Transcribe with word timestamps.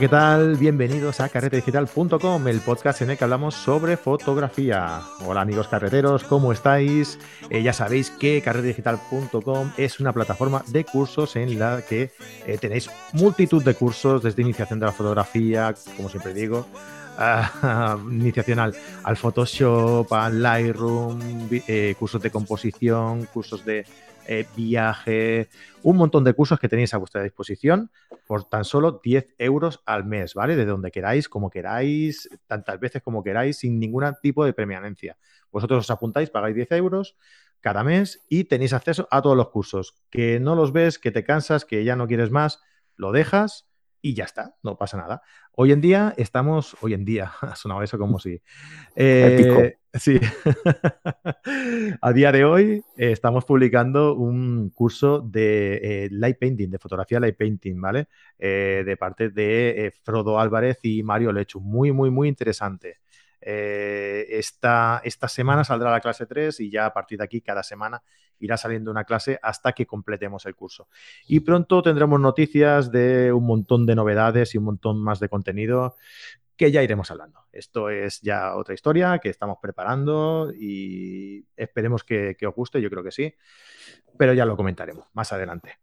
¿qué 0.00 0.08
tal? 0.08 0.56
Bienvenidos 0.56 1.20
a 1.20 1.30
carretedigital.com, 1.30 2.48
el 2.48 2.60
podcast 2.60 3.00
en 3.00 3.10
el 3.10 3.16
que 3.16 3.24
hablamos 3.24 3.54
sobre 3.54 3.96
fotografía. 3.96 5.00
Hola 5.24 5.40
amigos 5.40 5.68
carreteros, 5.68 6.22
¿cómo 6.24 6.52
estáis? 6.52 7.18
Eh, 7.48 7.62
ya 7.62 7.72
sabéis 7.72 8.10
que 8.10 8.42
carretedigital.com 8.42 9.72
es 9.78 9.98
una 9.98 10.12
plataforma 10.12 10.62
de 10.66 10.84
cursos 10.84 11.36
en 11.36 11.58
la 11.58 11.80
que 11.80 12.10
eh, 12.46 12.58
tenéis 12.58 12.90
multitud 13.14 13.64
de 13.64 13.72
cursos 13.72 14.22
desde 14.22 14.42
iniciación 14.42 14.80
de 14.80 14.86
la 14.86 14.92
fotografía, 14.92 15.74
como 15.96 16.10
siempre 16.10 16.34
digo, 16.34 16.66
iniciación 18.10 18.58
al, 18.58 19.16
Photoshop, 19.16 20.12
al 20.12 20.42
Lightroom, 20.42 21.20
eh, 21.50 21.94
cursos 21.98 22.20
de 22.20 22.30
composición, 22.30 23.24
cursos 23.32 23.64
de 23.64 23.86
eh, 24.28 24.46
viaje, 24.56 25.48
un 25.82 25.96
montón 25.96 26.24
de 26.24 26.34
cursos 26.34 26.58
que 26.58 26.68
tenéis 26.68 26.94
a 26.94 26.98
vuestra 26.98 27.22
disposición 27.22 27.90
por 28.26 28.44
tan 28.48 28.64
solo 28.64 29.00
10 29.02 29.34
euros 29.38 29.82
al 29.86 30.04
mes, 30.04 30.34
¿vale? 30.34 30.56
De 30.56 30.64
donde 30.64 30.90
queráis, 30.90 31.28
como 31.28 31.50
queráis, 31.50 32.28
tantas 32.46 32.78
veces 32.80 33.02
como 33.02 33.22
queráis, 33.22 33.58
sin 33.58 33.78
ningún 33.78 34.04
tipo 34.22 34.44
de 34.44 34.52
permanencia. 34.52 35.16
Vosotros 35.50 35.80
os 35.80 35.90
apuntáis, 35.90 36.30
pagáis 36.30 36.54
10 36.54 36.72
euros 36.72 37.16
cada 37.60 37.82
mes 37.82 38.24
y 38.28 38.44
tenéis 38.44 38.72
acceso 38.72 39.08
a 39.10 39.22
todos 39.22 39.36
los 39.36 39.48
cursos. 39.48 39.94
Que 40.10 40.38
no 40.40 40.54
los 40.54 40.72
ves, 40.72 40.98
que 40.98 41.10
te 41.10 41.24
cansas, 41.24 41.64
que 41.64 41.84
ya 41.84 41.96
no 41.96 42.06
quieres 42.06 42.30
más, 42.30 42.60
lo 42.96 43.12
dejas 43.12 43.68
y 44.02 44.14
ya 44.14 44.24
está, 44.24 44.54
no 44.62 44.76
pasa 44.76 44.96
nada. 44.96 45.22
Hoy 45.52 45.72
en 45.72 45.80
día 45.80 46.14
estamos, 46.16 46.76
hoy 46.80 46.94
en 46.94 47.04
día, 47.04 47.32
ha 47.40 47.56
sonado 47.56 47.82
eso 47.82 47.98
como 47.98 48.18
si... 48.18 48.40
Eh, 48.94 49.76
sí, 49.94 50.20
a 52.00 52.12
día 52.12 52.32
de 52.32 52.44
hoy 52.44 52.84
eh, 52.96 53.12
estamos 53.12 53.44
publicando 53.44 54.14
un 54.14 54.70
curso 54.70 55.20
de 55.20 55.80
eh, 55.82 56.08
light 56.10 56.38
painting, 56.38 56.70
de 56.70 56.78
fotografía 56.78 57.20
light 57.20 57.36
painting, 57.36 57.80
¿vale? 57.80 58.08
de 58.38 58.96
parte 58.98 59.30
de 59.30 59.92
Frodo 60.04 60.38
Álvarez 60.38 60.78
y 60.82 61.02
Mario 61.02 61.32
Lechu. 61.32 61.60
Muy, 61.60 61.92
muy, 61.92 62.10
muy 62.10 62.28
interesante. 62.28 62.98
Esta, 63.48 65.00
esta 65.04 65.28
semana 65.28 65.62
saldrá 65.62 65.90
la 65.90 66.00
clase 66.00 66.26
3 66.26 66.60
y 66.60 66.70
ya 66.70 66.86
a 66.86 66.92
partir 66.92 67.18
de 67.18 67.24
aquí 67.24 67.40
cada 67.40 67.62
semana 67.62 68.02
irá 68.38 68.56
saliendo 68.56 68.90
una 68.90 69.04
clase 69.04 69.38
hasta 69.42 69.72
que 69.72 69.86
completemos 69.86 70.46
el 70.46 70.54
curso. 70.54 70.88
Y 71.26 71.40
pronto 71.40 71.82
tendremos 71.82 72.20
noticias 72.20 72.90
de 72.90 73.32
un 73.32 73.46
montón 73.46 73.86
de 73.86 73.94
novedades 73.94 74.54
y 74.54 74.58
un 74.58 74.64
montón 74.64 75.02
más 75.02 75.20
de 75.20 75.28
contenido 75.28 75.96
que 76.56 76.72
ya 76.72 76.82
iremos 76.82 77.10
hablando. 77.10 77.44
Esto 77.52 77.90
es 77.90 78.20
ya 78.22 78.56
otra 78.56 78.74
historia 78.74 79.18
que 79.18 79.28
estamos 79.28 79.58
preparando 79.60 80.52
y 80.52 81.46
esperemos 81.56 82.02
que, 82.02 82.34
que 82.38 82.46
os 82.46 82.54
guste, 82.54 82.80
yo 82.80 82.90
creo 82.90 83.04
que 83.04 83.12
sí, 83.12 83.34
pero 84.18 84.32
ya 84.32 84.44
lo 84.44 84.56
comentaremos 84.56 85.06
más 85.12 85.32
adelante. 85.32 85.78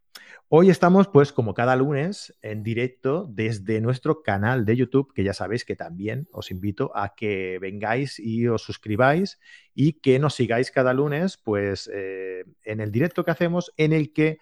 Hoy 0.50 0.70
estamos, 0.70 1.08
pues, 1.08 1.34
como 1.34 1.54
cada 1.54 1.76
lunes, 1.76 2.38
en 2.42 2.62
directo 2.62 3.26
desde 3.28 3.82
nuestro 3.82 4.22
canal 4.22 4.66
de 4.66 4.76
YouTube, 4.76 5.12
que 5.14 5.24
ya 5.24 5.34
sabéis 5.34 5.66
que 5.66 5.76
también 5.76 6.28
os 6.32 6.52
invito 6.52 6.92
a 6.96 7.16
que 7.16 7.58
vengáis 7.60 8.20
y 8.20 8.48
os 8.48 8.62
suscribáis 8.62 9.40
y 9.74 9.94
que 9.94 10.20
nos 10.20 10.36
sigáis 10.36 10.70
cada 10.70 10.94
lunes, 10.94 11.38
pues, 11.38 11.90
eh, 11.92 12.46
en 12.64 12.82
el 12.82 12.92
directo 12.92 13.26
que 13.26 13.32
hacemos, 13.32 13.74
en 13.78 13.94
el 13.94 14.14
que 14.14 14.38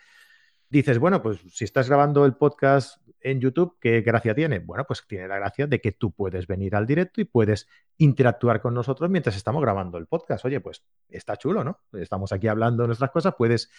dices, 0.69 0.99
bueno, 0.99 1.21
pues 1.21 1.39
si 1.51 1.65
estás 1.65 1.87
grabando 1.87 2.25
el 2.25 2.35
podcast 2.35 3.00
en 3.21 3.39
YouTube, 3.39 3.77
¿qué 3.79 4.01
gracia 4.01 4.35
tiene? 4.35 4.59
Bueno, 4.59 4.85
pues 4.85 5.05
tiene 5.07 5.27
la 5.27 5.37
gracia 5.37 5.67
de 5.67 5.79
que 5.79 5.91
tú 5.91 6.11
puedes 6.11 6.47
venir 6.47 6.75
al 6.75 6.85
directo 6.85 7.21
y 7.21 7.25
puedes 7.25 7.67
interactuar 7.97 8.61
con 8.61 8.73
nosotros 8.73 9.09
mientras 9.09 9.35
estamos 9.35 9.61
grabando 9.61 9.97
el 9.97 10.07
podcast. 10.07 10.43
Oye, 10.45 10.59
pues 10.59 10.83
está 11.09 11.37
chulo, 11.37 11.63
¿no? 11.63 11.79
Estamos 11.93 12.31
aquí 12.31 12.47
hablando 12.47 12.83
de 12.83 12.87
nuestras 12.87 13.11
cosas, 13.11 13.35
puedes... 13.37 13.69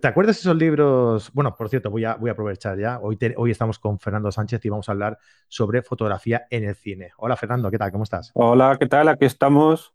¿Te 0.00 0.06
acuerdas 0.06 0.36
de 0.36 0.40
esos 0.40 0.56
libros? 0.56 1.30
Bueno, 1.32 1.54
por 1.56 1.68
cierto, 1.68 1.90
voy 1.90 2.04
a, 2.04 2.14
voy 2.14 2.30
a 2.30 2.32
aprovechar 2.32 2.78
ya. 2.78 3.00
Hoy, 3.00 3.18
hoy 3.36 3.50
estamos 3.50 3.78
con 3.78 3.98
Fernando 3.98 4.30
Sánchez 4.30 4.64
y 4.64 4.68
vamos 4.68 4.88
a 4.88 4.92
hablar 4.92 5.18
sobre 5.48 5.82
fotografía 5.82 6.46
en 6.50 6.64
el 6.64 6.74
cine. 6.74 7.10
Hola, 7.16 7.36
Fernando, 7.36 7.70
¿qué 7.70 7.78
tal? 7.78 7.90
¿Cómo 7.90 8.04
estás? 8.04 8.30
Hola, 8.34 8.76
¿qué 8.78 8.86
tal? 8.86 9.08
Aquí 9.08 9.24
estamos. 9.24 9.92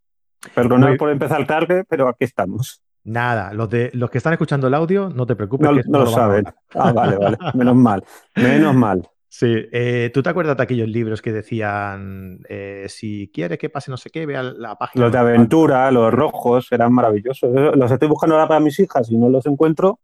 Perdonad 0.53 0.95
por 0.97 1.09
empezar 1.09 1.45
tarde, 1.45 1.83
pero 1.87 2.07
aquí 2.07 2.23
estamos. 2.25 2.81
Nada, 3.09 3.53
los, 3.53 3.67
de, 3.71 3.89
los 3.93 4.11
que 4.11 4.19
están 4.19 4.33
escuchando 4.33 4.67
el 4.67 4.73
audio, 4.75 5.09
no 5.09 5.25
te 5.25 5.35
preocupes. 5.35 5.87
No, 5.87 5.99
lo, 5.99 6.05
saben. 6.05 6.45
Ah, 6.75 6.93
vale, 6.93 7.17
vale. 7.17 7.37
Menos 7.55 7.75
mal. 7.75 8.03
Menos 8.35 8.75
mal. 8.75 9.09
Sí, 9.27 9.47
eh, 9.71 10.11
¿tú 10.13 10.21
te 10.21 10.29
acuerdas 10.29 10.55
de 10.55 10.61
aquellos 10.61 10.87
libros 10.87 11.19
que 11.19 11.31
decían, 11.31 12.39
eh, 12.47 12.85
si 12.87 13.31
quieres 13.33 13.57
que 13.57 13.71
pase 13.71 13.89
no 13.89 13.97
sé 13.97 14.11
qué, 14.11 14.27
vea 14.27 14.43
la 14.43 14.75
página? 14.75 15.05
Los 15.05 15.11
de 15.11 15.17
aventura, 15.17 15.89
los 15.89 16.13
rojos, 16.13 16.71
eran 16.71 16.93
maravillosos. 16.93 17.49
Los 17.75 17.91
estoy 17.91 18.07
buscando 18.07 18.35
ahora 18.35 18.47
para 18.47 18.59
mis 18.59 18.79
hijas 18.79 19.09
y 19.09 19.17
no 19.17 19.27
los 19.27 19.45
encuentro. 19.47 19.99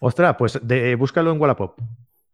Ostras, 0.00 0.34
pues 0.36 0.58
de, 0.60 0.96
búscalo 0.96 1.30
en 1.30 1.40
Wallapop. 1.40 1.78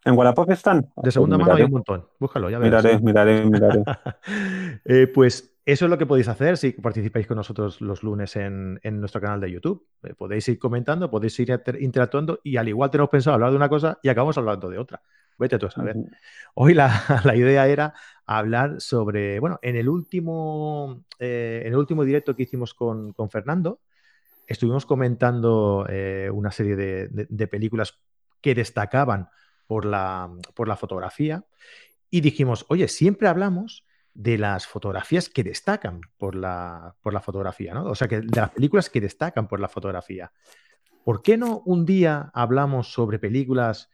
¿En 0.06 0.16
Wallapop 0.16 0.50
están? 0.50 0.90
De 0.96 1.10
segunda 1.10 1.36
pues 1.36 1.48
mano 1.48 1.58
hay 1.58 1.64
un 1.64 1.72
montón. 1.72 2.06
Búscalo, 2.18 2.48
ya 2.48 2.58
verás. 2.58 2.82
Miraré, 2.82 3.00
miraré, 3.00 3.44
miraré. 3.44 3.84
Eh, 4.86 5.06
pues 5.06 5.53
eso 5.66 5.86
es 5.86 5.90
lo 5.90 5.96
que 5.96 6.04
podéis 6.04 6.28
hacer 6.28 6.58
si 6.58 6.72
participáis 6.72 7.26
con 7.26 7.38
nosotros 7.38 7.80
los 7.80 8.02
lunes 8.02 8.36
en, 8.36 8.78
nuestro 8.82 9.20
canal 9.20 9.40
de 9.40 9.50
YouTube. 9.50 9.86
Eh, 10.02 10.12
podéis 10.14 10.46
ir 10.48 10.58
comentando, 10.58 11.10
podéis 11.10 11.38
ir 11.40 11.58
interactuando 11.80 12.40
y 12.44 12.58
al 12.58 12.68
igual 12.68 12.90
tenemos 12.90 13.08
pensado 13.08 13.34
hablar 13.34 13.50
de 13.50 13.56
una 13.56 13.70
cosa 13.70 13.98
y 14.02 14.10
acabamos 14.10 14.36
hablando 14.36 14.68
de 14.68 14.78
otra. 14.78 15.00
Vete 15.38 15.58
tú 15.58 15.66
a 15.66 15.70
saber. 15.70 15.96
Hoy 16.54 16.74
la, 17.24 17.34
idea 17.34 17.66
era 17.66 17.94
hablar 18.26 18.80
sobre, 18.80 19.40
bueno, 19.40 19.58
en 19.62 19.76
el 19.76 19.88
último, 19.88 21.04
eh, 21.18 21.62
en 21.64 21.72
el 21.72 21.78
último 21.78 22.04
directo 22.04 22.36
que 22.36 22.42
hicimos 22.42 22.74
con, 22.74 23.14
Fernando, 23.30 23.80
estuvimos 24.46 24.84
comentando 24.84 25.86
eh, 25.88 26.28
una 26.30 26.50
serie 26.50 26.76
de, 26.76 27.46
películas 27.48 27.98
que 28.42 28.54
destacaban 28.54 29.30
por 29.66 29.86
la, 29.86 30.30
por 30.54 30.68
la 30.68 30.76
fotografía 30.76 31.42
y 32.10 32.20
dijimos, 32.20 32.66
oye, 32.68 32.86
siempre 32.86 33.28
hablamos 33.28 33.83
de 34.14 34.38
las 34.38 34.66
fotografías 34.66 35.28
que 35.28 35.42
destacan 35.42 36.00
por 36.16 36.36
la, 36.36 36.94
por 37.02 37.12
la 37.12 37.20
fotografía, 37.20 37.74
¿no? 37.74 37.84
O 37.84 37.94
sea, 37.94 38.08
que 38.08 38.20
de 38.20 38.40
las 38.40 38.50
películas 38.50 38.88
que 38.88 39.00
destacan 39.00 39.48
por 39.48 39.60
la 39.60 39.68
fotografía. 39.68 40.32
¿Por 41.04 41.20
qué 41.20 41.36
no 41.36 41.62
un 41.66 41.84
día 41.84 42.30
hablamos 42.32 42.92
sobre 42.92 43.18
películas 43.18 43.90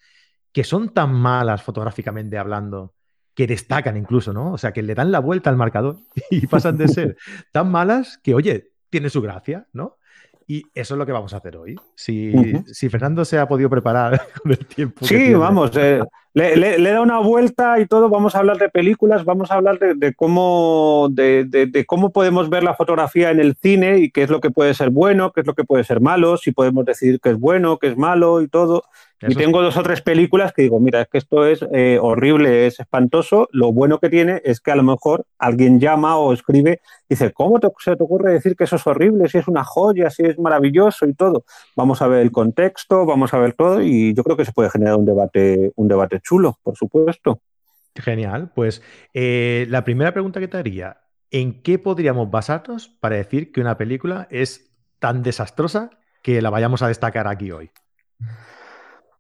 que 0.53 0.65
son 0.65 0.93
tan 0.93 1.13
malas 1.15 1.63
fotográficamente 1.63 2.39
hablando, 2.39 2.95
que 3.35 3.47
destacan 3.47 3.97
incluso, 3.97 4.33
¿no? 4.33 4.53
O 4.53 4.59
sea, 4.59 4.73
que 4.73 4.83
le 4.83 4.95
dan 4.95 5.11
la 5.11 5.21
vuelta 5.21 5.51
al 5.51 5.57
marcador 5.57 5.97
y 6.31 6.47
pasan 6.47 6.77
de 6.77 6.89
ser 6.89 7.17
tan 7.53 7.71
malas 7.71 8.19
que, 8.23 8.35
oye, 8.35 8.73
tiene 8.91 9.09
su 9.11 9.23
gracia, 9.23 9.67
¿no? 9.73 9.97
Y 10.47 10.65
eso 10.75 10.95
es 10.95 10.99
lo 10.99 11.07
que 11.07 11.13
vamos 11.13 11.33
a 11.33 11.37
hacer 11.37 11.57
hoy. 11.57 11.77
Si, 11.95 12.33
si 12.67 12.89
Fernando 12.89 13.25
se 13.25 13.39
ha 13.39 13.47
podido 13.47 13.71
preparar 13.71 14.21
con 14.43 14.51
el 14.51 14.67
tiempo. 14.67 15.07
Sí, 15.07 15.33
vamos, 15.33 15.71
eh, 15.77 16.03
le, 16.35 16.57
le, 16.57 16.91
da 16.91 17.01
una 17.01 17.19
vuelta 17.19 17.79
y 17.81 17.87
todo. 17.87 18.09
Vamos 18.09 18.35
a 18.35 18.39
hablar 18.39 18.59
de 18.59 18.69
películas, 18.69 19.25
vamos 19.25 19.51
a 19.51 19.55
hablar 19.55 19.79
de, 19.79 20.15
cómo, 20.15 21.09
de, 21.11 21.45
de, 21.45 21.87
cómo 21.87 22.11
podemos 22.11 22.49
ver 22.51 22.63
la 22.63 22.75
fotografía 22.75 23.31
en 23.31 23.41
el 23.41 23.57
cine 23.57 23.99
y 23.99 24.11
qué 24.11 24.23
es 24.23 24.31
lo 24.31 24.41
que 24.41 24.51
puede 24.51 24.75
ser 24.75 24.91
bueno, 24.91 25.33
qué 25.33 25.41
es 25.41 25.47
lo 25.47 25.55
que 25.55 25.65
puede 25.65 25.85
ser 25.85 26.01
malo, 26.01 26.37
si 26.37 26.53
podemos 26.53 26.85
decidir 26.85 27.21
qué 27.21 27.31
es 27.31 27.39
bueno, 27.39 27.79
qué 27.79 27.89
es 27.89 27.97
malo 27.97 28.43
y 28.43 28.49
todo 28.49 28.85
y 29.29 29.35
tengo 29.35 29.61
dos 29.61 29.77
o 29.77 29.83
tres 29.83 30.01
películas 30.01 30.53
que 30.55 30.63
digo, 30.63 30.81
mira, 30.81 31.03
es 31.03 31.09
que 31.09 31.19
esto 31.19 31.45
es 31.45 31.65
eh, 31.73 31.99
horrible, 32.01 32.67
es 32.67 32.81
espantoso. 32.81 33.49
Lo 33.53 33.71
bueno 33.71 33.99
que 33.99 34.09
tiene 34.09 34.41
es 34.45 34.61
que 34.61 34.71
a 34.71 34.77
lo 34.77 34.83
mejor 34.83 35.27
alguien 35.39 35.79
llama 35.79 36.17
o 36.17 36.33
escribe 36.33 36.81
y 37.09 37.15
dice, 37.15 37.31
¿cómo 37.33 37.59
se 37.79 37.97
te 37.97 38.03
ocurre 38.03 38.33
decir 38.33 38.57
que 38.57 38.65
eso 38.65 38.77
es 38.77 38.87
horrible? 38.87 39.29
Si 39.29 39.37
es 39.37 39.47
una 39.47 39.63
joya, 39.63 40.09
si 40.09 40.23
es 40.23 40.39
maravilloso 40.39 41.07
y 41.07 41.13
todo. 41.13 41.45
Vamos 41.77 42.01
a 42.01 42.07
ver 42.07 42.21
el 42.21 42.33
contexto, 42.33 43.05
vamos 43.05 43.35
a 43.35 43.39
ver 43.39 43.53
todo 43.53 43.83
y 43.83 44.15
yo 44.15 44.25
creo 44.25 44.39
que 44.39 44.47
se 44.47 44.53
puede 44.53 44.71
generar 44.71 44.97
un 44.97 45.05
debate, 45.05 45.73
un 45.77 45.89
debate 45.89 46.20
chulo, 46.21 46.59
por 46.63 46.77
supuesto. 46.77 47.41
Genial. 47.95 48.51
Pues 48.55 48.83
eh, 49.15 49.67
la 49.69 49.85
primera 49.85 50.13
pregunta 50.13 50.41
que 50.41 50.49
te 50.49 50.57
haría, 50.57 51.03
¿en 51.31 51.63
qué 51.63 51.79
podríamos 51.79 52.31
basarnos 52.31 52.89
para 52.89 53.17
decir 53.17 53.53
que 53.53 53.61
una 53.61 53.77
película 53.77 54.29
es 54.31 54.71
tan 54.99 55.23
desastrosa 55.23 55.91
que 56.23 56.43
la 56.43 56.51
vayamos 56.51 56.83
a 56.83 56.89
destacar 56.89 57.27
aquí 57.27 57.51
hoy? 57.51 57.71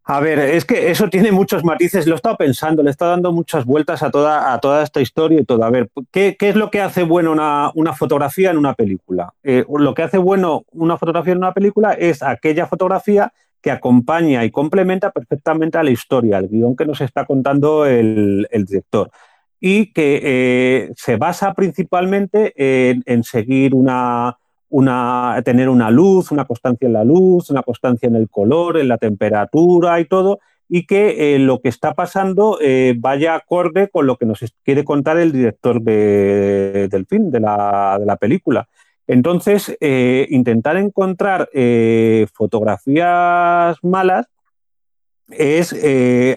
A 0.04 0.19
ver, 0.19 0.40
es 0.40 0.64
que 0.64 0.90
eso 0.90 1.08
tiene 1.08 1.30
muchos 1.30 1.62
matices, 1.62 2.06
lo 2.06 2.14
he 2.14 2.16
estado 2.16 2.36
pensando, 2.36 2.82
le 2.82 2.88
he 2.88 2.90
estado 2.90 3.12
dando 3.12 3.30
muchas 3.30 3.64
vueltas 3.64 4.02
a 4.02 4.10
toda, 4.10 4.52
a 4.52 4.58
toda 4.58 4.82
esta 4.82 5.00
historia 5.00 5.40
y 5.40 5.44
todo. 5.44 5.62
A 5.62 5.70
ver, 5.70 5.88
¿qué, 6.10 6.36
es 6.40 6.56
lo 6.56 6.69
que 6.69 6.80
hace 6.80 7.04
bueno 7.04 7.30
una, 7.30 7.92
fotografía 7.94 8.50
en 8.50 8.58
una 8.58 8.75
película? 8.75 9.34
Eh, 9.44 9.64
lo 9.69 9.94
que 9.94 10.02
hace 10.02 10.19
bueno 10.19 10.64
una 10.72 10.98
fotografía 10.98 11.32
en 11.32 11.38
una 11.38 11.54
película 11.54 11.92
es 11.92 12.25
aquella 12.25 12.66
fotografía 12.66 13.32
que 13.60 13.70
acompaña 13.70 14.44
y 14.44 14.50
complementa 14.50 15.10
perfectamente 15.10 15.78
a 15.78 15.82
la 15.82 15.90
historia, 15.90 16.38
al 16.38 16.48
guion 16.48 16.76
que 16.76 16.86
nos 16.86 17.00
está 17.00 17.24
contando 17.24 17.86
el, 17.86 18.46
director. 18.66 19.10
Y 19.60 19.92
que 19.92 20.20
eh, 20.22 20.92
se 20.96 21.16
basa 21.16 21.52
principalmente 21.52 22.54
en 22.56 23.24
seguir 23.24 23.74
una, 23.74 24.38
una, 24.70 25.42
tener 25.44 25.68
una 25.68 25.90
luz, 25.90 26.30
una 26.30 26.46
constancia 26.46 26.86
en 26.86 26.94
la 26.94 27.04
luz, 27.04 27.50
una 27.50 27.62
constancia 27.62 28.08
en 28.08 28.16
el 28.16 28.30
color, 28.30 28.78
en 28.78 28.88
la 28.88 28.96
temperatura 28.96 30.00
y 30.00 30.06
todo, 30.06 30.38
y 30.68 30.86
que 30.86 31.34
eh, 31.34 31.38
lo 31.40 31.60
que 31.60 31.68
está 31.68 31.94
pasando 31.94 32.58
eh, 32.62 32.94
vaya 32.96 33.34
acorde 33.34 33.90
con 33.90 34.06
lo 34.06 34.16
que 34.16 34.26
nos 34.26 34.38
quiere 34.64 34.84
contar 34.84 35.18
el 35.18 35.32
director 35.32 35.82
del 35.82 37.06
film, 37.06 37.30
de 37.30 37.40
la, 37.40 38.16
película. 38.20 38.68
Entonces, 39.10 39.76
eh, 39.80 40.26
intentar 40.30 40.76
encontrar 40.76 41.48
fotografías 42.32 43.76
malas 43.82 44.26
es, 45.28 45.72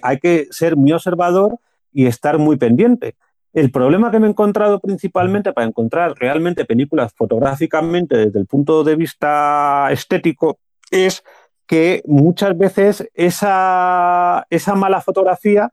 hay 0.02 0.20
que 0.20 0.48
ser 0.50 0.76
muy 0.76 0.92
observador 0.92 1.60
y 1.92 2.08
estar 2.08 2.40
muy 2.40 2.58
pendiente. 2.58 3.16
El 3.54 3.70
problema 3.70 4.10
que 4.10 4.20
me 4.20 4.26
he 4.26 4.30
encontrado 4.32 4.80
principalmente 4.80 5.54
para 5.54 5.68
encontrar 5.68 6.16
realmente 6.18 6.66
películas 6.66 7.14
fotográficamente 7.16 8.18
desde 8.18 8.40
el 8.40 8.48
punto 8.48 8.84
de 8.84 8.96
vista 8.96 9.90
estético 9.92 10.58
es 10.90 11.24
que 11.68 12.02
muchas 12.06 12.58
veces 12.58 13.08
esa, 13.14 14.48
esa 14.50 14.76
mala 14.76 15.02
fotografía 15.02 15.72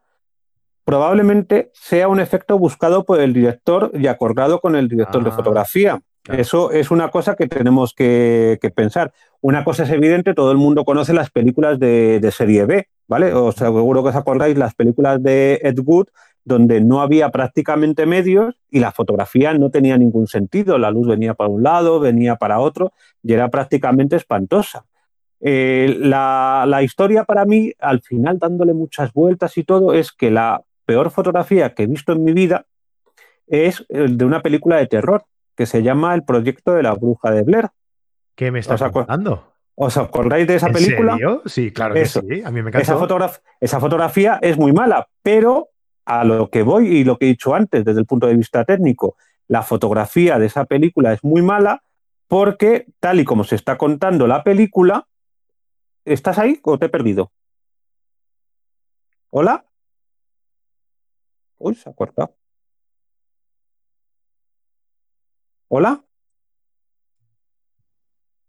probablemente 0.85 1.71
sea 1.73 2.09
un 2.09 2.21
efecto 2.21 2.59
buscado 2.59 3.05
por 3.05 3.21
el 3.21 3.33
director 3.33 3.91
y 3.95 4.07
acordado 4.09 4.61
con 4.61 4.77
el 4.77 4.89
director 4.89 5.25
de 5.25 5.31
ah, 5.31 6.03
Eso 6.29 6.71
es 6.71 6.91
una 6.91 7.11
cosa 7.11 7.35
que 7.35 7.47
tenemos 7.47 7.95
que, 7.95 8.59
pensar. 8.75 9.13
Una 9.41 9.65
cosa 9.65 9.85
es 9.85 9.91
evidente, 9.91 10.35
todo 10.35 10.53
el 10.53 10.59
mundo 10.59 10.85
conoce 10.85 11.15
las 11.15 11.31
películas 11.31 11.79
de, 11.79 12.31
serie 12.33 12.67
B, 12.67 12.89
¿vale? 13.09 13.33
Os 13.33 13.55
seguro 13.57 14.03
que 14.03 14.11
os 14.11 14.17
acordáis 14.17 14.57
las 14.57 14.75
películas 14.75 15.23
de 15.23 15.61
Ed 15.63 15.79
Wood, 15.83 16.09
donde 16.45 16.81
no 16.81 17.01
había 17.01 17.31
prácticamente 17.31 18.07
medios 18.07 18.55
y 18.71 18.81
la 18.81 18.93
fotografía 18.93 19.55
no 19.55 19.71
tenía 19.71 19.97
ningún 19.97 20.27
sentido. 20.27 20.79
La 20.79 20.91
luz 20.91 21.09
venía 21.09 21.35
para 21.35 21.49
un 21.51 21.63
lado, 21.63 22.01
venía 22.01 22.37
para 22.37 22.61
otro 22.61 22.93
y 23.23 23.33
era 23.33 23.49
prácticamente 23.49 24.17
espantosa. 24.17 24.85
Eh, 25.41 25.97
la, 25.99 26.65
la, 26.67 26.83
historia 26.83 27.25
para 27.25 27.47
mí, 27.47 27.73
al 27.79 28.03
final 28.03 28.39
dándole 28.39 28.75
muchas 28.75 29.13
vueltas 29.15 29.57
y 29.57 29.65
todo, 29.65 29.95
es 29.95 30.13
que 30.13 30.31
la 30.31 30.63
peor 30.85 31.11
fotografía 31.11 31.75
que 31.75 31.85
he 31.85 31.87
visto 31.87 32.13
en 32.13 32.25
mi 32.25 32.35
vida 32.35 32.67
es 33.47 33.87
de 33.89 34.25
una 34.25 34.43
película 34.43 34.77
de 34.77 34.87
terror 34.87 35.25
que 35.61 35.67
se 35.67 35.83
llama 35.83 36.15
El 36.15 36.25
proyecto 36.25 36.73
de 36.73 36.83
la 36.83 36.95
bruja 36.95 37.31
de 37.31 37.43
Blair. 37.43 37.69
¿Qué 38.35 38.51
me 38.51 38.61
estás 38.61 38.81
contando? 38.91 39.53
¿Os 39.75 39.95
acordáis 39.99 40.47
de 40.47 40.55
esa 40.55 40.71
película? 40.71 41.19
Sí, 41.45 41.71
claro 41.71 41.93
que 41.93 42.07
sí. 42.07 42.41
A 42.43 42.51
mí 42.51 42.63
me 42.63 42.71
encanta. 42.71 43.37
esa 43.61 43.79
fotografía 43.79 44.39
es 44.41 44.57
muy 44.57 44.73
mala, 44.73 45.11
pero 45.23 45.69
a 46.07 46.25
lo 46.25 46.49
que 46.49 46.63
voy 46.63 46.87
y 46.87 47.05
lo 47.05 47.19
que 47.19 47.27
he 47.27 47.29
dicho 47.29 47.55
antes 47.55 47.85
desde 47.85 48.01
el 48.01 48.07
punto 48.07 48.27
de 48.27 48.37
vista 48.37 48.65
técnico, 48.65 49.17
la 49.49 49.61
fotografía 49.61 50.39
de 50.39 50.47
esa 50.47 50.65
película 50.65 51.13
es 51.13 51.23
muy 51.23 51.43
mala 51.43 51.83
porque, 52.27 52.87
tal 52.99 53.21
y 53.21 53.27
como 53.27 53.45
se 53.45 53.57
está 53.57 53.77
contando 53.77 54.27
la 54.27 54.43
película, 54.43 55.09
¿estás 56.07 56.39
ahí 56.39 56.59
o 56.63 56.79
te 56.79 56.87
he 56.87 56.89
perdido? 56.89 57.33
¿Hola? 59.29 59.67
Uy, 61.59 61.75
se 61.75 61.91
ha 61.91 61.93
cortado. 61.93 62.35
¿Hola? 65.73 66.03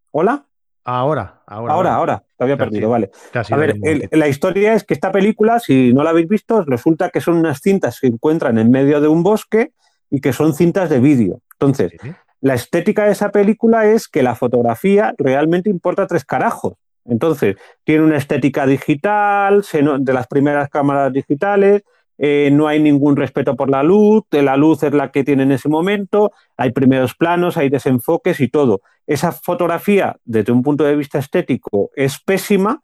¿Hola? 0.09 0.47
Ahora, 0.83 1.43
ahora. 1.45 1.73
Ahora, 1.73 1.93
ahora, 1.93 2.23
te 2.35 2.43
había 2.43 2.57
perdido, 2.57 2.89
vale. 2.89 3.11
a 3.51 3.57
ver, 3.57 3.75
la 4.11 4.27
historia 4.27 4.73
es 4.73 4.83
que 4.83 4.95
esta 4.95 5.11
película, 5.11 5.59
si 5.59 5.93
no 5.93 6.01
la 6.01 6.09
habéis 6.09 6.27
visto, 6.27 6.63
resulta 6.63 7.11
que 7.11 7.21
son 7.21 7.37
unas 7.37 7.59
cintas 7.61 7.99
que 7.99 8.07
se 8.07 8.13
encuentran 8.13 8.57
en 8.57 8.71
medio 8.71 8.99
de 9.01 9.07
un 9.07 9.21
bosque 9.21 9.71
y 10.09 10.19
que 10.19 10.33
son 10.33 10.55
cintas 10.55 10.89
de 10.89 10.99
vídeo. 10.99 11.41
Entonces, 11.53 11.91
la 12.39 12.55
estética 12.55 13.05
de 13.05 13.11
esa 13.11 13.29
película 13.29 13.85
es 13.85 14.07
que 14.07 14.23
la 14.23 14.33
fotografía 14.33 15.13
realmente 15.19 15.69
importa 15.69 16.07
tres 16.07 16.25
carajos. 16.25 16.73
Entonces, 17.05 17.55
tiene 17.83 18.03
una 18.03 18.17
estética 18.17 18.65
digital, 18.65 19.63
de 19.99 20.13
las 20.13 20.25
primeras 20.25 20.69
cámaras 20.69 21.13
digitales, 21.13 21.83
eh, 22.23 22.51
no 22.53 22.67
hay 22.67 22.79
ningún 22.79 23.15
respeto 23.15 23.55
por 23.55 23.71
la 23.71 23.81
luz, 23.81 24.25
la 24.29 24.55
luz 24.55 24.83
es 24.83 24.93
la 24.93 25.11
que 25.11 25.23
tiene 25.23 25.41
en 25.41 25.51
ese 25.51 25.69
momento, 25.69 26.31
hay 26.55 26.71
primeros 26.71 27.15
planos, 27.15 27.57
hay 27.57 27.69
desenfoques 27.69 28.39
y 28.39 28.47
todo. 28.47 28.81
Esa 29.07 29.31
fotografía, 29.31 30.15
desde 30.23 30.51
un 30.51 30.61
punto 30.61 30.83
de 30.83 30.95
vista 30.95 31.17
estético, 31.17 31.89
es 31.95 32.19
pésima, 32.19 32.83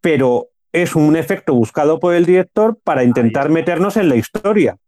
pero 0.00 0.46
es 0.72 0.96
un 0.96 1.16
efecto 1.16 1.52
buscado 1.52 2.00
por 2.00 2.14
el 2.14 2.24
director 2.24 2.78
para 2.82 3.04
intentar 3.04 3.50
meternos 3.50 3.98
en 3.98 4.08
la 4.08 4.16
historia. 4.16 4.78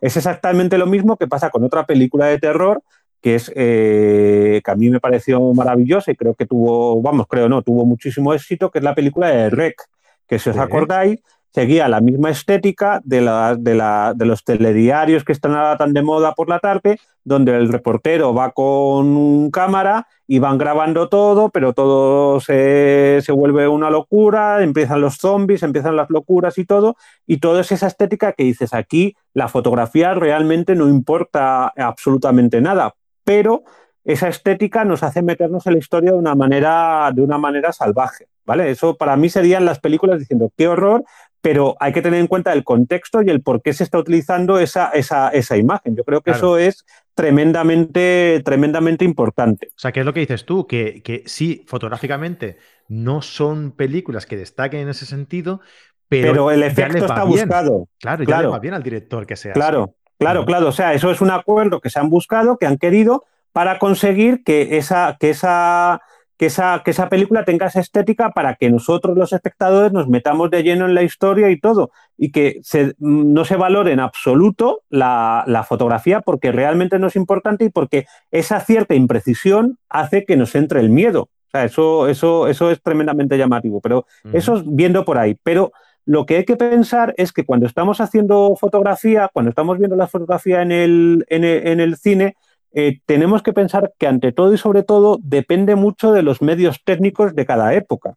Es 0.00 0.16
exactamente 0.16 0.78
lo 0.78 0.86
mismo 0.86 1.16
que 1.16 1.26
pasa 1.26 1.50
con 1.50 1.64
otra 1.64 1.84
película 1.84 2.26
de 2.26 2.38
terror 2.38 2.80
que 3.20 3.34
es 3.34 3.50
eh, 3.56 4.60
que 4.64 4.70
a 4.70 4.76
mí 4.76 4.88
me 4.88 5.00
pareció 5.00 5.52
maravillosa 5.52 6.12
y 6.12 6.14
creo 6.14 6.34
que 6.34 6.46
tuvo, 6.46 7.02
vamos, 7.02 7.26
creo 7.28 7.48
no, 7.48 7.62
tuvo 7.62 7.84
muchísimo 7.84 8.32
éxito, 8.32 8.70
que 8.70 8.78
es 8.78 8.84
la 8.84 8.94
película 8.94 9.30
de 9.30 9.50
Rec, 9.50 9.82
que 10.28 10.38
si 10.38 10.50
os 10.50 10.56
acordáis, 10.56 11.20
seguía 11.52 11.88
la 11.88 12.00
misma 12.00 12.30
estética 12.30 13.00
de, 13.04 13.20
de, 13.58 14.26
los 14.26 14.44
telediarios 14.44 15.24
que 15.24 15.32
están 15.32 15.54
ahora 15.54 15.76
tan 15.76 15.92
de 15.92 16.02
moda 16.02 16.34
por 16.34 16.48
la 16.48 16.58
tarde, 16.58 16.98
donde 17.24 17.56
el 17.56 17.70
reportero 17.70 18.34
va 18.34 18.52
con 18.52 19.50
cámara 19.50 20.06
y 20.26 20.38
van 20.38 20.58
grabando 20.58 21.08
todo, 21.08 21.50
pero 21.50 21.72
todo 21.72 22.40
se, 22.40 23.20
se, 23.22 23.32
vuelve 23.32 23.66
una 23.68 23.90
locura, 23.90 24.62
empiezan 24.62 25.00
los 25.00 25.16
zombies, 25.16 25.62
empiezan 25.62 25.96
las 25.96 26.10
locuras 26.10 26.58
y 26.58 26.64
todo, 26.64 26.96
y 27.26 27.38
todo 27.38 27.60
es 27.60 27.72
esa 27.72 27.86
estética 27.86 28.32
que 28.32 28.44
dices 28.44 28.74
aquí, 28.74 29.16
la 29.32 29.48
fotografía 29.48 30.14
realmente 30.14 30.74
no 30.74 30.88
importa 30.88 31.72
absolutamente 31.76 32.60
nada, 32.60 32.94
pero 33.24 33.64
esa 34.04 34.28
estética 34.28 34.84
nos 34.84 35.02
hace 35.02 35.22
meternos 35.22 35.66
en 35.66 35.74
la 35.74 35.78
historia 35.78 36.12
de 36.12 36.18
una 36.18 36.34
manera, 36.34 37.10
de 37.14 37.20
una 37.20 37.36
manera 37.36 37.72
salvaje. 37.72 38.28
¿Vale? 38.48 38.70
Eso 38.70 38.96
para 38.96 39.14
mí 39.18 39.28
serían 39.28 39.66
las 39.66 39.78
películas 39.78 40.18
diciendo 40.18 40.50
qué 40.56 40.68
horror, 40.68 41.04
pero 41.42 41.76
hay 41.80 41.92
que 41.92 42.00
tener 42.00 42.18
en 42.18 42.26
cuenta 42.26 42.54
el 42.54 42.64
contexto 42.64 43.20
y 43.20 43.28
el 43.28 43.42
por 43.42 43.60
qué 43.60 43.74
se 43.74 43.84
está 43.84 43.98
utilizando 43.98 44.58
esa, 44.58 44.88
esa, 44.88 45.28
esa 45.28 45.58
imagen. 45.58 45.94
Yo 45.94 46.02
creo 46.02 46.22
que 46.22 46.30
eso 46.30 46.56
es 46.56 46.86
tremendamente, 47.14 48.40
tremendamente 48.42 49.04
importante. 49.04 49.68
O 49.68 49.78
sea, 49.78 49.92
¿qué 49.92 50.00
es 50.00 50.06
lo 50.06 50.14
que 50.14 50.20
dices 50.20 50.46
tú? 50.46 50.66
Que, 50.66 51.02
que 51.02 51.24
sí, 51.26 51.62
fotográficamente 51.66 52.56
no 52.88 53.20
son 53.20 53.72
películas 53.72 54.24
que 54.24 54.38
destaquen 54.38 54.80
en 54.80 54.88
ese 54.88 55.04
sentido, 55.04 55.60
pero, 56.08 56.50
el 56.50 56.62
efecto 56.62 57.04
está 57.04 57.24
buscado. 57.24 57.86
Claro, 58.00 58.24
ya 58.24 58.40
le 58.40 58.48
va 58.48 58.58
bien 58.60 58.72
al 58.72 58.82
director 58.82 59.26
que 59.26 59.36
sea. 59.36 59.52
Claro, 59.52 59.94
claro, 60.18 60.46
claro. 60.46 60.68
O 60.68 60.72
sea, 60.72 60.94
eso 60.94 61.10
es 61.10 61.20
un 61.20 61.30
acuerdo 61.30 61.82
que 61.82 61.90
se 61.90 61.98
han 61.98 62.08
buscado, 62.08 62.56
que 62.56 62.64
han 62.64 62.78
querido 62.78 63.26
para 63.52 63.78
conseguir 63.78 64.42
que 64.42 64.78
esa, 64.78 65.18
que 65.20 65.28
esa 65.28 66.00
que 66.38 66.46
esa, 66.46 66.82
que 66.84 66.92
esa 66.92 67.08
película 67.08 67.44
tenga 67.44 67.66
esa 67.66 67.80
estética 67.80 68.30
para 68.30 68.54
que 68.54 68.70
nosotros 68.70 69.18
los 69.18 69.32
espectadores 69.32 69.92
nos 69.92 70.08
metamos 70.08 70.50
de 70.50 70.62
lleno 70.62 70.86
en 70.86 70.94
la 70.94 71.02
historia 71.02 71.50
y 71.50 71.58
todo, 71.58 71.90
y 72.16 72.30
que 72.30 72.60
no 72.98 73.44
se 73.44 73.56
valore 73.56 73.92
en 73.92 74.00
absoluto 74.00 74.82
la, 74.88 75.44
fotografía 75.68 76.20
porque 76.20 76.52
realmente 76.52 76.98
no 77.00 77.08
es 77.08 77.16
importante 77.16 77.64
y 77.64 77.70
porque 77.70 78.06
esa 78.30 78.60
cierta 78.60 78.94
imprecisión 78.94 79.78
hace 79.88 80.24
que 80.24 80.36
nos 80.36 80.54
entre 80.54 80.80
el 80.80 80.88
miedo. 80.90 81.22
O 81.22 81.50
sea, 81.50 81.64
eso, 81.64 82.08
eso, 82.08 82.46
eso 82.46 82.70
es 82.70 82.80
tremendamente 82.80 83.36
llamativo, 83.36 83.80
pero 83.80 84.06
eso 84.32 84.58
es 84.58 84.62
viendo 84.64 85.04
por 85.04 85.18
ahí. 85.18 85.36
Pero 85.42 85.72
lo 86.04 86.24
que 86.24 86.36
hay 86.36 86.44
que 86.44 86.56
pensar 86.56 87.14
es 87.16 87.32
que 87.32 87.44
cuando 87.44 87.66
estamos 87.66 88.00
haciendo 88.00 88.54
fotografía, 88.56 89.28
cuando 89.32 89.50
estamos 89.50 89.78
viendo 89.78 89.96
la 89.96 90.06
fotografía 90.06 90.62
en 90.62 90.70
el, 90.70 91.26
en 91.28 91.80
el 91.80 91.96
cine, 91.96 92.36
eh, 92.72 93.00
tenemos 93.06 93.42
que 93.42 93.52
pensar 93.52 93.92
que 93.98 94.06
ante 94.06 94.32
todo 94.32 94.52
y 94.52 94.58
sobre 94.58 94.82
todo 94.82 95.18
depende 95.22 95.74
mucho 95.74 96.12
de 96.12 96.22
los 96.22 96.42
medios 96.42 96.82
técnicos 96.84 97.34
de 97.34 97.46
cada 97.46 97.74
época. 97.74 98.14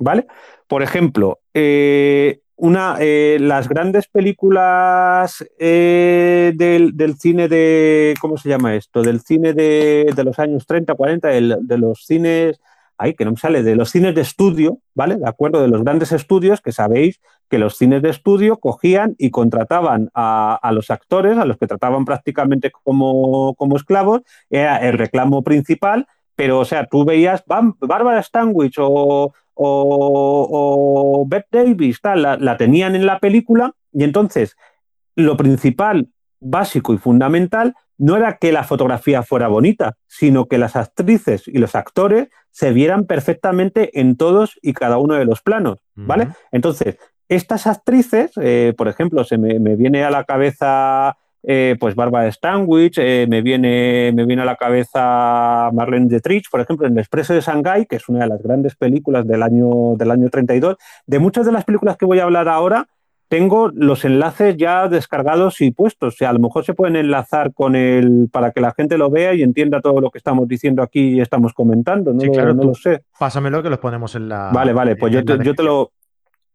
¿Vale? 0.00 0.26
Por 0.68 0.82
ejemplo, 0.82 1.40
eh, 1.54 2.40
una, 2.54 2.96
eh, 3.00 3.38
las 3.40 3.68
grandes 3.68 4.06
películas 4.06 5.44
del, 5.58 7.14
cine 7.18 7.48
de, 7.48 8.14
¿cómo 8.20 8.36
se 8.36 8.48
llama 8.48 8.76
esto? 8.76 9.02
Del 9.02 9.20
cine 9.20 9.54
de, 9.54 10.12
los 10.24 10.38
años 10.38 10.66
30, 10.66 10.94
40, 10.94 11.28
de 11.28 11.78
los 11.78 12.04
cines 12.04 12.60
ay, 12.98 13.14
que 13.14 13.24
no 13.24 13.30
me 13.30 13.36
sale, 13.36 13.62
de 13.62 13.76
los 13.76 13.90
cines 13.90 14.14
de 14.14 14.20
estudio, 14.20 14.78
¿vale? 14.94 15.16
De 15.16 15.28
acuerdo, 15.28 15.62
de 15.62 15.68
los 15.68 15.82
grandes 15.82 16.12
estudios, 16.12 16.60
que 16.60 16.72
sabéis 16.72 17.20
que 17.48 17.58
los 17.58 17.76
cines 17.76 18.02
de 18.02 18.10
estudio 18.10 18.58
cogían 18.58 19.14
y 19.18 19.30
contrataban 19.30 20.10
a, 20.14 20.70
los 20.72 20.90
actores, 20.90 21.38
a 21.38 21.44
los 21.44 21.56
que 21.56 21.66
trataban 21.66 22.04
prácticamente 22.04 22.70
como, 22.70 23.56
esclavos, 23.76 24.22
era 24.50 24.76
el 24.78 24.98
reclamo 24.98 25.42
principal, 25.42 26.06
pero, 26.34 26.60
o 26.60 26.64
sea, 26.64 26.86
tú 26.86 27.04
veías 27.04 27.42
Bárbara 27.46 28.22
Stanwich 28.22 28.76
o, 28.78 29.32
o, 29.54 31.24
Beth 31.26 31.46
Davis, 31.50 32.00
tal, 32.00 32.22
la 32.22 32.56
tenían 32.56 32.94
en 32.94 33.06
la 33.06 33.18
película, 33.18 33.72
y 33.92 34.04
entonces 34.04 34.56
lo 35.16 35.36
principal, 35.36 36.08
básico 36.40 36.94
y 36.94 36.98
fundamental 36.98 37.74
no 37.98 38.16
era 38.16 38.38
que 38.38 38.52
la 38.52 38.62
fotografía 38.62 39.22
fuera 39.22 39.48
bonita, 39.48 39.96
sino 40.06 40.46
que 40.46 40.58
las 40.58 40.76
actrices 40.76 41.48
y 41.48 41.58
los 41.58 41.74
actores 41.74 42.28
se 42.50 42.72
vieran 42.72 43.06
perfectamente 43.06 44.00
en 44.00 44.16
todos 44.16 44.58
y 44.62 44.72
cada 44.72 44.98
uno 44.98 45.14
de 45.14 45.24
los 45.24 45.42
planos, 45.42 45.78
¿vale? 45.94 46.28
Entonces, 46.52 46.96
estas 47.28 47.66
actrices, 47.66 48.32
eh, 48.40 48.74
por 48.76 48.88
ejemplo, 48.88 49.24
se 49.24 49.38
me, 49.38 49.58
viene 49.76 50.04
a 50.04 50.10
la 50.10 50.24
cabeza 50.24 51.16
eh, 51.42 51.76
pues 51.78 51.94
Barbara 51.94 52.30
Stanwich, 52.30 52.98
eh, 52.98 53.26
me, 53.28 53.42
viene, 53.42 54.12
me 54.14 54.24
viene 54.26 54.42
a 54.42 54.44
la 54.44 54.56
cabeza 54.56 55.70
Marlene 55.72 56.08
Dietrich, 56.08 56.50
por 56.50 56.60
ejemplo, 56.60 56.86
en 56.86 56.94
El 56.94 56.98
Expreso 56.98 57.34
de 57.34 57.40
Shanghái, 57.40 57.86
que 57.86 57.96
es 57.96 58.08
una 58.08 58.20
de 58.20 58.28
las 58.28 58.42
grandes 58.42 58.76
películas 58.76 59.26
del 59.26 59.42
año, 59.42 59.94
del 59.96 60.10
año 60.10 60.28
32. 60.30 60.76
De 61.06 61.18
muchas 61.18 61.46
de 61.46 61.52
las 61.52 61.64
películas 61.64 61.96
que 61.96 62.06
voy 62.06 62.18
a 62.18 62.24
hablar 62.24 62.48
ahora, 62.48 62.88
tengo 63.28 63.70
los 63.74 64.04
enlaces 64.04 64.56
ya 64.56 64.88
descargados 64.88 65.60
y 65.60 65.70
puestos. 65.70 66.14
O 66.14 66.16
sea, 66.16 66.30
a 66.30 66.32
lo 66.32 66.38
mejor 66.38 66.64
se 66.64 66.74
pueden 66.74 66.96
enlazar 66.96 67.52
con 67.52 67.76
el 67.76 68.28
para 68.32 68.52
que 68.52 68.60
la 68.60 68.72
gente 68.72 68.98
lo 68.98 69.10
vea 69.10 69.34
y 69.34 69.42
entienda 69.42 69.80
todo 69.80 70.00
lo 70.00 70.10
que 70.10 70.18
estamos 70.18 70.48
diciendo 70.48 70.82
aquí 70.82 71.16
y 71.16 71.20
estamos 71.20 71.52
comentando. 71.52 72.12
No, 72.12 72.20
sí, 72.20 72.30
claro, 72.30 72.54
no 72.54 72.64
lo 72.64 72.74
sé. 72.74 73.04
Pásamelo 73.18 73.62
que 73.62 73.70
los 73.70 73.78
ponemos 73.78 74.14
en 74.14 74.28
la. 74.30 74.50
Vale, 74.52 74.72
vale, 74.72 74.96
pues 74.96 75.12
yo 75.12 75.24
te, 75.24 75.38
yo 75.44 75.54
te, 75.54 75.62
lo. 75.62 75.92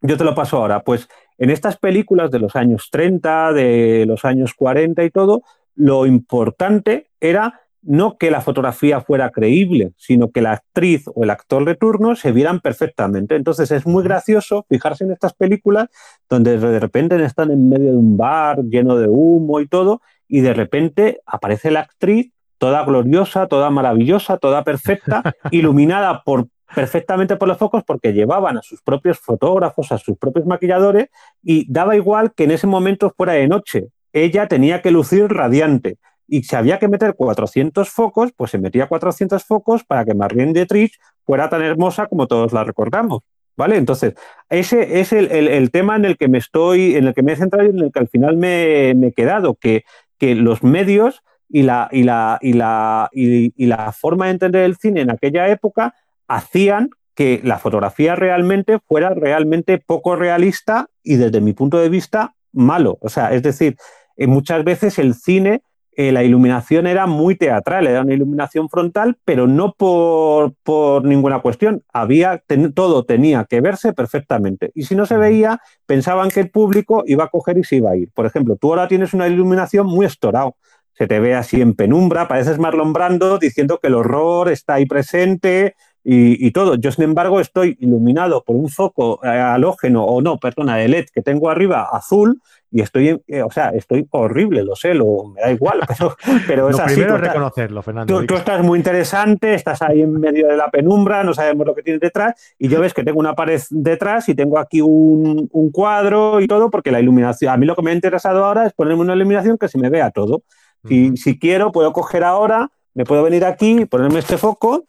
Yo 0.05 0.17
te 0.17 0.25
lo 0.25 0.35
paso 0.35 0.57
ahora. 0.57 0.83
Pues 0.83 1.07
en 1.37 1.49
estas 1.49 1.77
películas 1.77 2.29
de 2.29 2.39
los 2.39 2.55
años 2.57 2.89
30, 2.91 3.53
de 3.53 4.05
los 4.05 4.25
años 4.25 4.53
40 4.53 5.03
y 5.03 5.09
todo, 5.09 5.43
lo 5.75 6.05
importante 6.05 7.07
era 7.21 7.61
no 7.81 8.17
que 8.17 8.31
la 8.31 8.41
fotografía 8.41 9.01
fuera 9.01 9.29
creíble, 9.31 9.93
sino 9.97 10.31
que 10.31 10.41
la 10.41 10.53
actriz 10.53 11.05
o 11.13 11.23
el 11.23 11.29
actor 11.29 11.65
de 11.65 11.75
turno 11.75 12.15
se 12.15 12.31
vieran 12.31 12.59
perfectamente. 12.59 13.35
Entonces 13.35 13.71
es 13.71 13.85
muy 13.85 14.03
gracioso 14.03 14.65
fijarse 14.69 15.05
en 15.05 15.11
estas 15.11 15.33
películas 15.33 15.87
donde 16.29 16.57
de 16.57 16.79
repente 16.79 17.21
están 17.23 17.51
en 17.51 17.69
medio 17.69 17.91
de 17.91 17.97
un 17.97 18.17
bar 18.17 18.63
lleno 18.63 18.97
de 18.97 19.07
humo 19.07 19.59
y 19.59 19.67
todo, 19.67 20.01
y 20.27 20.41
de 20.41 20.53
repente 20.53 21.21
aparece 21.25 21.71
la 21.71 21.81
actriz 21.81 22.31
toda 22.57 22.85
gloriosa, 22.85 23.47
toda 23.47 23.69
maravillosa, 23.69 24.37
toda 24.37 24.63
perfecta, 24.63 25.21
iluminada 25.51 26.23
por 26.23 26.47
perfectamente 26.73 27.35
por 27.35 27.47
los 27.47 27.57
focos 27.57 27.83
porque 27.85 28.13
llevaban 28.13 28.57
a 28.57 28.61
sus 28.61 28.81
propios 28.81 29.19
fotógrafos, 29.19 29.91
a 29.91 29.97
sus 29.97 30.17
propios 30.17 30.45
maquilladores 30.45 31.09
y 31.41 31.71
daba 31.71 31.95
igual 31.95 32.33
que 32.33 32.45
en 32.45 32.51
ese 32.51 32.67
momento 32.67 33.13
fuera 33.15 33.33
de 33.33 33.47
noche. 33.47 33.87
Ella 34.11 34.47
tenía 34.47 34.81
que 34.81 34.91
lucir 34.91 35.27
radiante 35.27 35.97
y 36.27 36.43
si 36.43 36.55
había 36.55 36.79
que 36.79 36.87
meter 36.87 37.15
400 37.15 37.89
focos, 37.89 38.31
pues 38.35 38.51
se 38.51 38.57
metía 38.57 38.87
400 38.87 39.43
focos 39.43 39.83
para 39.83 40.05
que 40.05 40.13
Marlene 40.13 40.53
Dietrich 40.53 40.99
fuera 41.25 41.49
tan 41.49 41.61
hermosa 41.61 42.07
como 42.07 42.27
todos 42.27 42.53
la 42.53 42.63
recordamos. 42.63 43.21
¿Vale? 43.55 43.77
Entonces, 43.77 44.15
ese 44.49 44.99
es 44.99 45.13
el, 45.13 45.69
tema 45.69 45.95
en 45.95 46.05
el 46.05 46.17
que 46.17 46.27
me 46.27 46.39
estoy, 46.39 46.95
en 46.95 47.05
el 47.05 47.13
que 47.13 47.21
me 47.21 47.33
he 47.33 47.35
centrado 47.35 47.67
y 47.67 47.69
en 47.69 47.79
el 47.81 47.91
que 47.91 47.99
al 47.99 48.07
final 48.07 48.35
me, 48.35 48.89
he 48.89 49.11
quedado, 49.11 49.53
que, 49.53 49.83
que 50.17 50.33
los 50.33 50.63
medios 50.63 51.21
y 51.47 51.61
la, 51.61 51.87
y, 51.91 52.01
la, 52.01 52.39
y, 52.41 52.53
la, 52.53 53.09
y, 53.13 53.65
la 53.67 53.91
forma 53.91 54.25
de 54.25 54.31
entender 54.31 54.63
el 54.63 54.75
cine 54.77 55.01
en 55.01 55.11
aquella 55.11 55.49
época 55.49 55.93
hacían 56.35 56.89
que 57.15 57.41
la 57.43 57.59
fotografía 57.59 58.15
realmente 58.15 58.79
fuera 58.87 59.13
realmente 59.13 59.77
poco 59.77 60.15
realista 60.15 60.87
y 61.03 61.15
desde 61.15 61.41
mi 61.41 61.53
punto 61.53 61.79
de 61.79 61.89
vista 61.89 62.35
malo. 62.51 62.97
O 63.01 63.09
sea, 63.09 63.33
es 63.33 63.43
decir, 63.43 63.77
eh, 64.17 64.27
muchas 64.27 64.63
veces 64.63 64.97
el 64.99 65.13
cine 65.13 65.61
eh, 65.95 66.11
la 66.11 66.23
iluminación 66.23 66.87
era 66.87 67.05
muy 67.05 67.35
teatral, 67.35 67.85
era 67.85 68.01
una 68.01 68.13
iluminación 68.13 68.67
frontal, 68.67 69.17
pero 69.25 69.45
no 69.45 69.73
por, 69.73 70.53
por 70.63 71.05
ninguna 71.05 71.39
cuestión. 71.41 71.83
Había, 71.93 72.43
todo 72.73 73.05
tenía 73.05 73.45
que 73.47 73.61
verse 73.61 73.93
perfectamente. 73.93 74.71
Y 74.73 74.83
si 74.85 74.95
no 74.95 75.05
se 75.05 75.17
veía, 75.17 75.61
pensaban 75.85 76.29
que 76.29 76.39
el 76.39 76.49
público 76.49 77.03
iba 77.05 77.25
a 77.25 77.29
coger 77.29 77.59
y 77.59 77.63
se 77.63 77.75
iba 77.75 77.91
a 77.91 77.95
ir. 77.95 78.09
Por 78.13 78.25
ejemplo, 78.25 78.55
tú 78.55 78.69
ahora 78.69 78.87
tienes 78.87 79.13
una 79.13 79.27
iluminación 79.27 79.85
muy 79.85 80.05
estorado. 80.07 80.55
Se 80.95 81.07
te 81.07 81.19
ve 81.19 81.35
así 81.35 81.61
en 81.61 81.73
penumbra, 81.75 82.27
pareces 82.27 82.59
Marlon 82.59 82.93
Brando 82.93 83.37
diciendo 83.37 83.79
que 83.79 83.87
el 83.87 83.95
horror 83.95 84.49
está 84.49 84.75
ahí 84.75 84.85
presente, 84.85 85.75
y, 86.05 86.51
todo. 86.51 86.75
Yo, 86.75 86.91
sin 86.91 87.05
embargo, 87.05 87.39
estoy 87.39 87.77
iluminado 87.79 88.43
por 88.43 88.57
un 88.57 88.69
foco 88.69 89.21
eh, 89.23 89.29
halógeno, 89.29 90.03
o 90.03 90.21
no, 90.21 90.37
perdona, 90.37 90.75
de 90.75 90.89
LED 90.89 91.05
que 91.13 91.21
tengo 91.21 91.49
arriba 91.49 91.87
azul, 91.91 92.41
y 92.69 92.81
estoy, 92.81 93.21
eh, 93.27 93.41
o 93.41 93.51
sea, 93.51 93.69
estoy 93.69 94.05
horrible, 94.09 94.63
lo 94.63 94.75
sé, 94.75 94.93
lo, 94.93 95.29
me 95.33 95.41
da 95.41 95.51
igual, 95.51 95.79
pero, 95.87 96.17
pero 96.45 96.69
es 96.69 96.79
así. 96.79 96.95
Primero 96.95 97.17
reconocerlo, 97.17 97.81
Fernando. 97.81 98.25
Tú, 98.25 98.35
estás 98.35 98.61
muy 98.63 98.79
interesante, 98.79 99.53
estás 99.53 99.81
ahí 99.81 100.01
en 100.01 100.19
medio 100.19 100.47
de 100.47 100.57
la 100.57 100.69
penumbra, 100.69 101.23
no 101.23 101.33
sabemos 101.33 101.65
lo 101.65 101.73
que 101.73 101.83
tienes 101.83 102.01
detrás, 102.01 102.33
y 102.59 102.67
yo 102.67 102.81
ves 102.81 102.93
que 102.93 103.03
tengo 103.03 103.19
una 103.19 103.35
pared 103.35 103.61
detrás 103.69 104.27
y 104.27 104.35
tengo 104.35 104.59
aquí 104.59 104.81
un, 104.81 105.47
un 105.51 105.71
cuadro 105.71 106.41
y 106.41 106.47
todo, 106.47 106.69
porque 106.69 106.91
la 106.91 106.99
iluminación, 106.99 107.53
a 107.53 107.57
mí 107.57 107.65
lo 107.65 107.75
que 107.75 107.81
me 107.81 107.91
ha 107.91 107.93
interesado 107.93 108.43
ahora 108.43 108.65
es 108.65 108.73
ponerme 108.73 109.01
una 109.01 109.15
iluminación 109.15 109.57
que 109.57 109.69
se 109.69 109.77
me 109.77 109.89
vea 109.89 110.11
todo. 110.11 110.43
Y 110.89 111.15
si 111.15 111.39
quiero, 111.39 111.71
puedo 111.71 111.93
coger 111.93 112.25
ahora, 112.25 112.69
me 112.93 113.05
puedo 113.05 113.23
venir 113.23 113.45
aquí, 113.45 113.85
ponerme 113.85 114.19
este 114.19 114.37
foco 114.37 114.83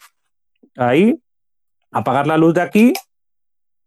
ahí, 0.77 1.21
apagar 1.91 2.27
la 2.27 2.37
luz 2.37 2.55
de 2.55 2.63
aquí 2.63 2.93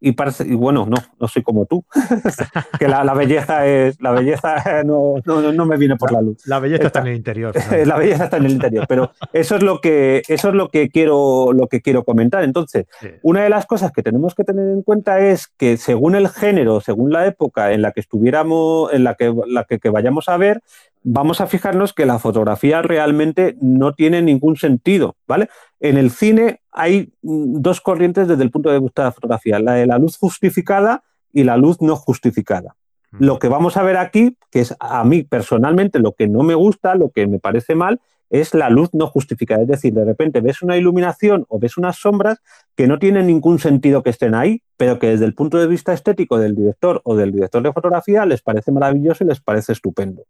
y, 0.00 0.12
parece, 0.12 0.44
y 0.46 0.54
bueno, 0.54 0.86
no, 0.88 0.96
no 1.18 1.28
soy 1.28 1.42
como 1.42 1.66
tú, 1.66 1.84
que 2.78 2.86
la, 2.86 3.02
belleza 3.14 3.66
es, 3.66 4.00
la 4.00 4.12
belleza 4.12 4.82
no, 4.84 5.16
no, 5.24 5.66
me 5.66 5.76
viene 5.76 5.96
por 5.96 6.12
la 6.12 6.20
luz. 6.20 6.46
La 6.46 6.60
belleza 6.60 6.86
está, 6.86 7.00
en 7.00 7.08
el 7.08 7.16
interior. 7.16 7.54
la 7.86 7.96
belleza 7.96 8.24
está 8.24 8.36
en 8.36 8.46
el 8.46 8.52
interior, 8.52 8.86
pero 8.88 9.10
eso 9.32 9.56
es 9.56 9.62
lo 9.62 9.80
que, 9.80 10.22
eso 10.28 10.48
es 10.48 10.54
lo 10.54 10.68
que 10.68 10.88
quiero, 10.88 11.52
lo 11.52 11.66
que 11.66 11.80
quiero 11.80 12.04
comentar. 12.04 12.44
Entonces, 12.44 12.86
una 13.22 13.42
de 13.42 13.48
las 13.48 13.66
cosas 13.66 13.92
que 13.92 14.02
tenemos 14.02 14.34
que 14.34 14.44
tener 14.44 14.68
en 14.68 14.82
cuenta 14.82 15.20
es 15.20 15.48
que 15.48 15.76
según 15.76 16.14
el 16.14 16.28
género, 16.28 16.80
según 16.80 17.12
la 17.12 17.26
época 17.26 17.72
en 17.72 17.82
la 17.82 17.92
que 17.92 18.00
estuviéramos, 18.00 18.92
en 18.92 19.04
la 19.04 19.14
que, 19.14 19.34
la 19.48 19.64
que 19.64 19.90
vayamos 19.90 20.28
a 20.28 20.36
ver, 20.36 20.62
vamos 21.10 21.40
a 21.40 21.46
fijarnos 21.46 21.94
que 21.94 22.04
la 22.04 22.18
fotografía 22.18 22.82
realmente 22.82 23.56
no 23.62 23.94
tiene 23.94 24.20
ningún 24.20 24.56
sentido, 24.56 25.16
¿vale? 25.26 25.48
En 25.80 25.96
el 25.96 26.10
cine 26.10 26.60
hay 26.70 27.12
mm, 27.22 27.60
dos 27.60 27.80
corrientes 27.80 28.28
desde 28.28 28.42
el 28.42 28.50
punto 28.50 28.70
de 28.70 28.78
vista 28.78 29.02
de 29.02 29.08
la 29.08 29.12
fotografía, 29.12 29.58
la 29.58 29.72
de 29.72 29.86
la 29.86 29.98
luz 29.98 30.18
justificada 30.18 31.02
y 31.32 31.44
la 31.44 31.56
luz 31.56 31.80
no 31.80 31.96
justificada. 31.96 32.76
Lo 33.12 33.38
que 33.38 33.48
vamos 33.48 33.78
a 33.78 33.82
ver 33.82 33.96
aquí, 33.96 34.36
que 34.50 34.60
es 34.60 34.76
a 34.80 35.02
mí 35.02 35.22
personalmente 35.22 35.98
lo 35.98 36.12
que 36.12 36.28
no 36.28 36.42
me 36.42 36.54
gusta, 36.54 36.94
lo 36.94 37.08
que 37.08 37.26
me 37.26 37.38
parece 37.38 37.74
mal, 37.74 38.02
es 38.30 38.54
la 38.54 38.70
luz 38.70 38.90
no 38.92 39.06
justificada. 39.06 39.62
Es 39.62 39.68
decir, 39.68 39.94
de 39.94 40.04
repente 40.04 40.40
ves 40.40 40.62
una 40.62 40.76
iluminación 40.76 41.46
o 41.48 41.58
ves 41.58 41.76
unas 41.76 41.96
sombras 41.96 42.40
que 42.74 42.86
no 42.86 42.98
tienen 42.98 43.26
ningún 43.26 43.58
sentido 43.58 44.02
que 44.02 44.10
estén 44.10 44.34
ahí, 44.34 44.62
pero 44.76 44.98
que 44.98 45.08
desde 45.08 45.24
el 45.24 45.34
punto 45.34 45.58
de 45.58 45.66
vista 45.66 45.92
estético 45.92 46.38
del 46.38 46.54
director 46.54 47.00
o 47.04 47.16
del 47.16 47.32
director 47.32 47.62
de 47.62 47.72
fotografía 47.72 48.24
les 48.26 48.42
parece 48.42 48.70
maravilloso 48.70 49.24
y 49.24 49.26
les 49.28 49.40
parece 49.40 49.72
estupendo. 49.72 50.24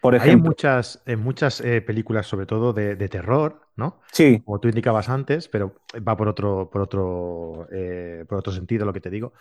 Por 0.00 0.14
ejemplo, 0.14 0.48
Hay 0.48 0.50
muchas, 0.50 1.02
en 1.06 1.20
muchas 1.20 1.60
eh, 1.60 1.80
películas, 1.80 2.26
sobre 2.26 2.46
todo 2.46 2.72
de, 2.72 2.96
terror, 3.08 3.60
¿no? 3.76 4.00
Sí. 4.12 4.40
Como 4.44 4.60
tú 4.60 4.68
indicabas 4.68 5.08
antes, 5.08 5.48
pero 5.48 5.74
va 6.06 6.16
por 6.16 6.28
otro, 6.28 6.70
por 6.70 6.82
otro, 6.82 7.68
eh, 7.72 8.24
por 8.28 8.38
otro 8.38 8.52
sentido 8.52 8.86
lo 8.86 8.92
que 8.92 9.00
te 9.00 9.10
digo. 9.10 9.32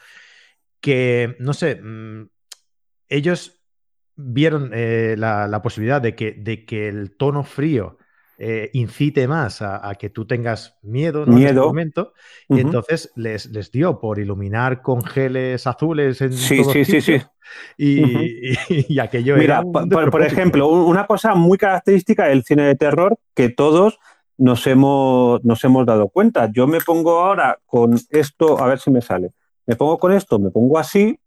Que, 0.82 1.36
no 1.40 1.54
sé, 1.54 1.76
mm, 1.76 2.30
ellos 3.10 3.60
vieron 4.22 4.72
eh, 4.74 5.16
la, 5.18 5.62
posibilidad 5.62 6.02
de 6.02 6.16
que, 6.16 6.34
de 6.34 6.66
que 6.66 6.90
el 6.90 7.16
tono 7.16 7.44
frío 7.44 7.98
eh, 8.42 8.70
incite 8.72 9.28
más 9.28 9.62
a, 9.62 9.94
que 10.00 10.10
tú 10.10 10.26
tengas 10.26 10.78
miedo, 10.82 11.26
en 11.26 11.38
ese 11.40 11.54
momento, 11.56 12.14
y 12.48 12.62
entonces 12.62 13.12
les, 13.18 13.48
les, 13.48 13.70
dio 13.70 14.00
por 14.00 14.18
iluminar 14.18 14.82
con 14.82 15.04
geles 15.04 15.68
azules 15.68 16.22
en 16.22 16.32
sí, 16.32 16.64
sí, 16.64 16.86
sí, 16.86 17.02
sí. 17.02 17.18
Y, 17.78 18.98
aquello 19.00 19.36
Mira, 19.36 19.62
por, 19.64 20.10
por, 20.10 20.22
ejemplo, 20.24 20.70
una 20.70 21.06
cosa 21.06 21.36
muy 21.36 21.58
característica 21.58 22.28
del 22.28 22.44
cine 22.44 22.64
de 22.64 22.76
terror 22.76 23.18
que 23.34 23.50
todos 23.50 24.00
nos 24.38 24.66
hemos, 24.68 25.44
nos 25.44 25.62
hemos 25.66 25.86
dado 25.86 26.08
cuenta. 26.08 26.50
Yo 26.50 26.66
me 26.66 26.80
pongo 26.80 27.20
ahora 27.20 27.60
con 27.66 28.00
esto, 28.10 28.64
a 28.64 28.68
ver 28.68 28.80
si 28.80 28.90
me 28.90 29.02
sale. 29.02 29.34
Me 29.66 29.76
pongo 29.76 29.98
con 29.98 30.14
esto, 30.14 30.40
me 30.40 30.50
pongo 30.50 30.80
así, 30.80 31.20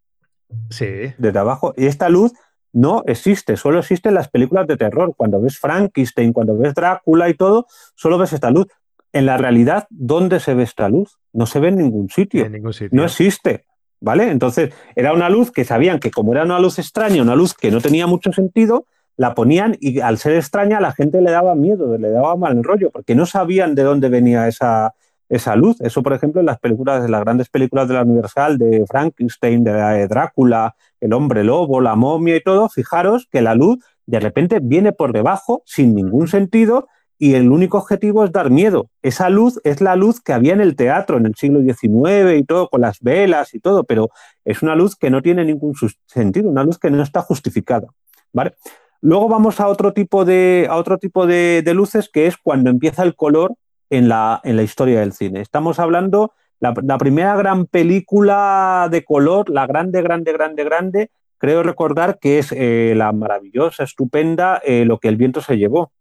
sí. 0.71 1.13
desde 1.17 1.39
abajo, 1.39 1.75
y 1.77 1.85
esta 1.85 2.09
luz 2.09 2.33
no 2.73 3.03
existe, 3.05 3.55
solo 3.55 3.79
existe 3.79 4.09
en 4.09 4.15
las 4.15 4.29
películas 4.29 4.67
de 4.67 4.77
terror. 4.77 5.13
Cuando 5.15 5.39
ves 5.39 5.57
Frankenstein, 5.59 6.33
cuando 6.33 6.57
ves 6.57 6.73
Drácula 6.73 7.29
y 7.29 7.35
todo, 7.35 7.67
solo 7.95 8.17
ves 8.17 8.33
esta 8.33 8.49
luz. 8.49 8.67
En 9.13 9.27
la 9.27 9.37
realidad, 9.37 9.85
¿dónde 9.91 10.39
se 10.39 10.55
ve 10.55 10.63
esta 10.63 10.89
luz? 10.89 11.19
No 11.31 11.45
se 11.45 11.59
ve 11.59 11.67
en 11.69 11.77
ningún 11.77 12.09
sitio. 12.09 12.45
En 12.45 12.51
ningún 12.51 12.73
sitio. 12.73 12.89
No 12.91 13.05
existe. 13.05 13.65
¿Vale? 14.01 14.31
Entonces, 14.31 14.73
era 14.97 15.13
una 15.13 15.29
luz 15.29 15.51
que 15.51 15.63
sabían 15.63 15.99
que 15.99 16.11
como 16.11 16.33
era 16.33 16.43
una 16.43 16.59
luz 16.59 16.77
extraña, 16.77 17.21
una 17.21 17.35
luz 17.35 17.53
que 17.53 17.71
no 17.71 17.79
tenía 17.79 18.05
mucho 18.05 18.33
sentido, 18.33 18.85
la 19.15 19.33
ponían 19.33 19.77
y 19.79 20.01
al 20.01 20.17
ser 20.17 20.33
extraña 20.33 20.81
la 20.81 20.91
gente 20.91 21.21
le 21.21 21.31
daba 21.31 21.55
miedo, 21.55 21.97
le 21.97 22.09
daba 22.09 22.35
mal 22.35 22.61
rollo, 22.63 22.89
porque 22.91 23.15
no 23.15 23.25
sabían 23.25 23.75
de 23.75 23.83
dónde 23.83 24.09
venía 24.09 24.47
esa, 24.49 24.93
esa 25.33 25.55
luz. 25.55 25.81
Eso, 25.81 26.03
por 26.03 26.13
ejemplo, 26.13 26.39
en 26.39 26.45
las 26.45 26.59
películas, 26.59 27.03
en 27.03 27.11
las 27.11 27.21
grandes 27.21 27.49
películas 27.49 27.87
de 27.87 27.95
la 27.95 28.03
Universal, 28.03 28.57
de 28.57 28.85
Frankenstein, 28.87 29.63
de 29.63 30.07
Drácula, 30.07 30.75
el 31.01 31.13
hombre 31.13 31.43
lobo, 31.43 31.81
la 31.81 31.95
momia 31.95 32.35
y 32.35 32.43
todo, 32.43 32.69
fijaros 32.69 33.27
que 33.31 33.41
la 33.41 33.55
luz 33.55 33.83
de 34.05 34.19
repente 34.19 34.59
viene 34.61 34.91
por 34.91 35.11
debajo 35.11 35.63
sin 35.65 35.95
ningún 35.95 36.27
sentido 36.27 36.87
y 37.17 37.33
el 37.35 37.51
único 37.51 37.77
objetivo 37.77 38.25
es 38.25 38.31
dar 38.31 38.51
miedo. 38.51 38.89
Esa 39.01 39.29
luz 39.29 39.59
es 39.63 39.81
la 39.81 39.95
luz 39.95 40.21
que 40.21 40.33
había 40.33 40.53
en 40.53 40.61
el 40.61 40.75
teatro 40.75 41.17
en 41.17 41.25
el 41.25 41.35
siglo 41.35 41.61
XIX 41.61 42.37
y 42.37 42.43
todo, 42.43 42.69
con 42.69 42.81
las 42.81 42.99
velas 42.99 43.55
y 43.55 43.59
todo, 43.59 43.85
pero 43.85 44.09
es 44.45 44.61
una 44.61 44.75
luz 44.75 44.95
que 44.95 45.09
no 45.09 45.21
tiene 45.21 45.45
ningún 45.45 45.73
sentido, 46.05 46.49
una 46.49 46.63
luz 46.63 46.77
que 46.77 46.91
no 46.91 47.01
está 47.01 47.21
justificada. 47.21 47.87
¿vale? 48.33 48.53
Luego 49.01 49.29
vamos 49.29 49.59
a 49.59 49.67
otro 49.67 49.93
tipo 49.93 50.25
de, 50.25 50.67
a 50.69 50.75
otro 50.75 50.97
tipo 50.99 51.25
de 51.25 51.63
luces, 51.73 52.09
que 52.11 52.27
es 52.27 52.37
cuando 52.37 52.69
empieza 52.69 53.03
el 53.03 53.15
color 53.15 53.55
en 53.93 54.09
la, 54.09 54.41
en 54.43 54.55
la 54.55 54.63
historia 54.63 54.99
del 55.01 55.13
cine. 55.13 55.39
Estamos 55.41 55.77
hablando, 55.77 56.33
la, 56.59 56.73
la, 56.81 56.97
primera 56.97 57.35
gran 57.35 57.67
película 57.67 58.87
de 58.89 59.03
color, 59.03 59.51
la 59.51 59.67
grande, 59.67 60.01
grande, 60.01 60.33
grande, 60.33 60.63
grande, 60.63 61.11
creo 61.37 61.61
recordar 61.61 62.17
que 62.17 62.39
es 62.39 62.51
eh, 62.51 62.93
la 62.97 63.11
maravillosa, 63.11 63.83
estupenda 63.83 64.61
eh, 64.65 64.85
Lo 64.85 64.97
que 64.97 65.09
el 65.09 65.17
viento 65.17 65.41
se 65.41 65.57
llevó, 65.57 65.91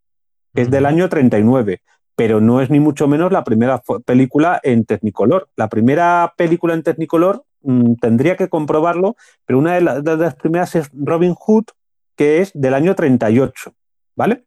que 0.55 0.63
es 0.63 0.71
del 0.71 0.87
año 0.87 1.11
39, 1.11 1.83
pero 2.17 2.41
no 2.41 2.63
es 2.63 2.71
ni 2.71 2.81
mucho 2.81 3.09
menos 3.09 3.31
la 3.31 3.45
primera 3.45 3.83
película 4.07 4.59
en 4.63 4.87
Technicolor. 4.87 5.51
La 5.57 5.69
primera 5.69 6.33
película 6.39 6.73
en 6.73 6.83
Technicolor 6.83 7.45
mm, 7.61 7.97
tendría 7.97 8.39
que 8.39 8.49
comprobarlo, 8.49 9.17
pero 9.45 9.59
una 9.59 9.75
de, 9.75 10.01
de, 10.01 10.17
las 10.17 10.37
primeras 10.37 10.75
es 10.77 10.89
Robin 10.95 11.35
Hood, 11.35 11.65
que 12.17 12.41
es 12.41 12.53
del 12.55 12.73
año 12.73 12.95
38, 12.95 13.75
¿vale? 14.17 14.45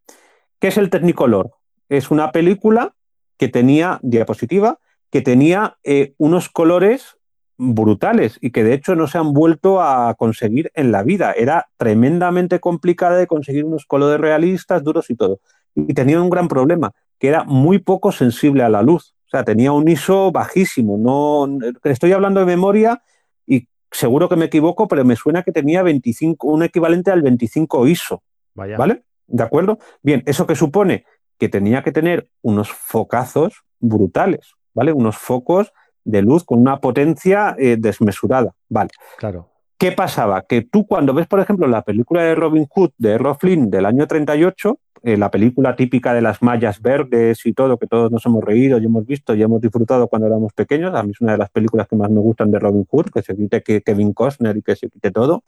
¿Qué 0.58 0.66
es 0.68 0.78
el 0.78 0.90
Technicolor? 0.90 1.52
Es 1.88 2.10
una 2.10 2.32
película 2.32 2.95
que 3.38 3.48
tenía 3.48 3.98
diapositiva, 4.02 4.78
que 5.10 5.22
tenía 5.22 5.76
eh, 5.84 6.14
unos 6.18 6.48
colores 6.48 7.16
brutales 7.58 8.38
y 8.40 8.50
que 8.50 8.64
de 8.64 8.74
hecho 8.74 8.94
no 8.94 9.06
se 9.06 9.18
han 9.18 9.32
vuelto 9.32 9.80
a 9.80 10.14
conseguir 10.14 10.70
en 10.74 10.92
la 10.92 11.02
vida. 11.02 11.32
Era 11.32 11.68
tremendamente 11.76 12.60
complicada 12.60 13.16
de 13.16 13.26
conseguir 13.26 13.64
unos 13.64 13.86
colores 13.86 14.20
realistas, 14.20 14.82
duros 14.82 15.10
y 15.10 15.16
todo. 15.16 15.40
Y 15.74 15.94
tenía 15.94 16.20
un 16.20 16.30
gran 16.30 16.48
problema, 16.48 16.92
que 17.18 17.28
era 17.28 17.44
muy 17.44 17.78
poco 17.78 18.12
sensible 18.12 18.62
a 18.62 18.68
la 18.68 18.82
luz. 18.82 19.14
O 19.26 19.30
sea, 19.30 19.44
tenía 19.44 19.72
un 19.72 19.88
ISO 19.88 20.32
bajísimo. 20.32 20.96
No, 20.98 21.58
estoy 21.84 22.12
hablando 22.12 22.40
de 22.40 22.46
memoria 22.46 23.02
y 23.46 23.68
seguro 23.90 24.28
que 24.28 24.36
me 24.36 24.46
equivoco, 24.46 24.88
pero 24.88 25.04
me 25.04 25.16
suena 25.16 25.42
que 25.42 25.52
tenía 25.52 25.82
25, 25.82 26.46
un 26.46 26.62
equivalente 26.62 27.10
al 27.10 27.22
25 27.22 27.86
ISO. 27.86 28.22
¿Vale? 28.54 29.02
¿De 29.26 29.42
acuerdo? 29.42 29.78
Bien, 30.02 30.22
¿eso 30.26 30.46
que 30.46 30.54
supone? 30.54 31.04
Que 31.38 31.48
tenía 31.48 31.82
que 31.82 31.92
tener 31.92 32.28
unos 32.42 32.70
focazos 32.70 33.62
brutales, 33.78 34.54
¿vale? 34.74 34.92
Unos 34.92 35.16
focos 35.16 35.72
de 36.04 36.22
luz 36.22 36.44
con 36.44 36.60
una 36.60 36.78
potencia 36.78 37.54
eh, 37.58 37.76
desmesurada. 37.78 38.54
Vale. 38.68 38.90
Claro. 39.18 39.50
¿Qué 39.78 39.92
pasaba? 39.92 40.42
Que 40.42 40.62
tú 40.62 40.86
cuando 40.86 41.12
ves, 41.12 41.26
por 41.26 41.40
ejemplo, 41.40 41.66
la 41.66 41.82
película 41.82 42.22
de 42.22 42.34
Robin 42.34 42.66
Hood 42.66 42.92
de 42.96 43.10
Errol 43.10 43.36
Flynn 43.36 43.70
del 43.70 43.84
año 43.84 44.06
38, 44.06 44.78
eh, 45.02 45.18
la 45.18 45.30
película 45.30 45.76
típica 45.76 46.14
de 46.14 46.22
las 46.22 46.40
mallas 46.42 46.80
verdes 46.80 47.44
y 47.44 47.52
todo, 47.52 47.78
que 47.78 47.86
todos 47.86 48.10
nos 48.10 48.24
hemos 48.24 48.42
reído 48.42 48.78
y 48.78 48.86
hemos 48.86 49.04
visto 49.04 49.34
y 49.34 49.42
hemos 49.42 49.60
disfrutado 49.60 50.08
cuando 50.08 50.28
éramos 50.28 50.54
pequeños, 50.54 50.94
a 50.94 51.02
mí 51.02 51.10
es 51.10 51.20
una 51.20 51.32
de 51.32 51.38
las 51.38 51.50
películas 51.50 51.86
que 51.88 51.96
más 51.96 52.10
me 52.10 52.20
gustan 52.20 52.50
de 52.50 52.58
Robin 52.58 52.86
Hood, 52.90 53.10
que 53.12 53.20
se 53.20 53.36
quite 53.36 53.62
Kevin 53.62 54.14
Costner 54.14 54.56
y 54.56 54.62
que 54.62 54.76
se 54.76 54.88
quite 54.88 55.10
todo. 55.10 55.44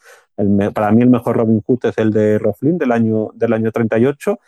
para 0.74 0.92
mí 0.92 1.02
el 1.02 1.08
mejor 1.08 1.36
Robin 1.38 1.62
Hood 1.66 1.86
es 1.86 1.96
el 1.96 2.12
de 2.12 2.34
Errol 2.34 2.54
Flynn 2.54 2.76
del 2.76 2.92
año, 2.92 3.30
del 3.34 3.54
año 3.54 3.72
38. 3.72 4.38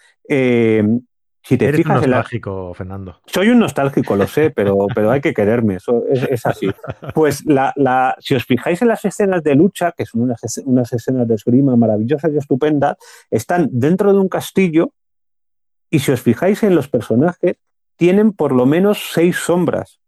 Si 1.43 1.57
te 1.57 1.67
Eres 1.67 1.87
un 1.87 1.95
nostálgico, 1.95 2.75
Fernando. 2.75 3.21
Soy 3.27 3.49
un 3.49 3.59
nostálgico, 3.59 4.15
lo 4.15 4.27
sé, 4.27 4.51
pero, 4.51 4.87
pero 4.95 5.11
hay 5.11 5.21
que 5.21 5.33
quererme, 5.33 5.77
eso 5.77 6.05
es, 6.09 6.45
así. 6.45 6.71
Pues 7.15 7.45
la, 7.47 8.17
si 8.21 8.35
os 8.35 8.45
fijáis 8.45 8.83
en 8.83 8.89
las 8.89 9.05
escenas 9.05 9.43
de 9.43 9.55
lucha, 9.55 9.93
que 9.93 10.07
son 10.07 10.23
unas, 10.23 10.41
unas 10.65 10.93
escenas 10.93 11.27
de 11.27 11.35
esgrima 11.35 11.77
maravillosas 11.77 12.31
y 12.33 12.37
estupendas, 12.37 12.97
están 13.31 13.69
dentro 13.73 14.13
de 14.13 14.19
un 14.19 14.29
castillo 14.29 14.93
y 15.91 16.01
si 16.01 16.13
os 16.13 16.21
fijáis 16.21 16.63
en 16.63 16.75
los 16.75 16.89
personajes, 16.89 17.57
tienen 17.97 18.33
por 18.33 18.53
lo 18.53 18.67
menos 18.67 19.11
seis 19.13 19.37
sombras. 19.37 20.00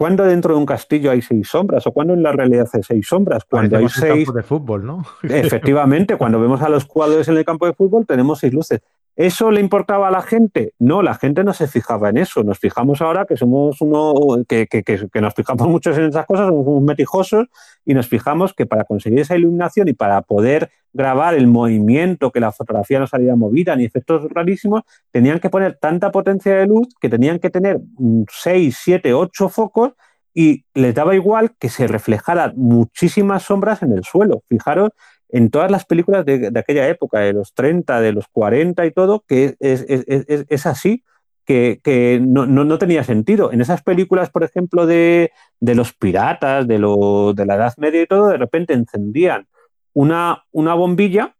¿Cuándo 0.00 0.24
dentro 0.24 0.54
de 0.54 0.60
un 0.60 0.64
castillo 0.64 1.10
hay 1.10 1.20
seis 1.20 1.48
sombras? 1.48 1.86
¿O 1.86 1.92
cuándo 1.92 2.14
en 2.14 2.22
la 2.22 2.32
realidad 2.32 2.66
hay 2.72 2.82
seis 2.82 3.06
sombras? 3.06 3.44
Cuando 3.44 3.76
hay 3.76 3.86
seis. 3.90 4.24
campo 4.24 4.32
de 4.32 4.42
fútbol, 4.42 4.86
¿no? 4.86 5.04
Efectivamente, 5.22 6.16
cuando 6.16 6.40
vemos 6.40 6.62
a 6.62 6.70
los 6.70 6.86
jugadores 6.86 7.28
en 7.28 7.36
el 7.36 7.44
campo 7.44 7.66
de 7.66 7.74
fútbol, 7.74 8.06
tenemos 8.06 8.38
seis 8.38 8.54
luces. 8.54 8.80
¿Eso 9.20 9.50
le 9.50 9.60
importaba 9.60 10.08
a 10.08 10.10
la 10.10 10.22
gente? 10.22 10.72
No, 10.78 11.02
la 11.02 11.12
gente 11.12 11.44
no 11.44 11.52
se 11.52 11.66
fijaba 11.66 12.08
en 12.08 12.16
eso. 12.16 12.42
Nos 12.42 12.58
fijamos 12.58 13.02
ahora 13.02 13.26
que 13.26 13.36
somos 13.36 13.78
uno, 13.82 14.14
que, 14.48 14.66
que, 14.66 15.20
nos 15.20 15.34
fijamos 15.34 15.68
mucho 15.68 15.92
en 15.92 16.06
esas 16.06 16.24
cosas, 16.24 16.46
somos 16.46 16.82
metijosos 16.82 17.48
y 17.84 17.92
nos 17.92 18.08
fijamos 18.08 18.54
que 18.54 18.64
para 18.64 18.84
conseguir 18.84 19.20
esa 19.20 19.36
iluminación 19.36 19.88
y 19.88 19.92
para 19.92 20.22
poder 20.22 20.70
grabar 20.94 21.34
el 21.34 21.48
movimiento, 21.48 22.30
que 22.30 22.40
la 22.40 22.50
fotografía 22.50 22.98
no 22.98 23.06
saliera 23.06 23.36
movida 23.36 23.76
ni 23.76 23.84
efectos 23.84 24.26
rarísimos, 24.30 24.84
tenían 25.10 25.38
que 25.38 25.50
poner 25.50 25.76
tanta 25.76 26.10
potencia 26.10 26.56
de 26.56 26.66
luz 26.66 26.88
que 26.98 27.10
tenían 27.10 27.40
que 27.40 27.50
tener 27.50 27.78
6, 28.26 28.74
7, 28.82 29.12
8 29.12 29.48
focos 29.50 29.92
y 30.32 30.64
les 30.72 30.94
daba 30.94 31.14
igual 31.14 31.54
que 31.58 31.68
se 31.68 31.86
reflejaran 31.86 32.54
muchísimas 32.56 33.42
sombras 33.42 33.82
en 33.82 33.92
el 33.92 34.02
suelo. 34.02 34.42
Fijaros 34.48 34.92
en 35.32 35.50
todas 35.50 35.70
las 35.70 35.84
películas 35.84 36.24
de, 36.24 36.50
aquella 36.54 36.88
época, 36.88 37.20
de 37.20 37.32
los 37.32 37.54
30, 37.54 38.00
de 38.00 38.12
los 38.12 38.26
40 38.28 38.86
y 38.86 38.90
todo, 38.92 39.24
que 39.26 39.56
es, 39.60 40.66
así, 40.66 41.04
que, 41.44 42.20
no, 42.22 42.78
tenía 42.78 43.04
sentido. 43.04 43.52
En 43.52 43.60
esas 43.60 43.82
películas, 43.82 44.30
por 44.30 44.44
ejemplo, 44.44 44.86
de, 44.86 45.32
los 45.60 45.92
piratas, 45.92 46.66
de, 46.66 46.78
de 46.78 47.46
la 47.46 47.54
Edad 47.54 47.74
Media 47.76 48.02
y 48.02 48.06
todo, 48.06 48.28
de 48.28 48.36
repente 48.36 48.72
encendían 48.74 49.46
una, 49.92 50.44
una 50.52 50.74
bombilla, 50.74 51.34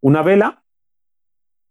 una 0.00 0.22
vela, 0.22 0.64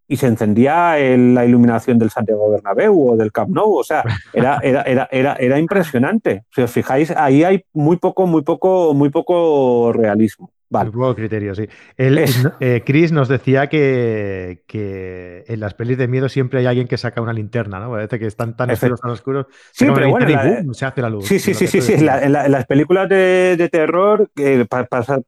y 0.08 0.18
se 0.18 0.28
encendía 0.28 0.96
la 1.18 1.46
iluminación 1.46 1.98
del 1.98 2.10
Santiago 2.10 2.52
Bernabéu 2.52 3.14
o 3.14 3.18
del 3.18 3.32
Camp 3.32 3.50
Nou. 3.50 3.80
O 3.80 3.84
sea, 3.84 4.04
era, 4.34 4.60
era, 4.64 4.84
era, 4.84 5.08
era, 5.12 5.34
era 5.40 5.58
impresionante. 5.58 6.44
Si 6.54 6.62
os 6.62 6.72
fijáis, 6.72 7.12
ahí 7.12 7.44
hay 7.44 7.66
muy 7.74 7.98
poco, 7.98 8.28
muy 8.28 8.44
poco, 8.44 8.94
muy 8.94 9.10
poco 9.10 9.92
realismo. 9.94 10.52
Vale. 10.74 10.90
Un 10.90 11.14
criterio, 11.14 11.54
sí. 11.54 11.68
Eh, 11.98 12.82
Chris 12.84 13.12
nos 13.12 13.28
decía 13.28 13.68
que, 13.68 14.64
que, 14.66 15.44
en 15.48 15.60
las 15.60 15.76
pelis 15.76 16.00
de 16.00 16.08
miedo 16.08 16.30
siempre 16.30 16.62
hay 16.62 16.66
alguien 16.66 16.88
que 16.88 16.98
saca 16.98 17.22
una 17.22 17.32
linterna, 17.32 17.80
¿no? 17.80 17.92
Parece 17.92 18.18
que 18.18 18.26
están 18.26 18.58
tan 18.58 18.72
oscuros, 18.72 19.00
tan 19.00 19.12
oscuros. 19.12 19.46
Sí, 19.72 19.86
pero 19.94 20.10
bueno, 20.10 20.74
se 20.74 20.86
hace 20.88 21.02
la 21.04 21.12
luz. 21.12 21.28
Sí, 21.28 21.38
sí, 21.38 21.54
sí, 21.54 21.68
sí, 21.68 21.80
sí. 21.80 21.94
En, 21.94 22.32
las 22.32 22.66
películas 22.66 23.08
de, 23.08 23.70
terror 23.72 24.32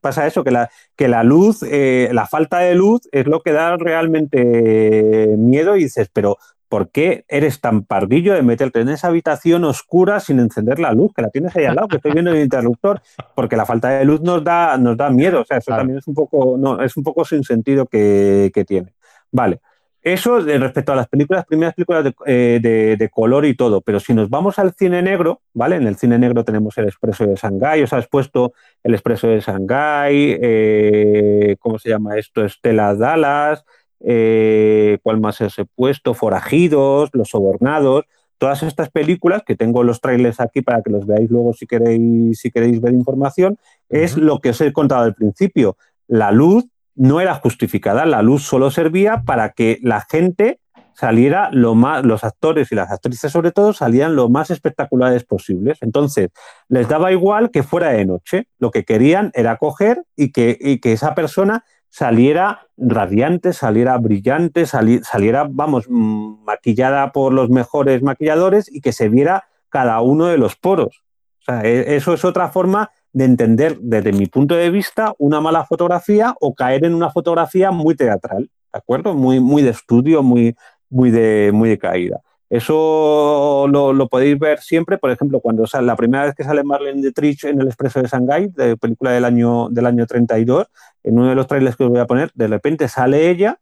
pasa, 0.02 0.26
eso, 0.26 0.42
que 0.42 0.50
la, 0.50 0.68
que 0.96 1.06
la 1.06 1.22
luz, 1.22 1.62
eh, 1.62 2.10
la 2.12 2.26
falta 2.26 2.58
de 2.58 2.74
luz 2.74 3.02
es 3.12 3.26
lo 3.28 3.40
que 3.40 3.52
da 3.52 3.76
realmente 3.76 5.36
miedo 5.38 5.76
y 5.76 5.84
dices, 5.84 6.10
pero 6.12 6.38
¿por 6.68 6.90
qué 6.90 7.24
eres 7.28 7.60
tan 7.60 7.84
pardillo 7.84 8.34
de 8.34 8.42
meterte 8.42 8.80
en 8.80 8.88
esa 8.88 9.08
habitación 9.08 9.64
oscura 9.64 10.20
sin 10.20 10.40
encender 10.40 10.78
la 10.78 10.92
luz? 10.92 11.12
Que 11.14 11.22
la 11.22 11.30
tienes 11.30 11.54
ahí 11.56 11.64
al 11.64 11.76
lado, 11.76 11.88
que 11.88 11.96
estoy 11.96 12.12
viendo 12.12 12.32
el 12.32 12.42
interruptor, 12.42 13.00
porque 13.34 13.56
la 13.56 13.66
falta 13.66 13.90
de 13.90 14.04
luz 14.04 14.20
nos 14.20 14.42
da, 14.42 14.76
nos 14.76 14.96
da 14.96 15.10
miedo. 15.10 15.42
O 15.42 15.44
sea, 15.44 15.58
eso 15.58 15.74
también 15.74 15.98
es 15.98 16.06
un 16.06 16.14
poco, 16.14 16.56
no, 16.58 16.82
es 16.82 16.96
un 16.96 17.04
poco 17.04 17.24
sin 17.24 17.44
sentido 17.44 17.86
que, 17.86 18.50
tiene. 18.66 18.94
Vale. 19.30 19.60
Eso 20.02 20.38
respecto 20.38 20.92
a 20.92 20.96
las 20.96 21.08
películas, 21.08 21.44
primeras 21.46 21.74
películas 21.74 22.14
eh, 22.26 22.60
de, 22.96 23.08
color 23.10 23.44
y 23.44 23.56
todo, 23.56 23.80
pero 23.80 23.98
si 23.98 24.14
nos 24.14 24.30
vamos 24.30 24.56
al 24.60 24.72
cine 24.72 25.02
negro, 25.02 25.42
¿vale? 25.52 25.76
En 25.76 25.86
el 25.88 25.96
cine 25.96 26.16
negro 26.16 26.44
tenemos 26.44 26.78
el 26.78 26.84
Expreso 26.84 27.26
de 27.26 27.34
Shanghái, 27.34 27.82
os 27.82 27.92
has 27.92 28.06
puesto 28.06 28.52
el 28.84 28.94
Expreso 28.94 29.26
de 29.26 29.40
Shanghái, 29.40 30.38
eh, 30.40 31.56
¿cómo 31.58 31.80
se 31.80 31.88
llama 31.88 32.16
esto? 32.18 32.44
Estela 32.44 32.94
Dallas, 32.94 33.64
eh, 34.00 34.98
¿cuál 35.02 35.20
más 35.20 35.40
he 35.40 35.48
puesto? 35.74 36.14
Forajidos, 36.14 37.10
Los 37.12 37.30
Sobornados, 37.30 38.04
todas 38.38 38.62
estas 38.62 38.90
películas, 38.90 39.42
que 39.46 39.56
tengo 39.56 39.82
los 39.82 40.00
trailers 40.00 40.40
aquí 40.40 40.62
para 40.62 40.82
que 40.82 40.90
los 40.90 41.06
veáis 41.06 41.30
luego 41.30 41.52
si 41.52 41.66
queréis, 41.66 42.38
si 42.38 42.50
queréis 42.50 42.80
ver 42.80 42.92
información, 42.92 43.58
es 43.88 44.16
lo 44.16 44.40
que 44.40 44.50
os 44.50 44.60
he 44.60 44.72
contado 44.72 45.04
al 45.04 45.14
principio. 45.14 45.76
La 46.06 46.30
luz 46.32 46.66
no 46.94 47.20
era 47.20 47.34
justificada, 47.34 48.06
la 48.06 48.22
luz 48.22 48.42
solo 48.42 48.70
servía 48.70 49.22
para 49.24 49.50
que 49.50 49.78
la 49.82 50.00
gente 50.00 50.60
saliera 50.94 51.50
lo 51.52 51.74
más, 51.74 52.04
los 52.06 52.24
actores 52.24 52.72
y 52.72 52.74
las 52.74 52.90
actrices 52.90 53.30
sobre 53.30 53.52
todo 53.52 53.74
salían 53.74 54.16
lo 54.16 54.30
más 54.30 54.50
espectaculares 54.50 55.24
posibles. 55.24 55.78
Entonces, 55.82 56.30
les 56.68 56.88
daba 56.88 57.12
igual 57.12 57.50
que 57.50 57.62
fuera 57.62 57.90
de 57.90 58.06
noche, 58.06 58.48
lo 58.58 58.70
que 58.70 58.84
querían 58.84 59.30
era 59.34 59.58
coger 59.58 60.02
y 60.16 60.32
que, 60.32 60.56
y 60.58 60.80
que 60.80 60.92
esa 60.92 61.14
persona 61.14 61.64
saliera 61.88 62.66
radiante, 62.76 63.52
saliera 63.52 63.96
brillante, 63.98 64.66
saliera, 64.66 65.46
vamos, 65.48 65.86
mm, 65.88 66.44
maquillada 66.44 67.12
por 67.12 67.32
los 67.32 67.50
mejores 67.50 68.02
maquilladores 68.02 68.70
y 68.70 68.80
que 68.80 68.92
se 68.92 69.08
viera 69.08 69.44
cada 69.68 70.00
uno 70.00 70.26
de 70.26 70.38
los 70.38 70.56
poros. 70.56 71.02
O 71.40 71.44
sea, 71.44 71.62
e, 71.62 71.96
eso 71.96 72.12
es 72.14 72.24
otra 72.24 72.48
forma 72.48 72.90
de 73.12 73.24
entender 73.24 73.78
desde 73.80 74.12
mi 74.12 74.26
punto 74.26 74.54
de 74.54 74.70
vista 74.70 75.14
una 75.18 75.40
mala 75.40 75.64
fotografía 75.64 76.34
o 76.40 76.54
caer 76.54 76.84
en 76.84 76.94
una 76.94 77.10
fotografía 77.10 77.70
muy 77.70 77.94
teatral, 77.94 78.50
¿de 78.72 78.78
acuerdo? 78.78 79.14
Muy, 79.14 79.40
muy 79.40 79.62
de 79.62 79.70
estudio, 79.70 80.22
muy, 80.22 80.54
muy, 80.90 81.10
de, 81.10 81.50
muy 81.54 81.70
de 81.70 81.78
caída. 81.78 82.20
Eso 82.48 83.66
lo, 83.68 84.08
podéis 84.08 84.38
ver 84.38 84.60
siempre, 84.60 84.98
por 84.98 85.10
ejemplo, 85.10 85.40
cuando 85.40 85.66
sale, 85.66 85.86
la 85.86 85.96
primera 85.96 86.24
vez 86.24 86.34
que 86.34 86.44
sale 86.44 86.62
Marlene 86.62 87.02
Dietrich 87.02 87.44
en 87.44 87.60
El 87.60 87.66
Expreso 87.66 88.00
de 88.00 88.08
Shanghái, 88.08 88.48
de 88.48 88.76
película 88.76 89.10
del 89.10 89.24
año, 89.24 89.68
del 89.70 89.86
año 89.86 90.06
32, 90.06 90.66
en 91.02 91.18
uno 91.18 91.28
de 91.28 91.34
los 91.34 91.46
trailers 91.46 91.76
que 91.76 91.84
os 91.84 91.90
voy 91.90 91.98
a 91.98 92.06
poner, 92.06 92.30
de 92.34 92.46
repente 92.46 92.88
sale 92.88 93.30
ella 93.30 93.58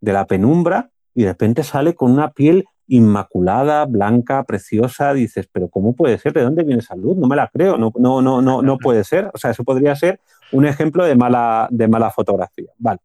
de 0.00 0.12
la 0.12 0.26
penumbra 0.26 0.90
y 1.14 1.22
de 1.22 1.30
repente 1.30 1.64
sale 1.64 1.94
con 1.94 2.12
una 2.12 2.30
piel 2.30 2.64
inmaculada, 2.86 3.84
blanca, 3.84 4.44
preciosa, 4.44 5.12
dices, 5.12 5.48
pero 5.52 5.68
¿cómo 5.68 5.94
puede 5.94 6.16
ser? 6.18 6.32
¿De 6.32 6.42
dónde 6.42 6.64
viene 6.64 6.80
esa 6.80 6.96
luz? 6.96 7.16
No 7.16 7.26
me 7.26 7.36
la 7.36 7.48
creo, 7.48 7.76
no, 7.76 7.92
no, 7.96 8.22
no, 8.22 8.40
no, 8.40 8.62
no 8.62 8.78
puede 8.78 9.04
ser. 9.04 9.30
O 9.34 9.38
sea, 9.38 9.50
eso 9.50 9.62
podría 9.64 9.94
ser 9.94 10.20
un 10.52 10.64
ejemplo 10.64 11.04
de 11.04 11.14
mala, 11.14 11.68
de 11.70 11.86
mala 11.86 12.10
fotografía. 12.10 12.70
Vale. 12.78 13.00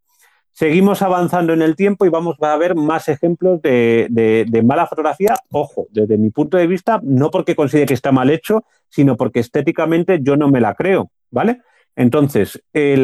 Seguimos 0.54 1.02
avanzando 1.02 1.52
en 1.52 1.62
el 1.62 1.74
tiempo 1.74 2.06
y 2.06 2.10
vamos 2.10 2.36
a 2.40 2.56
ver 2.56 2.76
más 2.76 3.08
ejemplos 3.08 3.60
de, 3.60 4.62
mala 4.64 4.86
fotografía. 4.86 5.34
Ojo, 5.50 5.88
desde 5.90 6.16
mi 6.16 6.30
punto 6.30 6.56
de 6.56 6.68
vista, 6.68 7.00
no 7.02 7.32
porque 7.32 7.56
considere 7.56 7.86
que 7.86 7.94
está 7.94 8.12
mal 8.12 8.30
hecho, 8.30 8.62
sino 8.88 9.16
porque 9.16 9.40
estéticamente 9.40 10.20
yo 10.22 10.36
no 10.36 10.48
me 10.48 10.60
la 10.60 10.74
creo, 10.74 11.10
¿vale? 11.32 11.60
Entonces, 11.96 12.62
eh, 12.72 12.94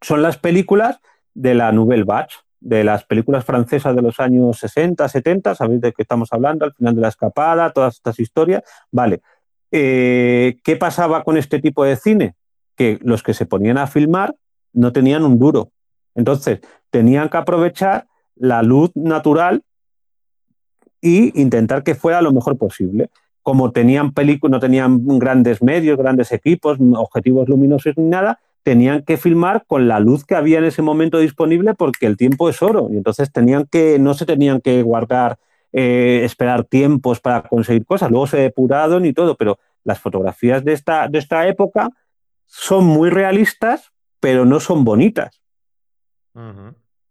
son 0.00 0.22
las 0.22 0.36
películas 0.38 0.98
de 1.32 1.54
la 1.54 1.70
Nouvelle 1.70 2.04
Vague, 2.04 2.34
de 2.58 2.82
las 2.82 3.04
películas 3.04 3.44
francesas 3.44 3.94
de 3.94 4.02
los 4.02 4.18
años 4.18 4.58
60, 4.58 5.08
70, 5.08 5.54
sabéis 5.54 5.80
de 5.80 5.92
qué 5.92 6.02
estamos 6.02 6.32
hablando, 6.32 6.64
al 6.64 6.74
final 6.74 6.96
de 6.96 7.02
la 7.02 7.08
escapada, 7.08 7.72
todas 7.72 7.94
estas 7.94 8.18
historias. 8.18 8.64
Vale, 8.90 9.22
eh, 9.70 10.58
¿qué 10.64 10.74
pasaba 10.74 11.22
con 11.22 11.36
este 11.36 11.60
tipo 11.60 11.84
de 11.84 11.94
cine? 11.94 12.34
Que 12.74 12.98
los 13.02 13.22
que 13.22 13.32
se 13.32 13.46
ponían 13.46 13.78
a 13.78 13.86
filmar 13.86 14.34
no 14.72 14.92
tenían 14.92 15.24
un 15.24 15.38
duro. 15.38 15.70
Entonces, 16.14 16.60
tenían 16.90 17.28
que 17.28 17.36
aprovechar 17.36 18.06
la 18.36 18.62
luz 18.62 18.90
natural 18.94 19.62
e 21.00 21.32
intentar 21.34 21.82
que 21.82 21.94
fuera 21.94 22.22
lo 22.22 22.32
mejor 22.32 22.56
posible. 22.56 23.10
como 23.44 23.72
tenían 23.72 24.12
películas, 24.12 24.52
no 24.52 24.60
tenían 24.60 25.04
grandes 25.18 25.62
medios, 25.62 25.98
grandes 25.98 26.30
equipos, 26.30 26.78
objetivos 26.94 27.48
luminosos 27.48 27.94
ni 27.96 28.04
nada, 28.04 28.38
tenían 28.62 29.02
que 29.02 29.16
filmar 29.16 29.64
con 29.66 29.88
la 29.88 29.98
luz 29.98 30.24
que 30.24 30.36
había 30.36 30.58
en 30.58 30.64
ese 30.64 30.82
momento 30.82 31.18
disponible 31.18 31.74
porque 31.74 32.06
el 32.06 32.16
tiempo 32.16 32.48
es 32.48 32.62
oro 32.62 32.88
y 32.90 32.96
entonces 32.96 33.32
tenían 33.32 33.66
que, 33.66 33.98
no 33.98 34.14
se 34.14 34.26
tenían 34.26 34.60
que 34.60 34.82
guardar, 34.82 35.38
eh, 35.72 36.20
esperar 36.24 36.64
tiempos 36.64 37.20
para 37.20 37.42
conseguir 37.42 37.84
cosas, 37.84 38.10
luego 38.10 38.26
se 38.26 38.36
depuraron 38.36 39.04
y 39.04 39.12
todo, 39.12 39.36
pero 39.36 39.58
las 39.84 39.98
fotografías 39.98 40.64
de 40.64 40.72
esta, 40.72 41.08
de 41.08 41.18
esta 41.18 41.48
época 41.48 41.90
son 42.46 42.84
muy 42.84 43.10
realistas, 43.10 43.90
pero 44.22 44.44
no 44.44 44.60
son 44.60 44.84
bonitas. 44.84 45.42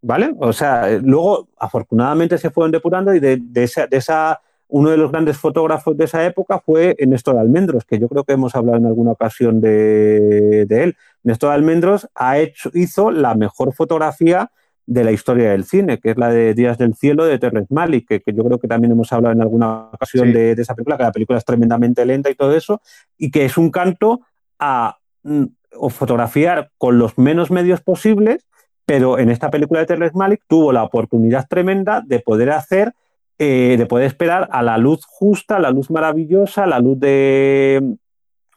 ¿Vale? 0.02 0.34
O 0.40 0.54
sea, 0.54 0.98
luego 1.04 1.50
afortunadamente 1.58 2.38
se 2.38 2.50
fueron 2.50 2.72
depurando 2.72 3.14
y 3.14 3.20
de, 3.20 3.38
de 3.38 3.64
esa 3.64 4.42
uno 4.72 4.90
de 4.90 4.98
los 4.98 5.12
grandes 5.12 5.38
fotógrafos 5.38 5.98
de 5.98 6.06
esa 6.06 6.26
época 6.26 6.60
fue 6.60 6.96
Néstor 7.06 7.38
Almendros, 7.38 7.84
que 7.84 8.00
yo 8.00 8.08
creo 8.08 8.24
que 8.24 8.34
hemos 8.34 8.56
hablado 8.56 8.78
en 8.78 8.86
alguna 8.86 9.12
ocasión 9.12 9.60
de, 9.60 10.62
él. 10.62 10.96
Néstor 11.24 11.52
Almendros 11.52 12.08
ha 12.16 12.40
hecho, 12.40 12.72
hizo 12.74 13.12
la 13.12 13.36
mejor 13.36 13.74
fotografía 13.74 14.50
de 14.86 15.04
la 15.04 15.12
historia 15.12 15.52
del 15.52 15.66
cine, 15.66 16.00
que 16.00 16.12
es 16.12 16.18
la 16.18 16.30
de 16.30 16.54
Días 16.54 16.78
del 16.78 16.96
Cielo 16.96 17.26
de 17.26 17.38
Terrence 17.38 17.74
Malick, 17.74 18.08
que, 18.08 18.34
yo 18.34 18.46
creo 18.46 18.60
que 18.60 18.70
también 18.70 18.94
hemos 18.94 19.12
hablado 19.12 19.34
en 19.34 19.42
alguna 19.42 19.90
ocasión 19.92 20.32
de, 20.32 20.54
esa 20.54 20.74
película, 20.74 20.96
que 20.96 21.04
la 21.04 21.12
película 21.12 21.38
es 21.38 21.46
tremendamente 21.46 22.06
lenta 22.06 22.30
y 22.30 22.36
todo 22.36 22.56
eso, 22.56 22.82
y 23.18 23.30
que 23.30 23.44
es 23.44 23.58
un 23.58 23.72
canto 23.72 24.22
a 24.58 25.00
mm, 25.80 25.88
fotografiar 25.90 26.72
con 26.78 26.98
los 26.98 27.18
menos 27.18 27.52
medios 27.52 27.82
posibles, 27.82 28.46
pero 28.86 29.20
en 29.20 29.30
esta 29.30 29.50
película 29.50 29.80
de 29.82 29.86
Terrence 29.86 30.18
Malick 30.18 30.44
tuvo 30.48 30.72
la 30.72 30.84
oportunidad 30.84 31.48
tremenda 31.48 32.02
de 32.06 32.20
poder 32.20 32.52
hacer 32.52 32.94
eh, 33.44 33.76
de 33.76 33.88
poder 33.88 34.06
esperar 34.06 34.48
a 34.52 34.62
la 34.62 34.78
luz 34.78 35.04
justa, 35.04 35.58
la 35.58 35.72
luz 35.72 35.90
maravillosa, 35.90 36.68
la 36.68 36.78
luz 36.78 37.00
de 37.00 37.96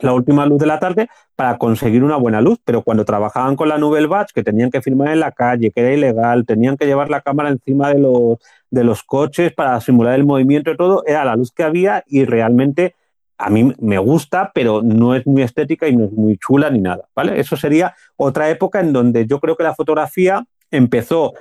la 0.01 0.13
última 0.13 0.45
luz 0.45 0.59
de 0.59 0.67
la 0.67 0.79
tarde 0.79 1.09
para 1.35 1.57
conseguir 1.57 2.05
una 2.05 2.17
buena 2.17 2.43
luz, 2.43 2.59
pero 2.67 2.83
cuando 2.83 3.07
trabajaban 3.07 3.57
con 3.57 3.71
la 3.71 3.79
Nubel 3.79 4.09
Batch, 4.09 4.33
que 4.35 4.43
tenían 4.43 4.71
que 4.71 4.83
filmar 4.83 5.09
en 5.09 5.21
la 5.21 5.33
calle, 5.33 5.71
que 5.71 5.81
era 5.81 5.95
ilegal, 5.95 6.45
tenían 6.45 6.77
que 6.77 6.85
llevar 6.85 7.09
la 7.09 7.23
cámara 7.23 7.49
encima 7.49 7.89
de 7.89 7.99
los, 7.99 8.37
de 8.71 8.85
los 8.85 9.03
coches 9.05 9.55
para 9.55 9.81
simular 9.81 10.17
el 10.17 10.27
movimiento 10.27 10.71
y 10.71 10.77
todo, 10.77 11.03
era 11.07 11.25
la 11.25 11.37
luz 11.37 11.51
que 11.51 11.63
había 11.63 12.05
y 12.07 12.27
realmente 12.27 12.95
a 13.39 13.51
mí 13.51 13.73
me 13.79 13.99
gusta, 13.99 14.53
pero 14.55 14.83
no 14.83 15.15
es 15.15 15.27
muy 15.27 15.43
estética 15.43 15.89
y 15.89 15.97
no 15.97 16.05
es 16.05 16.13
muy 16.13 16.39
chula 16.39 16.71
ni 16.71 16.81
nada, 16.81 17.09
¿vale? 17.15 17.39
Eso 17.41 17.57
sería 17.57 17.95
otra 18.17 18.49
época 18.51 18.81
en 18.81 18.93
donde 18.93 19.27
yo 19.27 19.41
creo 19.41 19.57
que 19.57 19.65
la 19.65 19.75
fotografía 19.75 20.45
empezó 20.71 21.33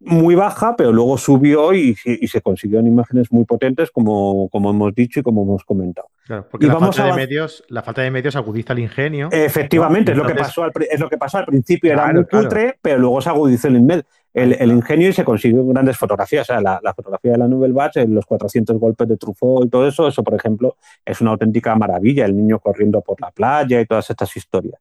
muy 0.00 0.34
baja, 0.34 0.76
pero 0.76 0.92
luego 0.92 1.18
subió 1.18 1.72
y, 1.74 1.94
se 1.94 2.40
consiguieron 2.40 2.86
imágenes 2.86 3.32
muy 3.32 3.44
potentes, 3.44 3.90
como, 3.90 4.48
como 4.48 4.70
hemos 4.70 4.94
dicho 4.94 5.20
y 5.20 5.22
como 5.22 5.42
hemos 5.42 5.64
comentado. 5.64 6.08
porque 6.50 6.66
la, 6.66 6.78
falta 6.78 7.06
de 7.06 7.12
medios, 7.14 7.64
la 7.68 7.82
falta 7.82 8.02
de 8.02 8.10
medios 8.10 8.36
agudiza 8.36 8.74
el 8.74 8.80
ingenio. 8.80 9.28
Efectivamente, 9.32 10.12
es, 10.12 10.18
lo 10.18 10.24
que 10.24 10.34
pasó 10.34 10.62
al, 10.62 10.72
es 10.88 11.00
lo 11.00 11.08
que 11.08 11.18
pasó 11.18 11.38
al 11.38 11.46
principio, 11.46 11.92
era 11.92 12.12
muy 12.12 12.24
cutre, 12.26 12.78
pero 12.80 12.98
luego 12.98 13.20
se 13.20 13.28
agudizó 13.28 13.68
el, 13.68 14.04
el, 14.34 14.70
ingenio 14.70 15.08
y 15.08 15.12
se 15.12 15.24
consiguió 15.24 15.66
grandes 15.66 15.96
fotografías. 15.96 16.48
O 16.48 16.52
sea, 16.52 16.60
la, 16.60 16.94
fotografía 16.94 17.32
de 17.32 17.38
la 17.38 17.48
Nouvelle 17.48 17.74
Batch, 17.74 17.96
los 18.08 18.26
400 18.26 18.78
golpes 18.78 19.08
de 19.08 19.16
Truffaut 19.16 19.66
y 19.66 19.68
todo 19.68 19.86
eso, 19.86 20.06
eso, 20.06 20.22
por 20.22 20.34
ejemplo, 20.34 20.76
es 21.04 21.20
una 21.20 21.32
auténtica 21.32 21.74
maravilla. 21.74 22.24
El 22.24 22.36
niño 22.36 22.58
corriendo 22.60 23.00
por 23.00 23.20
la 23.20 23.30
playa 23.30 23.80
y 23.80 23.86
todas 23.86 24.08
estas 24.10 24.36
historias. 24.36 24.80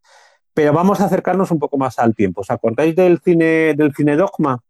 Pero 0.53 0.73
vamos 0.73 1.01
a 1.01 1.05
acercarnos 1.05 1.51
un 1.51 1.59
poco 1.59 1.77
más 1.77 1.99
al 1.99 2.15
tiempo. 2.15 2.41
¿Os 2.41 2.51
acordáis 2.51 2.95
del 2.95 3.19
cine, 3.19 3.73
del 3.75 3.93
cine 3.93 4.15
Dogma? 4.15 4.61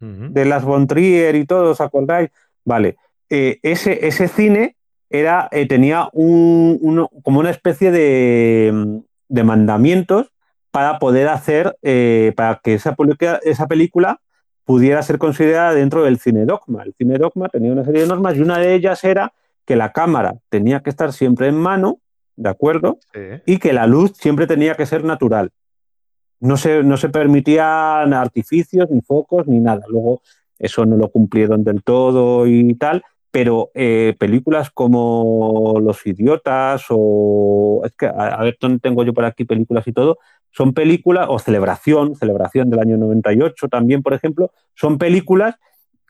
de 0.00 0.44
las 0.44 0.64
von 0.64 0.86
Trier 0.86 1.34
y 1.34 1.44
todo, 1.44 1.72
¿os 1.72 1.80
acordáis? 1.80 2.30
Vale, 2.64 2.96
eh, 3.28 3.58
ese, 3.62 4.06
ese 4.06 4.28
cine 4.28 4.76
era, 5.10 5.48
eh, 5.50 5.66
tenía 5.66 6.08
un, 6.12 7.08
como 7.22 7.40
una 7.40 7.50
especie 7.50 7.90
de, 7.90 9.02
de, 9.28 9.44
mandamientos 9.44 10.32
para 10.78 11.00
poder 11.00 11.26
hacer, 11.26 11.76
eh, 11.82 12.32
para 12.36 12.60
que 12.62 12.74
esa, 12.74 12.94
esa 13.42 13.66
película 13.66 14.20
pudiera 14.64 15.02
ser 15.02 15.18
considerada 15.18 15.74
dentro 15.74 16.04
del 16.04 16.20
cine 16.20 16.44
dogma. 16.44 16.84
El 16.84 16.94
cine 16.94 17.18
dogma 17.18 17.48
tenía 17.48 17.72
una 17.72 17.84
serie 17.84 18.02
de 18.02 18.06
normas 18.06 18.36
y 18.36 18.42
una 18.42 18.58
de 18.58 18.74
ellas 18.74 19.02
era 19.02 19.32
que 19.64 19.74
la 19.74 19.92
cámara 19.92 20.36
tenía 20.50 20.78
que 20.80 20.90
estar 20.90 21.12
siempre 21.12 21.48
en 21.48 21.56
mano, 21.56 21.98
¿de 22.36 22.48
acuerdo? 22.48 23.00
Y 23.44 23.58
que 23.58 23.72
la 23.72 23.88
luz 23.88 24.12
siempre 24.16 24.46
tenía 24.46 24.76
que 24.76 24.86
ser 24.86 25.02
natural 25.02 25.50
no 26.40 26.56
se, 26.56 26.84
no 26.84 26.96
se 26.96 27.08
permitían 27.08 28.12
artificios, 28.12 28.88
ni 28.90 29.00
focos, 29.00 29.48
ni 29.48 29.58
nada. 29.58 29.82
Luego 29.88 30.22
eso 30.58 30.86
no 30.86 30.96
lo 30.96 31.08
cumplieron 31.08 31.64
del 31.64 31.82
todo 31.82 32.46
y 32.46 32.74
tal, 32.74 33.02
pero 33.30 33.70
eh, 33.74 34.14
películas 34.18 34.70
como 34.70 35.78
Los 35.80 36.06
Idiotas 36.06 36.86
o... 36.90 37.82
Es 37.84 37.92
que, 37.92 38.06
a, 38.06 38.42
ver, 38.42 38.56
tengo 38.80 39.04
yo 39.04 39.12
por 39.12 39.24
aquí 39.24 39.44
películas 39.44 39.86
y 39.86 39.92
todo? 39.92 40.18
Son 40.50 40.72
películas, 40.72 41.26
o 41.28 41.38
Celebración, 41.38 42.16
Celebración 42.16 42.70
del 42.70 42.80
año 42.80 42.96
98 42.96 43.68
también, 43.68 44.02
por 44.02 44.14
ejemplo, 44.14 44.50
son 44.74 44.98
películas 44.98 45.56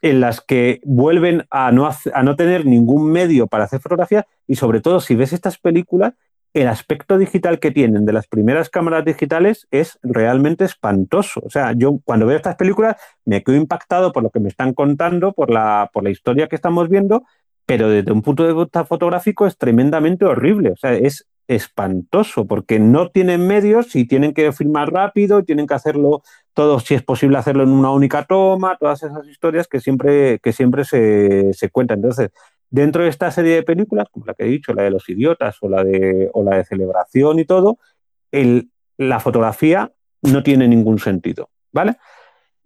en 0.00 0.20
las 0.20 0.40
que 0.40 0.80
vuelven 0.84 1.44
a 1.50 1.72
no, 1.72 1.88
a 1.88 2.22
no 2.22 2.36
tener 2.36 2.64
ningún 2.64 3.10
medio 3.10 3.46
para 3.48 3.64
hacer 3.64 3.80
fotografías 3.80 4.24
y 4.46 4.54
sobre 4.54 4.80
todo 4.80 5.00
si 5.00 5.16
ves 5.16 5.32
estas 5.32 5.58
películas 5.58 6.14
el 6.54 6.68
aspecto 6.68 7.18
digital 7.18 7.60
que 7.60 7.70
tienen 7.70 8.06
de 8.06 8.12
las 8.12 8.26
primeras 8.26 8.70
cámaras 8.70 9.04
digitales 9.04 9.66
es 9.70 9.98
realmente 10.02 10.64
espantoso. 10.64 11.40
O 11.44 11.50
sea, 11.50 11.72
yo 11.72 12.00
cuando 12.04 12.26
veo 12.26 12.36
estas 12.36 12.56
películas 12.56 12.96
me 13.24 13.42
quedo 13.42 13.56
impactado 13.56 14.12
por 14.12 14.22
lo 14.22 14.30
que 14.30 14.40
me 14.40 14.48
están 14.48 14.72
contando, 14.72 15.32
por 15.32 15.50
la, 15.50 15.90
por 15.92 16.04
la 16.04 16.10
historia 16.10 16.48
que 16.48 16.56
estamos 16.56 16.88
viendo, 16.88 17.24
pero 17.66 17.88
desde 17.90 18.12
un 18.12 18.22
punto 18.22 18.46
de 18.46 18.54
vista 18.54 18.84
fotográfico 18.84 19.46
es 19.46 19.58
tremendamente 19.58 20.24
horrible. 20.24 20.70
O 20.70 20.76
sea, 20.76 20.94
es 20.94 21.26
espantoso 21.48 22.46
porque 22.46 22.78
no 22.78 23.10
tienen 23.10 23.46
medios 23.46 23.96
y 23.96 24.06
tienen 24.06 24.34
que 24.34 24.52
filmar 24.52 24.92
rápido, 24.92 25.40
y 25.40 25.44
tienen 25.44 25.66
que 25.66 25.74
hacerlo 25.74 26.22
todo, 26.54 26.78
si 26.78 26.94
es 26.94 27.02
posible 27.02 27.38
hacerlo 27.38 27.64
en 27.64 27.70
una 27.70 27.90
única 27.90 28.24
toma, 28.24 28.76
todas 28.78 29.02
esas 29.02 29.26
historias 29.26 29.66
que 29.66 29.80
siempre, 29.80 30.38
que 30.40 30.52
siempre 30.52 30.84
se, 30.84 31.52
se 31.54 31.70
cuentan. 31.70 31.98
Entonces, 31.98 32.30
Dentro 32.70 33.02
de 33.02 33.08
esta 33.08 33.30
serie 33.30 33.54
de 33.54 33.62
películas, 33.62 34.08
como 34.10 34.26
la 34.26 34.34
que 34.34 34.44
he 34.44 34.48
dicho, 34.48 34.74
la 34.74 34.82
de 34.82 34.90
los 34.90 35.08
idiotas 35.08 35.56
o 35.62 35.68
la 35.68 35.84
de, 35.84 36.28
o 36.34 36.42
la 36.42 36.56
de 36.56 36.64
celebración 36.64 37.38
y 37.38 37.46
todo, 37.46 37.78
el, 38.30 38.70
la 38.98 39.20
fotografía 39.20 39.90
no 40.22 40.42
tiene 40.42 40.68
ningún 40.68 40.98
sentido, 40.98 41.48
¿vale? 41.72 41.96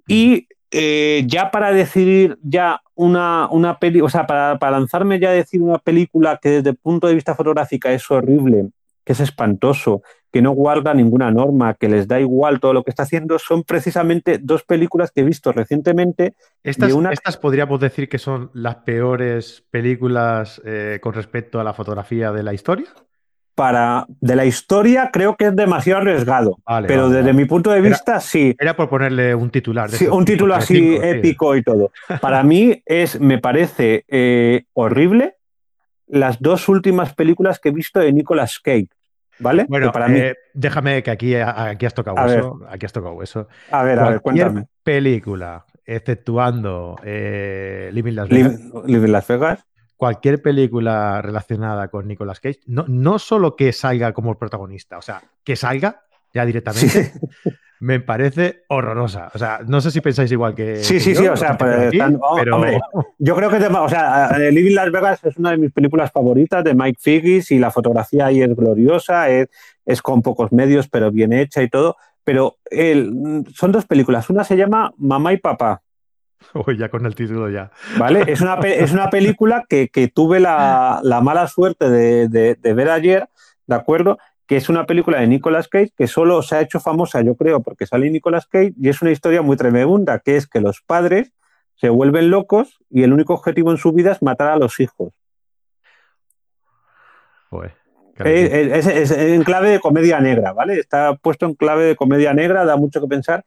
Y 0.08 0.48
eh, 0.72 1.22
ya 1.26 1.52
para 1.52 1.72
decidir 1.72 2.36
ya 2.42 2.82
una, 2.94 3.48
una 3.50 3.78
película, 3.78 4.06
o 4.06 4.10
sea, 4.10 4.26
para, 4.26 4.58
para, 4.58 4.78
lanzarme 4.78 5.18
ya 5.18 5.30
a 5.30 5.32
decir 5.32 5.62
una 5.62 5.78
película 5.78 6.38
que 6.40 6.50
desde 6.50 6.70
el 6.70 6.76
punto 6.76 7.06
de 7.06 7.14
vista 7.14 7.34
fotográfico 7.34 7.88
es 7.88 8.10
horrible, 8.10 8.68
que 9.04 9.12
es 9.12 9.20
espantoso, 9.20 10.02
que 10.32 10.42
no 10.42 10.52
guarda 10.52 10.94
ninguna 10.94 11.30
norma, 11.30 11.74
que 11.74 11.88
les 11.88 12.08
da 12.08 12.18
igual 12.18 12.58
todo 12.58 12.72
lo 12.72 12.82
que 12.82 12.90
está 12.90 13.02
haciendo, 13.02 13.38
son 13.38 13.64
precisamente 13.64 14.38
dos 14.38 14.64
películas 14.64 15.10
que 15.10 15.20
he 15.20 15.24
visto 15.24 15.52
recientemente. 15.52 16.34
Estas, 16.62 16.90
estas 17.10 17.36
podríamos 17.36 17.80
decir 17.80 18.08
que 18.08 18.18
son 18.18 18.50
las 18.54 18.76
peores 18.76 19.64
películas 19.70 20.62
eh, 20.64 20.98
con 21.02 21.12
respecto 21.12 21.60
a 21.60 21.64
la 21.64 21.74
fotografía 21.74 22.32
de 22.32 22.42
la 22.42 22.54
historia. 22.54 22.86
Para 23.62 24.06
de 24.20 24.34
la 24.34 24.44
historia 24.44 25.10
creo 25.12 25.36
que 25.36 25.44
es 25.44 25.54
demasiado 25.54 26.00
arriesgado, 26.00 26.58
pero 26.88 27.08
desde 27.10 27.32
mi 27.32 27.44
punto 27.44 27.70
de 27.70 27.80
vista 27.80 28.18
sí. 28.18 28.56
Era 28.58 28.74
por 28.74 28.88
ponerle 28.88 29.36
un 29.36 29.50
titular. 29.50 29.88
sí, 29.88 30.08
un 30.08 30.24
título 30.24 30.56
así 30.56 30.98
épico 31.00 31.54
y 31.54 31.62
todo. 31.62 31.92
Para 32.20 32.42
mí 32.42 32.82
es, 32.84 33.20
me 33.20 33.38
parece 33.38 34.04
eh, 34.08 34.64
horrible 34.72 35.36
las 36.08 36.40
dos 36.40 36.68
últimas 36.68 37.14
películas 37.14 37.60
que 37.60 37.68
he 37.68 37.72
visto 37.72 38.00
de 38.00 38.12
Nicolas 38.12 38.58
Cage. 38.58 38.88
¿Vale? 39.38 39.66
Bueno, 39.68 39.92
para 39.92 40.08
mí... 40.08 40.18
Eh, 40.18 40.34
déjame 40.54 41.04
que 41.04 41.12
aquí, 41.12 41.36
aquí 41.36 41.86
has 41.86 41.94
tocado 41.94 42.26
eso. 42.26 42.60
Aquí 42.68 42.84
has 42.86 42.92
tocado 42.92 43.22
eso. 43.22 43.46
A 43.70 43.84
ver, 43.84 44.00
a 44.00 44.10
ver, 44.10 44.20
cuéntame. 44.20 44.66
película, 44.82 45.64
exceptuando 45.86 46.96
eh, 47.04 47.90
Living 47.92 48.14
Las 48.14 48.28
Vegas. 48.28 48.60
Living 48.86 49.12
Las 49.12 49.28
Vegas. 49.28 49.64
Cualquier 50.02 50.42
película 50.42 51.22
relacionada 51.22 51.86
con 51.86 52.08
Nicolas 52.08 52.40
Cage, 52.40 52.58
no, 52.66 52.84
no 52.88 53.20
solo 53.20 53.54
que 53.54 53.72
salga 53.72 54.12
como 54.12 54.36
protagonista, 54.36 54.98
o 54.98 55.00
sea, 55.00 55.22
que 55.44 55.54
salga 55.54 56.02
ya 56.34 56.44
directamente, 56.44 57.12
me 57.78 58.00
parece 58.00 58.64
horrorosa. 58.66 59.30
O 59.32 59.38
sea, 59.38 59.60
no 59.64 59.80
sé 59.80 59.92
si 59.92 60.00
pensáis 60.00 60.32
igual 60.32 60.56
que. 60.56 60.82
Sí, 60.82 60.98
sí, 60.98 61.14
sí, 61.14 61.24
o 61.28 61.36
sea, 61.36 61.56
pues, 61.56 61.92
oh, 62.20 62.34
pero... 62.36 62.56
Hombre, 62.56 62.80
yo 63.16 63.36
creo 63.36 63.48
que, 63.48 63.58
o 63.58 63.88
sea, 63.88 64.30
eh, 64.40 64.50
Living 64.50 64.74
Las 64.74 64.90
Vegas 64.90 65.22
es 65.22 65.36
una 65.36 65.52
de 65.52 65.58
mis 65.58 65.70
películas 65.70 66.10
favoritas 66.10 66.64
de 66.64 66.74
Mike 66.74 66.98
Figgis 67.00 67.52
y 67.52 67.60
la 67.60 67.70
fotografía 67.70 68.26
ahí 68.26 68.42
es 68.42 68.56
gloriosa, 68.56 69.30
es, 69.30 69.50
es 69.86 70.02
con 70.02 70.20
pocos 70.20 70.50
medios, 70.50 70.88
pero 70.88 71.12
bien 71.12 71.32
hecha 71.32 71.62
y 71.62 71.68
todo. 71.68 71.94
Pero 72.24 72.56
son 73.54 73.70
dos 73.70 73.86
películas. 73.86 74.28
Una 74.30 74.42
se 74.42 74.56
llama 74.56 74.92
Mamá 74.96 75.32
y 75.32 75.36
Papá. 75.36 75.80
Uy, 76.66 76.76
ya 76.78 76.88
con 76.88 77.06
el 77.06 77.14
título 77.14 77.48
ya. 77.50 77.70
¿Vale? 77.98 78.24
Es 78.26 78.40
una, 78.40 78.54
es 78.54 78.92
una 78.92 79.10
película 79.10 79.64
que, 79.68 79.88
que 79.88 80.08
tuve 80.08 80.40
la, 80.40 81.00
la, 81.02 81.20
mala 81.20 81.46
suerte 81.48 81.88
de, 81.88 82.28
de, 82.28 82.54
de 82.54 82.74
ver 82.74 82.90
ayer, 82.90 83.28
¿de 83.66 83.74
acuerdo? 83.74 84.18
que 84.46 84.58
es 84.58 84.68
una 84.68 84.84
película 84.84 85.20
de 85.20 85.26
Nicolas 85.26 85.66
Cage 85.66 85.92
que 85.96 86.06
solo 86.06 86.42
se 86.42 86.56
ha 86.56 86.60
hecho 86.60 86.78
famosa, 86.78 87.22
yo 87.22 87.36
creo, 87.36 87.62
porque 87.62 87.86
sale 87.86 88.10
Nicolas 88.10 88.46
Cage 88.46 88.74
y 88.78 88.90
es 88.90 89.00
una 89.00 89.10
historia 89.10 89.40
muy 89.40 89.56
tremenda, 89.56 90.18
que 90.18 90.36
es 90.36 90.46
que 90.46 90.60
los 90.60 90.82
padres 90.82 91.32
se 91.76 91.88
vuelven 91.88 92.30
locos 92.30 92.78
y 92.90 93.02
el 93.02 93.12
único 93.12 93.34
objetivo 93.34 93.70
en 93.70 93.78
su 93.78 93.92
vida 93.92 94.12
es 94.12 94.20
matar 94.20 94.48
a 94.48 94.56
los 94.56 94.78
hijos. 94.78 95.14
es, 98.18 99.10
en 99.10 99.42
clave 99.42 99.70
de 99.70 99.80
comedia 99.80 100.20
negra, 100.20 100.52
¿vale? 100.52 100.74
Está 100.74 101.14
puesto 101.14 101.46
en 101.46 101.54
clave 101.54 101.84
de 101.84 101.96
comedia 101.96 102.34
negra, 102.34 102.64
da 102.64 102.76
mucho 102.76 103.00
que 103.00 103.08
pensar, 103.08 103.44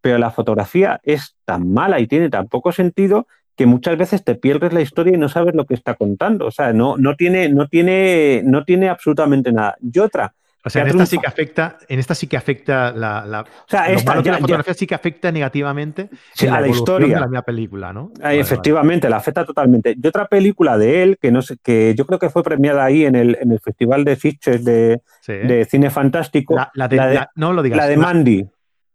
pero 0.00 0.18
la 0.18 0.30
fotografía 0.30 1.00
es 1.02 1.36
tan 1.44 1.72
mala 1.72 2.00
y 2.00 2.06
tiene 2.06 2.30
tan 2.30 2.48
poco 2.48 2.72
sentido 2.72 3.26
que 3.56 3.66
muchas 3.66 3.98
veces 3.98 4.22
te 4.22 4.36
pierdes 4.36 4.72
la 4.72 4.80
historia 4.80 5.14
y 5.14 5.18
no 5.18 5.28
sabes 5.28 5.54
lo 5.54 5.66
que 5.66 5.74
está 5.74 5.94
contando. 5.94 6.46
O 6.46 6.50
sea, 6.52 6.72
no, 6.72 6.96
no, 6.96 7.16
tiene, 7.16 7.48
no, 7.48 7.66
tiene, 7.66 8.42
no 8.44 8.64
tiene 8.64 8.88
absolutamente 8.88 9.50
nada. 9.50 9.76
Y 9.80 9.98
otra, 9.98 10.32
o 10.64 10.70
sea, 10.70 10.82
en 10.82 10.88
esta, 10.88 11.06
sí 11.06 11.18
que 11.18 11.26
afecta, 11.26 11.78
en 11.88 11.98
esta 11.98 12.14
sí 12.14 12.26
que 12.26 12.36
afecta 12.36 12.92
la, 12.92 13.40
o 13.40 13.68
sea, 13.68 13.90
esta, 13.90 14.16
la 14.16 14.38
fotografía 14.38 14.74
sí 14.74 14.86
que 14.86 14.94
afecta 14.94 15.32
negativamente 15.32 16.10
a 16.50 16.60
la, 16.60 16.68
historia 16.68 17.14
de 17.14 17.20
la 17.20 17.26
misma 17.26 17.42
película, 17.42 17.92
¿no? 17.92 18.12
efectivamente, 18.22 19.08
la 19.08 19.16
afecta 19.16 19.44
totalmente. 19.44 19.96
Y 20.00 20.06
otra 20.06 20.26
película 20.26 20.76
de 20.76 21.02
él 21.02 21.18
que 21.20 21.30
no 21.30 21.42
sé, 21.42 21.56
que 21.62 21.94
yo 21.96 22.06
creo 22.06 22.18
que 22.18 22.28
fue 22.28 22.42
premiada 22.42 22.84
ahí 22.84 23.04
en 23.04 23.14
el, 23.14 23.38
en 23.40 23.52
el 23.52 23.60
Festival 23.60 24.04
de 24.04 24.16
Sitges 24.16 24.64
de, 24.64 25.00
de, 25.26 25.64
cine 25.64 25.90
fantástico. 25.90 26.54
La, 26.74 26.88
de, 26.88 27.26
no 27.36 27.52
lo 27.52 27.62
digas. 27.62 27.78
La 27.78 27.86
de 27.86 27.96
Mandy. 27.96 28.46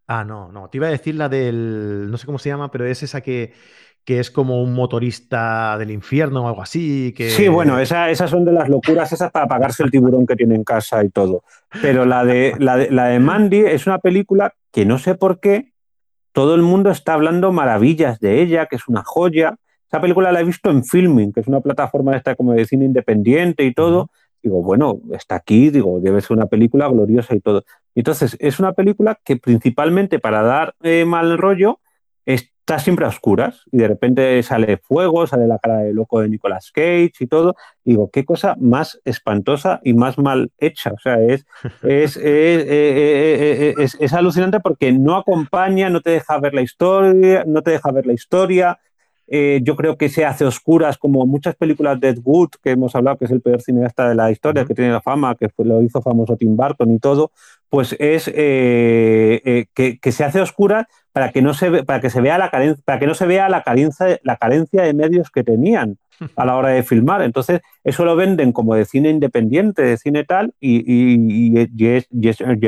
Ah, 0.08 0.24
no, 0.24 0.52
no. 0.52 0.70
Te 0.70 0.78
iba 0.78 0.88
a 0.88 0.92
decir 0.92 1.16
la 1.16 1.30
del, 1.30 2.10
no 2.12 2.18
sé 2.18 2.26
cómo 2.26 2.40
se 2.40 2.50
llama, 2.50 2.72
pero 2.72 2.86
es 2.86 3.04
esa 3.04 3.22
que 3.22 3.54
que 4.06 4.20
es 4.20 4.32
como 4.32 4.62
un 4.62 4.74
motorista 4.74 5.78
del 5.78 5.92
infierno 5.92 6.44
o 6.44 6.48
algo 6.48 6.62
así. 6.62 7.14
Que... 7.16 7.30
Sí, 7.30 7.48
bueno, 7.48 7.80
esas 7.80 8.30
son 8.30 8.44
de 8.44 8.52
las 8.52 8.68
locuras 8.68 9.12
esas 9.14 9.32
para 9.32 9.48
pagarse 9.48 9.84
el 9.84 9.92
tiburón 9.92 10.26
que 10.26 10.36
tiene 10.36 10.56
en 10.56 10.64
casa 10.64 11.04
y 11.04 11.10
todo. 11.10 11.44
Pero 11.82 12.06
la 12.06 12.26
de, 12.26 12.54
la 12.60 12.78
de, 12.78 12.92
la 12.92 13.08
de 13.08 13.20
Mandy 13.20 13.60
es 13.60 13.88
una 13.88 14.00
película 14.00 14.54
que 14.72 14.86
no 14.86 14.98
sé 14.98 15.16
por 15.16 15.40
qué 15.40 15.72
todo 16.34 16.56
el 16.56 16.64
mundo 16.64 16.90
está 16.90 17.14
hablando 17.14 17.52
maravillas 17.52 18.20
de 18.20 18.42
ella, 18.42 18.66
que 18.66 18.76
es 18.76 18.88
una 18.88 19.04
joya. 19.04 19.56
Esa 19.88 20.02
película 20.02 20.32
la 20.32 20.42
he 20.42 20.44
visto 20.44 20.70
en 20.70 20.84
Filming, 20.84 21.32
que 21.32 21.40
es 21.40 21.48
una 21.48 21.62
plataforma 21.62 22.16
esta 22.18 22.36
como 22.36 22.54
de 22.54 22.66
cine 22.66 22.86
independiente 22.86 23.64
y 23.64 23.74
todo. 23.74 24.10
Digo, 24.42 24.62
bueno, 24.62 25.00
está 25.14 25.36
aquí, 25.36 25.70
digo, 25.70 26.00
debe 26.02 26.20
ser 26.20 26.36
una 26.36 26.48
película 26.48 26.90
gloriosa 26.90 27.36
y 27.36 27.40
todo. 27.40 27.64
Entonces, 27.96 28.36
es 28.40 28.60
una 28.60 28.74
película 28.74 29.20
que 29.24 29.38
principalmente 29.38 30.20
para 30.20 30.42
dar 30.42 30.76
eh, 30.82 31.06
mal 31.06 31.38
rollo 31.38 31.80
está 32.26 32.80
siempre 32.80 33.06
a 33.06 33.10
oscuras 33.10 33.64
y 33.72 33.78
de 33.78 33.88
repente 33.88 34.42
sale 34.42 34.78
fuego, 34.78 35.28
sale 35.28 35.48
la 35.48 35.60
cara 35.60 35.80
de 35.80 35.94
loco 35.94 36.22
de 36.22 36.30
Nicolas 36.30 36.72
Cage 36.72 37.12
y 37.20 37.28
todo. 37.28 37.56
digo, 37.84 38.10
qué 38.10 38.24
cosa 38.24 38.56
más 38.60 39.02
espantosa 39.04 39.82
y 39.84 39.94
más 39.94 40.18
mal 40.18 40.52
hecha. 40.58 40.94
O 40.94 41.00
sea, 41.00 41.22
es, 41.22 41.46
es, 41.84 42.18
es, 42.18 43.98
es, 44.00 44.14
alucinante 44.14 44.60
porque 44.62 44.92
no 44.94 45.18
acompaña, 45.18 45.90
no 45.90 46.02
te 46.02 46.12
deja 46.12 46.40
ver 46.40 46.54
la 46.54 46.62
historia, 46.62 47.44
no 47.46 47.62
te 47.62 47.72
deja 47.72 47.92
ver 47.92 48.06
la 48.06 48.14
historia. 48.14 48.80
Eh, 49.28 49.62
yo 49.64 49.76
creo 49.76 49.98
que 49.98 50.10
se 50.10 50.26
hace 50.26 50.44
oscuras 50.46 50.98
como 50.98 51.26
muchas 51.26 51.56
películas 51.56 52.00
de 52.00 52.10
Ed 52.10 52.20
Wood, 52.24 52.50
que 52.62 52.72
hemos 52.72 52.94
hablado 52.96 53.18
que 53.18 53.26
es 53.26 53.32
el 53.32 53.42
peor 53.42 53.62
cineasta 53.62 54.10
de 54.10 54.16
la 54.16 54.30
historia, 54.32 54.66
que 54.66 54.76
tiene 54.76 54.92
la 54.92 55.02
fama, 55.02 55.36
que 55.36 55.50
lo 55.58 55.82
hizo 55.82 56.02
famoso 56.02 56.36
Tim 56.36 56.56
Burton 56.58 56.92
y 56.92 57.00
todo, 57.00 57.32
pues 57.74 57.96
es 57.98 58.28
eh, 58.28 59.42
eh, 59.46 59.66
que, 59.74 59.98
que, 59.98 60.12
se 60.12 60.24
hace 60.24 60.40
oscura 60.40 60.88
para 61.12 61.32
que 61.32 61.42
no 61.42 61.56
se 61.56 61.84
para 61.84 62.02
que 62.02 62.12
se 62.12 62.22
vea 62.22 62.38
la 62.38 62.52
carencia, 62.52 62.84
para 62.86 63.00
que 63.00 63.08
no 63.08 63.16
se 63.16 63.26
vea 63.26 63.50
la 63.50 63.64
carencia, 63.64 64.20
la 64.22 64.38
carencia 64.38 64.84
de 64.84 64.94
medios 64.94 65.32
que 65.32 65.44
tenían 65.44 65.98
a 66.36 66.46
la 66.46 66.56
hora 66.56 66.70
de 66.70 66.84
filmar. 66.84 67.24
Entonces, 67.24 67.62
eso 67.84 68.06
lo 68.06 68.16
venden 68.16 68.52
como 68.52 68.76
de 68.76 68.86
cine 68.86 69.10
independiente, 69.10 69.82
de 69.82 69.98
cine 69.98 70.24
tal, 70.24 70.54
y, 70.60 71.58
es, 71.84 72.08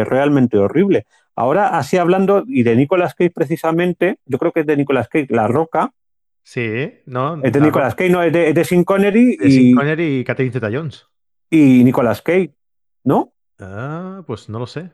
realmente 0.09 0.57
horrible. 0.57 1.05
Ahora, 1.35 1.77
así 1.77 1.97
hablando, 1.97 2.43
y 2.47 2.63
de 2.63 2.75
Nicolas 2.75 3.13
Cage 3.13 3.29
precisamente, 3.29 4.17
yo 4.25 4.39
creo 4.39 4.53
que 4.53 4.61
es 4.61 4.65
de 4.65 4.75
Nicolas 4.75 5.07
Cage, 5.07 5.27
La 5.29 5.45
Roca. 5.45 5.93
Sí, 6.41 6.95
¿no? 7.05 7.43
Es 7.43 7.53
de 7.53 7.61
Nicolas 7.61 7.93
Cage, 7.93 8.09
no, 8.09 8.23
es 8.23 8.33
de, 8.33 8.49
es 8.59 8.67
Sin 8.67 8.83
Connery. 8.83 9.37
De 9.37 9.49
y, 9.49 9.71
Connery 9.71 10.21
y 10.21 10.23
Catherine 10.23 10.51
Zeta-Jones. 10.51 11.05
Y 11.51 11.83
Nicolas 11.83 12.23
Cage, 12.23 12.55
¿no? 13.03 13.34
Ah, 13.59 14.23
pues 14.25 14.49
no 14.49 14.59
lo 14.59 14.67
sé. 14.67 14.91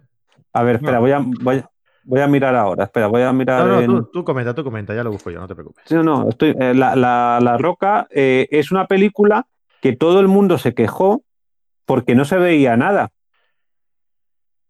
A 0.53 0.63
ver, 0.63 0.77
espera, 0.77 0.99
voy 0.99 1.11
a, 1.11 1.25
Voy 2.03 2.19
a 2.19 2.27
mirar 2.27 2.55
ahora, 2.55 2.85
espera, 2.85 3.07
voy 3.07 3.21
a 3.21 3.31
mirar. 3.31 3.65
No, 3.65 3.81
no, 3.81 4.05
tú, 4.05 4.23
comenta, 4.23 4.55
tú 4.55 4.63
comenta, 4.63 4.95
ya 4.95 5.03
lo 5.03 5.11
busco 5.11 5.29
yo, 5.29 5.39
no 5.39 5.47
te 5.47 5.53
preocupes. 5.53 5.91
No, 5.91 6.03
no, 6.03 6.29
estoy, 6.29 6.55
eh, 6.59 6.73
la, 6.73 7.57
Roca 7.59 8.07
eh, 8.09 8.47
es 8.49 8.71
una 8.71 8.87
película 8.87 9.45
que 9.81 9.95
todo 9.95 10.19
el 10.19 10.27
mundo 10.27 10.57
se 10.57 10.73
quejó 10.73 11.23
porque 11.85 12.15
no 12.15 12.25
se 12.25 12.37
veía 12.37 12.75
nada. 12.75 13.11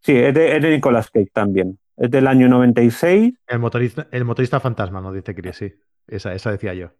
Sí, 0.01 0.13
es 0.15 0.33
de, 0.33 0.59
Nicolas 0.59 1.09
Cage 1.09 1.29
también. 1.31 1.79
Es 1.95 2.09
del 2.09 2.27
año 2.27 2.49
96. 2.49 3.33
El 3.47 3.59
motorista, 3.59 4.07
el 4.11 4.25
motorista 4.25 4.59
fantasma, 4.59 4.99
¿no? 4.99 5.13
Dice 5.13 5.35
Chris, 5.35 5.55
sí. 5.55 5.73
Esa, 6.07 6.33
esa 6.33 6.51
decía 6.51 6.73
yo. 6.73 6.91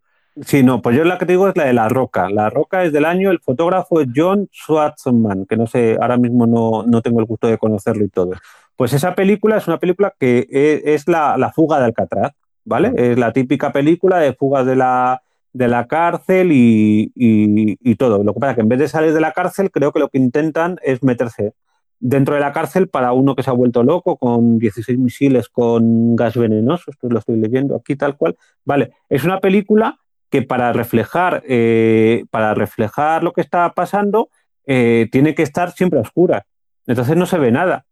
Sí, 0.45 0.63
no, 0.63 0.81
pues 0.81 0.95
yo 0.95 1.03
la 1.03 1.17
que 1.17 1.25
te 1.25 1.33
digo 1.33 1.49
es 1.49 1.57
la 1.57 1.65
de 1.65 1.73
La 1.73 1.89
Roca. 1.89 2.29
La 2.29 2.49
Roca 2.49 2.83
es 2.83 2.93
del 2.93 3.03
año, 3.03 3.31
el 3.31 3.39
fotógrafo 3.39 3.99
es 3.99 4.07
John 4.15 4.47
Schwartzman, 4.53 5.45
que 5.45 5.57
no 5.57 5.67
sé, 5.67 5.97
ahora 5.99 6.17
mismo 6.17 6.47
no, 6.47 6.83
no 6.83 7.01
tengo 7.01 7.19
el 7.19 7.25
gusto 7.25 7.47
de 7.47 7.57
conocerlo 7.57 8.05
y 8.05 8.09
todo. 8.09 8.31
Pues 8.77 8.93
esa 8.93 9.13
película 9.13 9.57
es 9.57 9.67
una 9.67 9.77
película 9.77 10.13
que 10.17 10.47
e, 10.49 10.93
es, 10.93 11.07
la, 11.07 11.51
fuga 11.53 11.79
de 11.79 11.85
Alcatraz, 11.85 12.31
¿vale? 12.63 12.93
Es 12.95 13.17
la 13.19 13.33
típica 13.33 13.73
película 13.73 14.19
de 14.19 14.33
fugas 14.33 14.65
de 14.65 14.77
la, 14.77 15.21
de 15.51 15.67
la 15.67 15.87
cárcel 15.87 16.49
y, 16.51 17.95
todo. 17.97 18.23
Lo 18.23 18.33
que 18.33 18.39
pasa 18.39 18.51
es 18.51 18.55
que 18.55 18.61
en 18.61 18.69
vez 18.69 18.79
de 18.79 18.87
salir 18.87 19.13
de 19.13 19.21
la 19.21 19.33
cárcel, 19.33 19.69
creo 19.69 19.91
que 19.91 19.99
lo 19.99 20.09
que 20.09 20.17
intentan 20.17 20.77
es 20.81 21.03
meterse 21.03 21.53
dentro 21.99 22.35
de 22.35 22.41
la 22.41 22.53
cárcel 22.53 22.87
para 22.87 23.11
uno 23.13 23.35
que 23.35 23.43
se 23.43 23.49
ha 23.49 23.53
vuelto 23.53 23.83
loco 23.83 24.17
con 24.17 24.57
16 24.57 24.97
misiles 24.97 25.49
con 25.49 26.15
gas 26.15 26.37
venenoso. 26.37 26.89
Esto 26.89 27.09
lo 27.09 27.19
estoy 27.19 27.37
leyendo 27.37 27.75
aquí 27.75 27.95
tal 27.95 28.15
cual. 28.17 28.37
Vale, 28.65 28.93
es 29.09 29.25
una 29.25 29.39
película 29.39 29.99
que 30.31 30.41
para 30.41 30.73
reflejar, 30.73 31.43
eh, 31.47 32.23
para 32.31 32.55
reflejar 32.55 33.23
lo 33.23 33.33
que 33.33 33.41
está 33.41 33.71
pasando 33.73 34.29
eh, 34.65 35.07
tiene 35.11 35.35
que 35.35 35.43
estar 35.43 35.71
siempre 35.71 35.99
a 35.99 36.01
oscuras. 36.01 36.43
Entonces 36.87 37.15
no 37.15 37.25
se 37.27 37.37
ve 37.37 37.51
nada. 37.51 37.85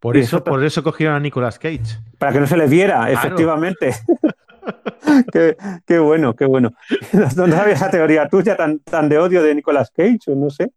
Por 0.00 0.16
eso, 0.16 0.42
por 0.42 0.64
eso 0.64 0.82
cogieron 0.82 1.14
a 1.14 1.20
Nicolas 1.20 1.60
Cage. 1.60 2.00
Para 2.18 2.32
que 2.32 2.40
no 2.40 2.46
se 2.48 2.56
les 2.56 2.68
viera, 2.68 3.08
efectivamente. 3.12 3.94
qué, 5.86 5.98
bueno, 5.98 6.34
qué 6.34 6.46
bueno. 6.46 6.70
¿Dónde 7.36 7.56
sabía 7.56 7.74
esa 7.74 7.90
teoría 7.90 8.28
tuya 8.28 8.56
tan, 8.56 8.78
tan 8.80 9.08
de 9.08 9.18
odio 9.18 9.42
de 9.42 9.54
Nicolas 9.54 9.90
Cage? 9.90 10.20
O 10.28 10.34
no 10.34 10.50
sé. 10.50 10.72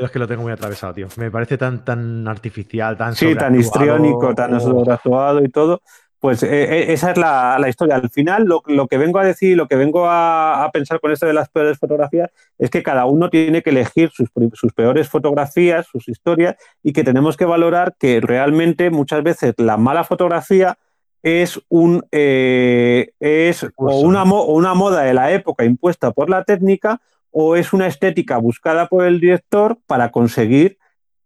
es 0.00 0.10
que 0.10 0.18
lo 0.18 0.26
tengo 0.26 0.42
muy 0.42 0.52
atravesado, 0.52 0.94
tío. 0.94 1.08
Me 1.16 1.30
parece 1.30 1.58
tan, 1.58 1.84
tan 1.84 2.26
artificial, 2.28 2.96
tan 2.96 3.14
Sí, 3.14 3.34
tan 3.34 3.54
histriónico, 3.58 4.34
tan 4.34 4.60
sobreactuado 4.60 5.42
y 5.44 5.48
todo. 5.48 5.82
Pues 6.20 6.42
eh, 6.42 6.48
eh, 6.48 6.92
esa 6.92 7.12
es 7.12 7.16
la, 7.16 7.64
historia. 7.68 7.94
Al 7.94 8.10
final, 8.10 8.44
lo, 8.44 8.88
que 8.88 8.98
vengo 8.98 9.20
a 9.20 9.24
decir, 9.24 9.56
lo 9.56 9.68
que 9.68 9.76
vengo 9.76 10.06
a, 10.08 10.68
pensar 10.72 11.00
con 11.00 11.12
esto 11.12 11.26
de 11.26 11.32
las 11.32 11.48
peores 11.48 11.78
fotografías, 11.78 12.30
es 12.58 12.70
que 12.70 12.82
cada 12.82 13.04
uno 13.06 13.30
tiene 13.30 13.62
que 13.62 13.70
elegir 13.70 14.10
sus, 14.10 14.30
peores 14.72 15.08
fotografías, 15.08 15.86
sus 15.86 16.08
historias, 16.08 16.56
y 16.82 16.92
que 16.92 17.04
tenemos 17.04 17.36
que 17.36 17.44
valorar 17.44 17.94
que 17.98 18.20
realmente 18.20 18.90
muchas 18.90 19.22
veces 19.22 19.54
la 19.58 19.76
mala 19.76 20.02
fotografía 20.02 20.76
es, 21.22 21.60
un, 21.68 22.04
eh, 22.10 23.12
es 23.20 23.64
o 23.76 24.00
una, 24.00 24.24
o 24.24 24.52
una 24.54 24.74
moda 24.74 25.02
de 25.02 25.14
la 25.14 25.30
época 25.32 25.64
impuesta 25.64 26.10
por 26.12 26.30
la 26.30 26.42
técnica 26.44 27.00
o 27.30 27.56
es 27.56 27.72
una 27.72 27.86
estética 27.86 28.38
buscada 28.38 28.88
por 28.88 29.04
el 29.04 29.20
director 29.20 29.78
para 29.86 30.10
conseguir 30.10 30.78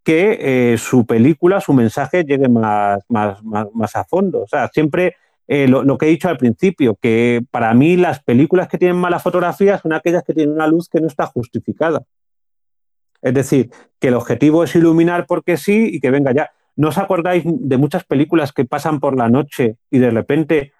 que 0.02 0.72
eh, 0.72 0.78
su 0.78 1.06
película, 1.06 1.60
su 1.60 1.72
mensaje 1.72 2.24
llegue 2.24 2.48
más, 2.48 3.04
más, 3.08 3.42
más, 3.42 3.96
a 3.96 4.04
fondo. 4.04 4.42
O 4.42 4.48
sea, 4.48 4.68
siempre 4.68 5.16
eh, 5.46 5.68
lo, 5.68 5.96
que 5.98 6.06
he 6.06 6.10
dicho 6.10 6.28
al 6.28 6.38
principio, 6.38 6.96
que 7.00 7.42
para 7.50 7.72
mí 7.74 7.96
las 7.96 8.22
películas 8.22 8.68
que 8.68 8.78
tienen 8.78 8.96
mala 8.96 9.20
fotografía 9.20 9.78
son 9.78 9.92
aquellas 9.92 10.24
que 10.24 10.34
tienen 10.34 10.54
una 10.54 10.66
luz 10.66 10.88
que 10.88 11.00
no 11.00 11.06
está 11.06 11.26
justificada. 11.26 12.02
Es 13.20 13.34
decir, 13.34 13.70
que 14.00 14.08
el 14.08 14.14
objetivo 14.14 14.64
es 14.64 14.74
iluminar 14.74 15.26
porque 15.26 15.56
sí 15.56 15.90
y 15.92 16.00
que 16.00 16.10
venga 16.10 16.32
ya. 16.32 16.50
¿No 16.74 16.88
os 16.88 16.98
acordáis 16.98 17.44
de 17.46 17.76
muchas 17.76 18.04
películas 18.04 18.52
que 18.52 18.64
pasan 18.64 18.98
por 18.98 19.16
la 19.16 19.28
noche 19.28 19.76
y 19.90 19.98
de 19.98 20.10
repente 20.10 20.72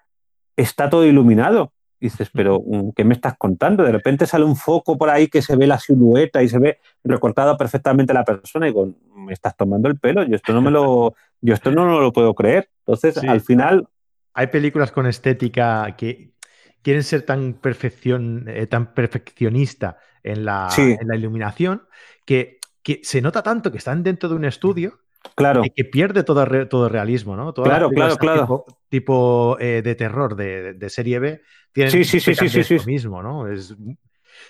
está 0.57 0.89
todo 0.89 1.05
iluminado? 1.05 1.71
Dices, 2.03 2.29
pero 2.33 2.61
mm, 2.65 2.91
¿qué 2.95 3.03
me 3.03 3.13
estás 3.13 3.35
contando? 3.37 3.83
De 3.83 3.91
repente 3.91 4.25
sale 4.25 4.45
un 4.45 4.55
foco 4.55 4.97
por 4.97 5.09
ahí 5.09 5.27
que 5.27 5.41
se 5.41 5.55
ve 5.55 5.67
la 5.67 5.79
silueta 5.79 6.43
y 6.43 6.49
se 6.49 6.59
ve 6.59 6.79
recortada 7.03 7.57
perfectamente 7.57 8.13
la 8.13 8.23
persona. 8.23 8.67
Y 8.67 8.69
digo, 8.69 8.93
me 9.15 9.33
estás 9.33 9.55
tomando 9.55 9.89
el 9.89 9.97
pelo, 9.97 10.23
yo 10.23 10.35
esto 10.35 10.53
no 10.53 10.61
me 10.61 10.71
lo, 10.71 11.15
yo 11.41 11.53
esto 11.53 11.71
no, 11.71 11.99
lo 11.99 12.13
puedo 12.13 12.33
creer. 12.33 12.69
Entonces, 12.79 13.17
al 13.17 13.41
final... 13.41 13.87
Hay 14.35 14.47
películas 14.47 14.91
con 14.91 15.05
estética 15.05 15.95
que 15.95 16.33
quieren 16.81 17.03
ser 17.03 17.21
tan, 17.21 17.53
perfección, 17.53 18.45
eh, 18.47 18.65
tan 18.65 18.93
perfeccionista 18.95 19.97
en 20.23 20.43
la, 20.43 20.69
en 20.75 21.07
la 21.07 21.15
iluminación 21.15 21.83
que, 22.25 22.59
que 22.81 23.01
se 23.03 23.21
nota 23.21 23.43
tanto 23.43 23.71
que 23.71 23.77
están 23.77 24.01
dentro 24.01 24.27
de 24.29 24.35
un 24.35 24.45
estudio 24.45 25.02
Claro. 25.35 25.63
Que 25.75 25.83
pierde 25.85 26.23
todo, 26.23 26.45
todo 26.67 26.89
realismo, 26.89 27.35
¿no? 27.35 27.53
claro, 27.53 27.89
claro, 27.89 28.17
claro. 28.17 28.65
Tipo, 28.89 29.57
eh, 29.59 29.81
de 29.83 29.95
terror 29.95 30.35
de, 30.35 30.73
de, 30.73 30.89
serie 30.89 31.19
B. 31.19 31.41
Tienen 31.71 31.91
sí, 31.91 32.03
sí, 32.03 32.19
sí, 32.19 32.35
sí, 32.35 32.63
sí, 32.63 32.77
mismo, 32.85 33.23
¿no? 33.23 33.47
Es 33.47 33.75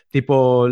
tipo 0.09 0.67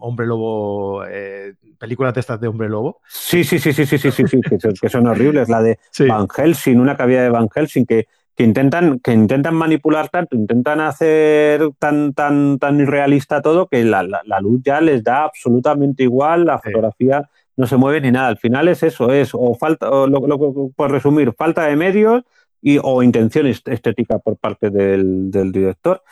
Hombre 0.00 0.26
Lobo, 0.26 1.04
eh, 1.06 1.54
películas 1.78 2.14
de 2.14 2.20
estas 2.20 2.40
de 2.40 2.48
Hombre 2.48 2.68
Lobo. 2.68 3.00
Sí, 3.08 3.44
sí, 3.44 3.58
sí, 3.58 3.72
sí, 3.72 3.86
sí, 3.86 3.98
sí, 3.98 4.10
sí, 4.10 4.24
sí 4.26 4.40
que, 4.80 4.88
son, 4.88 5.06
horribles. 5.06 5.48
La 5.48 5.62
de 5.62 5.78
Van 6.08 6.26
Helsing, 6.28 6.78
una 6.78 6.96
cabida 6.96 7.22
de 7.22 7.30
Van 7.30 7.48
Helsing 7.48 7.86
que, 7.86 8.06
que 8.34 8.44
intentan, 8.44 8.98
que 9.00 9.12
intentan 9.12 9.54
manipular 9.54 10.08
tanto, 10.08 10.34
intentan 10.34 10.80
hacer 10.80 11.70
tan, 11.78 12.14
tan, 12.14 12.58
tan 12.58 12.80
irrealista 12.80 13.42
todo 13.42 13.68
que 13.68 13.84
la, 13.84 14.02
luz 14.40 14.60
ya 14.64 14.80
les 14.80 15.04
da 15.04 15.24
absolutamente 15.24 16.02
igual, 16.04 16.46
la 16.46 16.58
fotografía 16.58 17.28
no 17.60 17.66
se 17.66 17.76
mueve 17.76 18.00
ni 18.00 18.10
nada. 18.10 18.28
Al 18.28 18.38
final 18.38 18.68
es 18.68 18.82
eso, 18.82 19.12
es 19.12 19.30
o 19.32 19.54
falta, 19.54 19.88
lo, 19.88 20.72
por 20.74 20.90
resumir, 20.90 21.32
falta 21.34 21.66
de 21.66 21.76
medios 21.76 22.22
y, 22.60 22.78
o 22.82 23.02
intención 23.02 23.46
estética 23.46 24.18
por 24.18 24.36
parte 24.36 24.70
del, 24.70 25.30
director. 25.30 26.02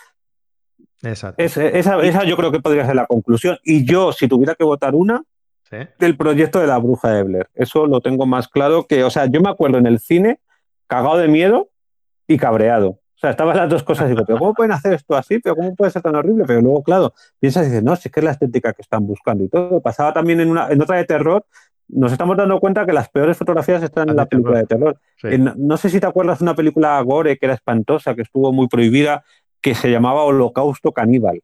Exacto. 1.03 1.43
esa, 1.43 2.25
yo 2.25 2.37
creo 2.37 2.53
que 2.53 2.61
podría 2.61 2.87
ser 2.87 2.97
la 2.97 3.07
conclusión. 3.07 3.59
Y 3.65 3.85
yo, 3.85 4.13
si 4.13 4.29
tuviera 4.29 4.55
que 4.55 4.65
votar 4.65 4.95
una, 4.95 5.25
del 5.99 6.17
proyecto 6.17 6.61
de 6.61 6.67
la 6.67 6.79
bruja 6.79 7.11
de 7.11 7.23
Blair. 7.25 7.49
Eso 7.55 7.87
lo 7.87 8.01
tengo 8.01 8.25
más 8.25 8.49
claro 8.49 8.87
que, 8.87 9.05
o 9.05 9.11
sea, 9.11 9.27
yo 9.27 9.41
me 9.43 9.51
acuerdo 9.51 9.77
en 9.77 9.87
el 9.87 9.99
cine, 9.99 10.41
cagado 10.87 11.19
de 11.19 11.29
miedo, 11.29 11.69
y 12.29 12.37
cabreado. 12.37 13.01
O 13.19 13.21
sea, 13.21 13.31
estaban 13.31 13.57
las 13.57 13.69
dos 13.69 13.83
cosas 13.83 14.07
y 14.07 14.11
digo, 14.11 14.25
pero 14.25 14.39
¿cómo 14.39 14.55
pueden 14.55 14.71
hacer 14.71 14.93
esto 14.93 15.17
así? 15.17 15.41
¿Pero 15.41 15.57
cómo 15.57 15.75
puede 15.75 15.91
ser 15.91 16.03
tan 16.03 16.15
horrible? 16.15 16.45
Pero 16.47 16.61
luego, 16.61 16.85
claro, 16.85 17.13
piensas 17.41 17.67
y 17.67 17.71
dices, 17.71 17.83
no, 17.83 17.97
si 17.97 18.07
es 18.07 18.13
que 18.13 18.21
es 18.21 18.25
la 18.25 18.31
estética 18.31 18.73
que 18.73 18.83
están 18.83 19.09
buscando 19.09 19.43
y 19.43 19.49
todo. 19.49 19.81
Pasaba 19.81 20.13
también 20.13 20.39
en, 20.39 20.49
una, 20.49 20.69
en 20.71 20.81
otra 20.81 20.99
de 20.99 21.05
terror, 21.05 21.45
nos 21.89 22.13
estamos 22.13 22.37
dando 22.37 22.61
cuenta 22.61 22.87
que 22.87 22.93
las 22.93 23.09
peores 23.09 23.37
fotografías 23.37 23.83
están 23.83 24.09
en 24.09 24.15
la 24.15 24.27
película 24.27 24.59
de 24.59 24.67
terror. 24.67 25.01
no 25.57 25.77
sé 25.79 25.91
si 25.91 25.99
te 25.99 26.07
acuerdas 26.07 26.39
de 26.39 26.45
una 26.45 26.55
película 26.55 27.01
gore 27.01 27.39
que 27.39 27.47
era 27.47 27.57
espantosa, 27.57 28.15
que 28.15 28.23
estuvo 28.23 28.53
muy 28.53 28.69
prohibida, 28.69 29.25
que 29.61 29.75
se 29.75 29.91
llamaba 29.91 30.23
Holocausto 30.23 30.93
Caníbal. 30.93 31.43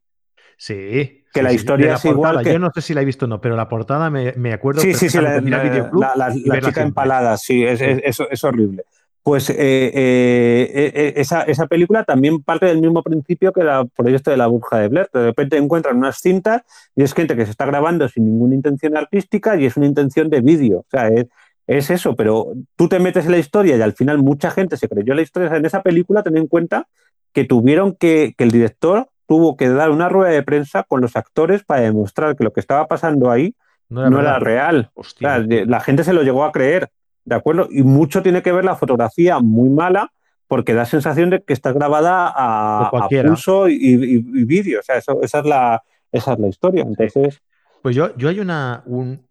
Sí. 0.56 1.24
Que 1.32 1.42
la 1.42 1.52
historia 1.52 1.94
es 1.94 2.04
igual. 2.04 2.44
Yo 2.44 2.60
no 2.60 2.70
sé 2.72 2.82
si 2.82 2.94
la 2.94 3.02
he 3.02 3.04
visto 3.04 3.24
o 3.24 3.28
no, 3.28 3.40
pero 3.40 3.56
la 3.56 3.68
portada 3.68 4.10
me, 4.10 4.32
me 4.34 4.52
acuerdo. 4.52 4.80
Sí, 4.80 4.94
sí, 4.94 5.08
sí, 5.08 5.18
la, 5.20 5.40
la, 5.40 6.60
chica 6.60 6.82
empalada, 6.82 7.36
sí, 7.36 7.64
es, 7.64 7.80
es, 7.80 8.20
es 8.30 8.44
horrible 8.44 8.84
pues 9.24 9.48
eh, 9.48 9.56
eh, 9.58 10.70
eh, 10.74 11.12
esa, 11.16 11.44
esa, 11.44 11.66
película 11.66 12.04
también 12.04 12.42
parte 12.42 12.66
del 12.66 12.82
mismo 12.82 13.02
principio 13.02 13.54
que 13.54 13.62
el 13.62 13.88
proyecto 13.96 14.30
de 14.30 14.36
la 14.36 14.48
burja 14.48 14.80
de 14.80 14.88
Blair. 14.88 15.08
De 15.14 15.24
repente 15.24 15.56
encuentran 15.56 15.96
unas 15.96 16.18
cintas 16.18 16.62
y 16.94 17.02
es 17.02 17.14
gente 17.14 17.34
que 17.34 17.46
se 17.46 17.52
está 17.52 17.64
grabando 17.64 18.06
sin 18.06 18.26
ninguna 18.26 18.54
intención 18.54 18.98
artística 18.98 19.56
y 19.56 19.64
es 19.64 19.78
una 19.78 19.86
intención 19.86 20.28
de 20.28 20.42
vídeo. 20.42 20.80
O 20.80 20.86
sea, 20.90 21.08
es, 21.08 21.90
eso, 21.90 22.14
pero 22.14 22.52
tú 22.76 22.86
te 22.90 22.98
metes 22.98 23.24
en 23.24 23.30
la 23.30 23.38
historia 23.38 23.78
y 23.78 23.80
al 23.80 23.94
final 23.94 24.18
mucha 24.18 24.50
gente 24.50 24.76
se 24.76 24.90
creyó 24.90 25.14
la 25.14 25.22
historia. 25.22 25.56
en 25.56 25.64
esa 25.64 25.82
película 25.82 26.22
ten 26.22 26.36
en 26.36 26.46
cuenta 26.46 26.86
que 27.32 27.44
tuvieron 27.44 27.94
que, 27.94 28.34
que 28.36 28.44
el 28.44 28.50
director 28.50 29.08
tuvo 29.26 29.56
que 29.56 29.70
dar 29.70 29.90
una 29.90 30.10
rueda 30.10 30.32
de 30.32 30.42
prensa 30.42 30.82
con 30.82 31.00
los 31.00 31.16
actores 31.16 31.64
para 31.64 31.80
demostrar 31.80 32.36
que 32.36 32.44
lo 32.44 32.52
que 32.52 32.60
estaba 32.60 32.86
pasando 32.88 33.30
ahí 33.30 33.54
no 33.88 34.20
era, 34.20 34.38
real. 34.38 34.90
la 35.20 35.80
gente 35.80 36.04
se 36.04 36.12
lo 36.12 36.22
llegó 36.22 36.44
a 36.44 36.52
creer. 36.52 36.90
¿De 37.24 37.34
acuerdo? 37.34 37.68
Y 37.70 37.82
mucho 37.82 38.22
tiene 38.22 38.42
que 38.42 38.52
ver 38.52 38.64
la 38.64 38.76
fotografía 38.76 39.38
muy 39.38 39.68
mala 39.68 40.12
porque 40.46 40.74
da 40.74 40.84
sensación 40.84 41.30
de 41.30 41.42
que 41.42 41.52
está 41.52 41.72
grabada 41.72 42.32
a, 42.34 42.90
pulso 42.90 43.68
y, 43.68 43.96
vídeo. 44.44 44.80
O 44.80 44.82
sea, 44.82 44.98
eso, 44.98 45.20
esa, 45.22 45.40
es 45.40 45.46
la, 45.46 45.82
esa 46.12 46.34
es 46.34 46.38
la 46.38 46.48
historia. 46.48 46.84
Entonces... 46.86 47.42
Pues 47.82 47.94
yo, 47.94 48.16
yo 48.16 48.30
hay 48.30 48.40
una, 48.40 48.82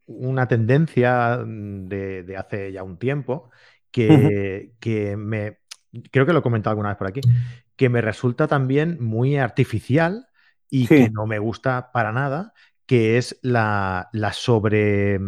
una 0.06 0.48
tendencia 0.48 1.40
de, 1.44 2.36
hace 2.38 2.72
ya 2.72 2.84
un 2.84 2.98
tiempo 2.98 3.50
que, 3.90 4.74
que 4.80 5.18
me, 5.18 5.58
creo 6.12 6.28
que 6.28 6.34
lo 6.34 6.40
he 6.40 6.44
comentado 6.44 6.72
alguna 6.72 6.90
vez 6.90 6.98
por 6.98 7.08
aquí, 7.08 7.22
que 7.76 7.90
me 7.90 8.02
resulta 8.02 8.48
también 8.48 8.98
muy 9.00 9.38
artificial 9.38 10.28
y 10.70 10.88
que 10.88 11.10
no 11.10 11.26
me 11.26 11.40
gusta 11.40 11.92
para 11.92 12.12
nada, 12.12 12.54
que 12.86 13.18
es 13.18 13.40
la, 13.42 14.10
la 14.14 14.34
sobre, 14.34 15.20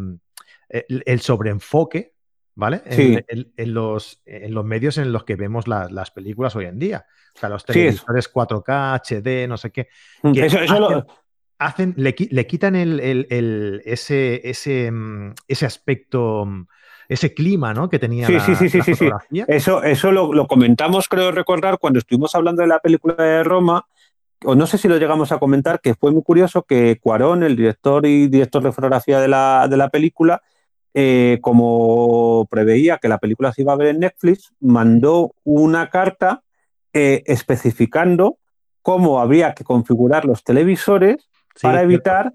el 0.69 1.19
sobreenfoque 1.19 2.14
¿vale? 2.55 2.81
En, 2.85 3.73
los, 3.73 4.21
en, 4.25 4.53
los, 4.53 4.65
medios 4.65 4.97
en 4.97 5.11
los 5.11 5.23
que 5.23 5.35
vemos 5.35 5.67
las 5.67 6.11
películas 6.11 6.55
hoy 6.55 6.65
en 6.65 6.79
día. 6.79 7.05
O 7.35 7.39
sea, 7.39 7.49
los 7.49 7.65
televisores 7.65 8.31
4K, 8.33 9.01
HD, 9.01 9.47
no 9.47 9.57
sé 9.57 9.71
qué. 9.71 9.89
Mm, 10.23 10.33
eso, 10.35 11.05
hacen, 11.59 11.93
le, 11.97 12.15
le, 12.17 12.47
quitan 12.47 12.75
el, 12.75 13.81
ese, 13.85 14.41
ese, 14.49 14.91
mm, 14.91 15.33
ese 15.47 15.65
aspecto 15.65 16.45
mm, 16.45 16.67
ese 17.07 17.33
clima 17.33 17.73
¿no? 17.73 17.89
que 17.89 17.99
tenía 17.99 18.27
sí, 18.27 18.39
sí, 18.39 18.55
sí, 18.55 18.81
sí, 18.81 18.95
sí, 18.95 19.09
Eso, 19.47 19.83
eso 19.83 20.11
lo, 20.11 20.33
lo, 20.33 20.47
comentamos, 20.47 21.07
creo 21.07 21.31
recordar, 21.31 21.77
cuando 21.77 21.99
estuvimos 21.99 22.33
hablando 22.35 22.61
de 22.61 22.67
la 22.67 22.79
película 22.79 23.15
de 23.15 23.43
Roma, 23.43 23.85
o 24.43 24.55
no 24.55 24.67
sé 24.67 24.77
si 24.77 24.87
lo 24.87 24.97
llegamos 24.97 25.31
a 25.31 25.37
comentar, 25.37 25.81
que 25.81 25.93
fue 25.93 26.11
muy 26.11 26.23
curioso 26.23 26.63
que 26.63 26.97
Cuarón, 26.99 27.43
el 27.43 27.55
director 27.55 28.05
y 28.05 28.27
director 28.27 28.63
de 28.63 28.71
fotografía 28.71 29.19
de 29.19 29.27
la, 29.27 29.67
de 29.69 29.77
la 29.77 29.89
película, 29.89 30.41
eh, 30.97 31.39
como 31.41 32.47
preveía 32.49 32.99
que 32.99 33.10
la 33.10 33.17
película 33.17 33.51
se 33.51 33.63
iba 33.63 33.73
a 33.73 33.75
ver 33.75 33.89
en 33.89 33.99
Netflix, 33.99 34.53
mandó 34.62 35.34
una 35.43 35.89
carta 35.89 36.41
eh, 36.93 37.21
especificando 37.25 38.38
cómo 38.81 39.19
habría 39.19 39.53
que 39.53 39.65
configurar 39.65 40.23
los 40.23 40.45
televisores 40.45 41.27
para, 41.62 41.81
evitar, 41.81 42.31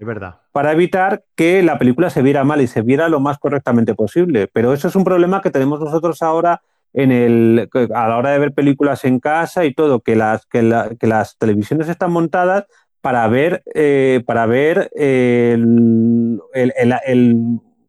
para 0.51 0.73
evitar 0.73 1.23
que 1.35 1.63
la 1.63 1.79
película 1.79 2.11
se 2.11 2.21
viera 2.21 2.43
mal 2.43 2.61
y 2.61 2.67
se 2.67 2.83
viera 2.83 3.09
lo 3.09 3.19
más 3.19 3.39
correctamente 3.39 3.95
posible. 3.95 4.47
Pero 4.53 4.73
eso 4.73 4.89
es 4.89 4.95
un 4.95 5.05
problema 5.05 5.41
que 5.41 5.49
tenemos 5.49 5.79
nosotros 5.79 6.21
ahora 6.21 6.61
en 6.93 7.11
el, 7.11 7.67
a 7.95 8.07
la 8.09 8.17
hora 8.17 8.29
de 8.29 8.37
ver 8.37 8.53
películas 8.53 9.05
en 9.05 9.19
casa 9.19 9.65
y 9.65 9.73
todo, 9.73 10.01
que 10.01 10.15
las, 10.15 10.45
que, 10.45 10.61
las 10.61 11.37
televisiones 11.39 11.89
están 11.89 12.11
montadas 12.11 12.65
para 13.01 13.27
ver, 13.27 13.63
eh, 13.73 14.21
para 14.27 14.45
ver 14.45 14.91
el, 14.93 16.39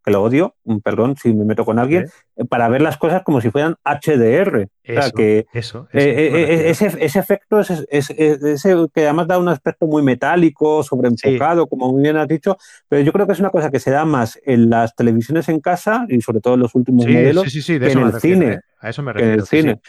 que 0.04 0.10
lo 0.10 0.22
odio, 0.22 0.54
perdón 0.82 1.16
si 1.16 1.32
me 1.32 1.44
meto 1.44 1.64
con 1.64 1.78
alguien, 1.78 2.06
eh, 2.36 2.44
para 2.44 2.68
ver 2.68 2.82
las 2.82 2.96
cosas 2.96 3.22
como 3.22 3.40
si 3.40 3.50
fueran 3.50 3.76
HDR. 3.84 4.68
Eso, 4.82 4.98
o 4.98 5.02
sea, 5.02 5.10
que 5.12 5.46
eso, 5.52 5.88
eh, 5.92 6.02
eh, 6.02 6.70
ese, 6.70 6.86
ese, 6.98 7.18
efecto 7.18 7.60
es, 7.60 7.70
ese 7.88 8.86
que 8.92 9.04
además 9.04 9.28
da 9.28 9.38
un 9.38 9.48
aspecto 9.48 9.86
muy 9.86 10.02
metálico, 10.02 10.82
sobreenfocado, 10.82 11.66
como 11.68 11.92
muy 11.92 12.02
bien 12.02 12.16
has 12.16 12.26
dicho, 12.26 12.56
pero 12.88 13.02
yo 13.02 13.12
creo 13.12 13.26
que 13.26 13.32
es 13.32 13.40
una 13.40 13.50
cosa 13.50 13.70
que 13.70 13.78
se 13.78 13.90
da 13.90 14.04
más 14.04 14.40
en 14.44 14.70
las 14.70 14.96
televisiones 14.96 15.48
en 15.48 15.60
casa 15.60 16.04
y 16.08 16.20
sobre 16.20 16.40
todo 16.40 16.54
en 16.54 16.60
los 16.60 16.74
últimos 16.74 17.06
modelos 17.06 17.44
que 17.44 17.74
en 17.76 17.98
el 17.98 18.20
cine. 18.20 18.60
A 18.80 18.90
eso 18.90 19.02
me 19.02 19.12
refiero. 19.12 19.46
cine. 19.46 19.80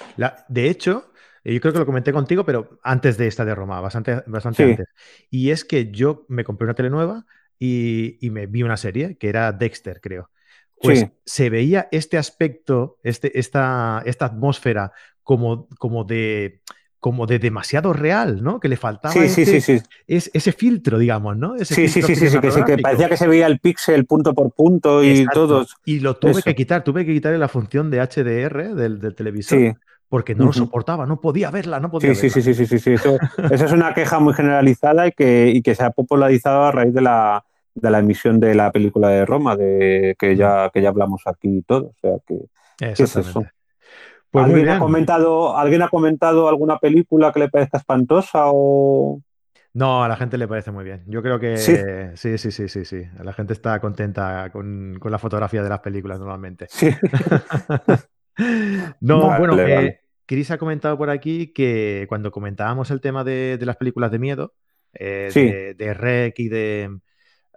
de 0.48 0.70
hecho, 0.70 1.12
yo 1.44 1.60
creo 1.60 1.74
que 1.74 1.80
lo 1.80 1.86
comenté 1.86 2.14
contigo, 2.14 2.46
pero 2.46 2.80
antes 2.84 3.18
de 3.18 3.28
esta 3.28 3.44
de 3.44 3.54
Roma, 3.54 3.82
bastante, 3.82 4.24
bastante 4.28 4.64
antes. 4.64 4.88
Y 5.30 5.50
es 5.50 5.66
que 5.66 5.92
yo 5.92 6.26
me 6.30 6.44
compré 6.44 6.66
una 6.66 6.74
tele 6.74 6.90
nueva, 6.90 7.26
y, 7.66 8.30
me 8.30 8.46
vi 8.46 8.64
una 8.64 8.78
serie 8.78 9.16
que 9.18 9.30
era 9.30 9.52
Dexter, 9.54 10.02
creo. 10.02 10.30
Pues 10.82 11.08
se 11.26 11.50
veía 11.50 11.88
este 11.92 12.18
aspecto, 12.18 12.98
este, 13.04 13.40
esta, 13.40 14.04
esta 14.06 14.26
atmósfera 14.26 14.92
como, 15.24 15.70
como 15.80 16.04
de 16.04 16.62
como 17.00 17.26
de 17.26 17.38
demasiado 17.38 17.92
real, 17.92 18.42
¿no? 18.42 18.62
Que 18.62 18.70
le 18.70 18.78
faltaba 18.78 19.14
ese, 19.14 19.82
ese, 20.08 20.52
filtro, 20.54 20.98
digamos, 20.98 21.36
¿no? 21.36 21.58
sí, 21.60 21.90
sí, 21.90 22.02
sí, 22.02 22.16
sí, 22.16 22.40
que, 22.66 22.78
parecía 22.78 23.10
que 23.10 23.18
se 23.18 23.28
veía 23.28 23.46
el 23.46 23.60
píxel 23.60 24.06
punto 24.06 24.34
por 24.34 24.54
punto 24.54 25.04
y 25.04 25.26
todo. 25.28 25.66
Y 25.84 26.00
lo 26.00 26.16
tuve 26.16 26.42
que 26.42 26.56
quitar, 26.56 26.82
tuve 26.86 27.06
que 27.06 27.14
quitarle 27.14 27.38
la 27.38 27.50
función 27.50 27.92
de 27.92 28.00
HDR 28.00 28.74
del, 28.74 29.00
del 29.00 29.16
televisor. 29.16 29.76
Porque 30.08 30.34
no 30.34 30.46
lo 30.46 30.54
soportaba, 30.54 31.06
no 31.06 31.20
podía 31.20 31.52
verla, 31.52 31.82
no 31.82 31.92
podía 31.92 32.16
sí, 32.16 32.28
verla. 32.28 32.34
Sí, 32.36 32.42
sí, 32.42 32.54
sí, 32.54 32.66
sí, 32.66 32.80
sí. 32.80 32.94
Eso, 32.94 33.18
esa 33.52 33.66
es 33.66 33.72
una 33.74 33.94
queja 33.94 34.20
muy 34.20 34.34
generalizada 34.34 35.08
y 35.08 35.12
que, 35.12 35.50
y 35.50 35.62
que 35.62 35.76
se 35.76 35.84
ha 35.84 35.92
popularizado 35.92 36.64
a 36.64 36.72
raíz 36.72 36.94
de 36.94 37.02
la, 37.02 37.44
de 37.76 37.92
la 37.92 38.00
emisión 38.00 38.40
de 38.40 38.56
la 38.56 38.72
película 38.72 39.10
de 39.10 39.26
Roma, 39.26 39.56
de 39.56 40.16
que 40.18 40.36
ya, 40.36 40.72
que 40.74 40.82
ya 40.82 40.90
hablamos 40.90 41.22
aquí 41.26 41.64
todos. 41.68 41.92
O 41.92 41.96
sea 42.02 42.18
que, 42.28 42.40
¿qué 42.78 43.04
es 43.04 43.16
eso? 43.16 43.44
Pues 44.34 44.46
¿Alguien, 44.46 44.70
ha 44.70 44.80
comentado, 44.80 45.56
¿Alguien 45.56 45.84
ha 45.84 45.90
comentado 45.90 46.50
alguna 46.50 46.80
película 46.80 47.32
que 47.32 47.42
le 47.42 47.50
parezca 47.50 47.78
espantosa 47.78 48.46
o...? 48.46 49.22
No, 49.76 50.04
a 50.04 50.08
la 50.08 50.16
gente 50.16 50.40
le 50.40 50.48
parece 50.48 50.72
muy 50.72 50.84
bien. 50.84 51.04
Yo 51.06 51.22
creo 51.22 51.40
que 51.40 51.58
sí, 51.58 51.76
sí, 52.16 52.40
sí, 52.40 52.52
sí, 52.52 52.68
sí. 52.68 52.86
sí. 52.86 53.04
La 53.24 53.34
gente 53.34 53.54
está 53.54 53.80
contenta 53.80 54.50
con, 54.52 55.00
la 55.04 55.20
fotografía 55.20 55.62
de 55.62 55.70
las 55.70 55.82
películas 55.82 56.20
normalmente. 56.20 56.66
Sí. 56.70 56.90
no, 59.02 59.38
bueno, 59.38 59.60
eh, 59.60 60.00
Chris 60.26 60.50
ha 60.50 60.58
comentado 60.58 60.98
por 60.98 61.12
aquí 61.12 61.54
que 61.54 62.08
cuando 62.10 62.32
comentábamos 62.32 62.90
el 62.90 63.02
tema 63.02 63.24
de, 63.24 63.60
las 63.62 63.78
películas 63.78 64.10
de 64.10 64.20
miedo, 64.20 64.54
eh, 64.94 65.30
de, 65.34 65.74
de, 65.76 65.94
Rec 65.94 66.40
y 66.40 66.50
de, 66.50 66.90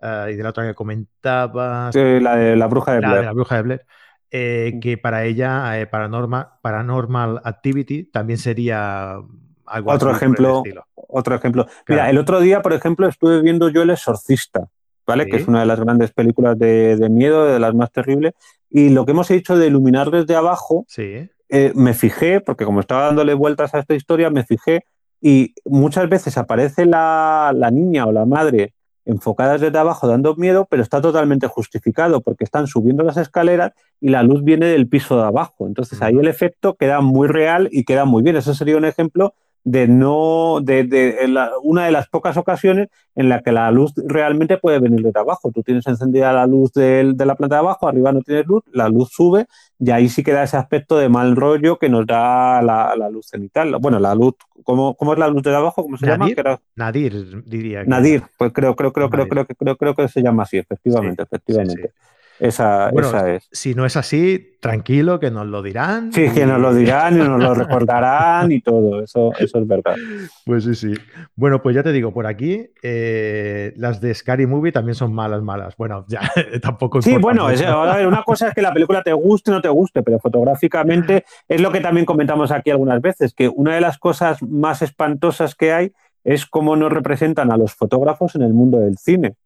Ah, 0.01 0.28
y 0.30 0.36
de 0.36 0.42
la 0.42 0.51
otra 0.51 0.66
que 0.66 0.74
comentabas. 0.74 1.94
la 1.94 2.36
de 2.36 2.57
la 2.57 2.66
bruja 2.66 2.92
de 2.92 2.99
Blair. 2.99 3.24
La, 3.24 3.32
bruja 3.32 3.57
de 3.57 3.62
Blair. 3.62 3.86
Eh, 4.30 4.78
que 4.82 4.99
para 4.99 5.24
ella, 5.24 5.80
eh, 5.80 5.86
paranormal, 5.86 6.49
paranormal 6.61 7.40
Activity 7.44 8.05
también 8.05 8.38
sería 8.38 9.18
algo 9.66 9.90
otro 9.90 10.11
ejemplo 10.11 10.62
otro 10.94 11.34
ejemplo 11.34 11.66
mira 11.88 12.09
el 12.09 12.18
otro 12.18 12.40
día 12.40 12.62
por 12.62 12.72
ejemplo 12.72 13.09
estuve 13.09 13.42
viendo 13.42 13.68
yo 13.68 13.82
el 13.82 13.90
exorcista 13.90 14.68
vale 15.07 15.26
que 15.26 15.36
es 15.36 15.49
una 15.49 15.61
de 15.61 15.66
las 15.66 15.78
grandes 15.80 16.12
películas 16.12 16.59
de, 16.59 17.05
miedo 17.11 17.47
de 17.47 17.59
las 17.59 17.74
más 17.74 17.90
terribles 17.90 18.34
y 18.70 18.90
lo 18.90 19.05
que 19.05 19.12
hemos 19.12 19.30
hecho 19.30 19.57
de 19.57 19.66
iluminar 19.66 20.11
desde 20.11 20.36
abajo 20.36 20.84
sí. 20.88 21.28
Eh, 21.49 21.72
me 21.76 21.94
fijé 21.94 22.40
porque 22.40 22.64
como 22.64 22.80
estaba 22.80 23.07
dándole 23.07 23.34
vueltas 23.34 23.74
a 23.74 23.78
esta 23.78 23.94
historia 23.94 24.30
me 24.30 24.44
fijé 24.44 24.84
y 25.20 25.55
muchas 25.64 26.09
veces 26.09 26.36
aparece 26.38 26.86
la, 26.86 27.53
la 27.55 27.70
niña 27.70 28.07
o 28.07 28.12
la 28.12 28.24
madre 28.24 28.74
enfocadas 29.07 29.61
desde 29.61 29.78
abajo 29.78 30.07
dando 30.07 30.34
miedo, 30.36 30.66
pero 30.68 30.82
está 30.82 31.00
totalmente 31.00 31.46
justificado 31.46 32.20
porque 32.20 32.44
están 32.44 32.66
subiendo 32.66 33.02
las 33.04 33.16
escaleras 33.16 33.72
y 34.00 34.11
la 34.11 34.22
luz 34.22 34.44
viene 34.44 34.66
del 34.66 34.88
piso 34.88 35.16
de 35.16 35.24
abajo. 35.24 35.66
Entonces 35.66 36.02
ahí 36.02 36.16
el 36.16 36.28
efecto 36.28 36.74
queda 36.74 37.00
muy 37.00 37.28
real 37.28 37.68
y 37.70 37.84
queda 37.84 38.04
muy 38.04 38.22
bien. 38.22 38.36
Ese 38.36 38.54
sería 38.54 38.76
un 38.76 38.84
ejemplo 38.84 39.34
de 39.66 39.88
no 39.88 40.60
de, 40.62 40.84
de, 40.84 41.28
una 41.64 41.86
de 41.86 41.90
las 41.90 42.06
pocas 42.08 42.36
ocasiones 42.36 42.88
en 43.16 43.28
la 43.28 43.42
que 43.42 43.50
la 43.50 43.68
luz 43.72 43.92
realmente 43.96 44.58
puede 44.58 44.78
venir 44.78 45.02
de 45.02 45.18
abajo. 45.18 45.50
Tú 45.52 45.64
tienes 45.64 45.84
encendida 45.88 46.32
la 46.32 46.46
luz 46.46 46.72
de, 46.72 47.12
de, 47.12 47.26
la 47.26 47.34
planta 47.34 47.56
de 47.56 47.60
abajo, 47.60 47.88
arriba 47.88 48.12
no 48.12 48.22
tienes 48.22 48.46
luz, 48.46 48.62
la 48.70 48.88
luz 48.88 49.10
sube 49.10 49.46
y 49.80 49.90
ahí 49.90 50.08
sí 50.08 50.22
queda 50.22 50.44
ese 50.44 50.56
aspecto 50.56 50.96
de 50.96 51.08
mal 51.08 51.34
rollo 51.34 51.80
que 51.80 51.88
nos 51.88 52.06
da 52.06 52.62
la, 52.62 52.94
la 52.96 53.10
luz 53.10 53.26
cenital. 53.26 53.74
Bueno, 53.80 53.98
la 53.98 54.14
luz, 54.14 54.34
¿cómo, 54.62 54.94
¿cómo, 54.94 55.14
es 55.14 55.18
la 55.18 55.26
luz 55.26 55.42
de 55.42 55.56
abajo? 55.56 55.82
¿Cómo 55.82 55.96
se 55.96 56.06
Nadir, 56.06 56.36
llama? 56.36 56.60
Nadir, 56.76 57.42
diría. 57.44 57.82
Que 57.82 57.90
Nadir, 57.90 58.22
pues 58.38 58.52
creo, 58.52 58.76
creo, 58.76 58.92
creo, 58.92 59.10
creo, 59.10 59.26
creo, 59.26 59.46
creo, 59.46 59.76
creo 59.76 59.94
que 59.96 60.06
se 60.06 60.22
llama 60.22 60.44
así, 60.44 60.58
efectivamente, 60.58 61.24
sí, 61.24 61.28
efectivamente. 61.28 61.82
Sí, 61.82 61.88
sí. 61.88 62.15
Esa, 62.39 62.91
bueno, 62.91 63.09
esa, 63.09 63.34
es. 63.34 63.49
Si 63.51 63.74
no 63.74 63.87
es 63.87 63.97
así, 63.97 64.57
tranquilo, 64.61 65.18
que 65.18 65.30
nos 65.30 65.47
lo 65.47 65.62
dirán. 65.62 66.12
Sí, 66.12 66.24
y... 66.24 66.30
que 66.30 66.45
nos 66.47 66.61
lo 66.61 66.74
dirán 66.74 67.16
y 67.16 67.18
nos 67.20 67.43
lo 67.43 67.55
recordarán 67.55 68.53
y 68.53 68.61
todo, 68.61 69.03
eso, 69.03 69.32
eso 69.39 69.59
es 69.59 69.66
verdad. 69.66 69.97
Pues 70.45 70.64
sí, 70.64 70.74
sí. 70.74 70.95
Bueno, 71.34 71.62
pues 71.62 71.74
ya 71.74 71.82
te 71.82 71.93
digo, 71.93 72.12
por 72.12 72.26
aquí 72.26 72.70
eh, 72.82 73.72
las 73.76 74.01
de 74.01 74.14
Scary 74.14 74.47
Movie 74.47 74.72
también 74.72 74.95
son 74.95 75.14
malas, 75.14 75.43
malas. 75.43 75.76
Bueno, 75.76 76.05
ya 76.09 76.20
tampoco. 76.62 77.01
Sí, 77.01 77.16
bueno, 77.16 77.49
es, 77.49 77.62
a 77.62 77.97
ver, 77.97 78.07
una 78.07 78.22
cosa 78.22 78.49
es 78.49 78.55
que 78.55 78.62
la 78.62 78.72
película 78.72 79.03
te 79.03 79.12
guste 79.12 79.51
o 79.51 79.55
no 79.55 79.62
te 79.62 79.68
guste, 79.68 80.03
pero 80.03 80.18
fotográficamente 80.18 81.24
es 81.49 81.61
lo 81.61 81.72
que 81.72 81.80
también 81.80 82.07
comentamos 82.07 82.51
aquí 82.51 82.70
algunas 82.70 83.01
veces, 83.01 83.34
que 83.34 83.49
una 83.49 83.74
de 83.74 83.80
las 83.80 83.99
cosas 83.99 84.43
más 84.43 84.82
espantosas 84.82 85.55
que 85.55 85.72
hay 85.72 85.93
es 86.24 86.45
cómo 86.45 86.74
nos 86.74 86.93
representan 86.93 87.53
a 87.53 87.57
los 87.57 87.74
fotógrafos 87.74 88.34
en 88.34 88.43
el 88.43 88.53
mundo 88.53 88.80
del 88.80 88.99
cine. 88.99 89.37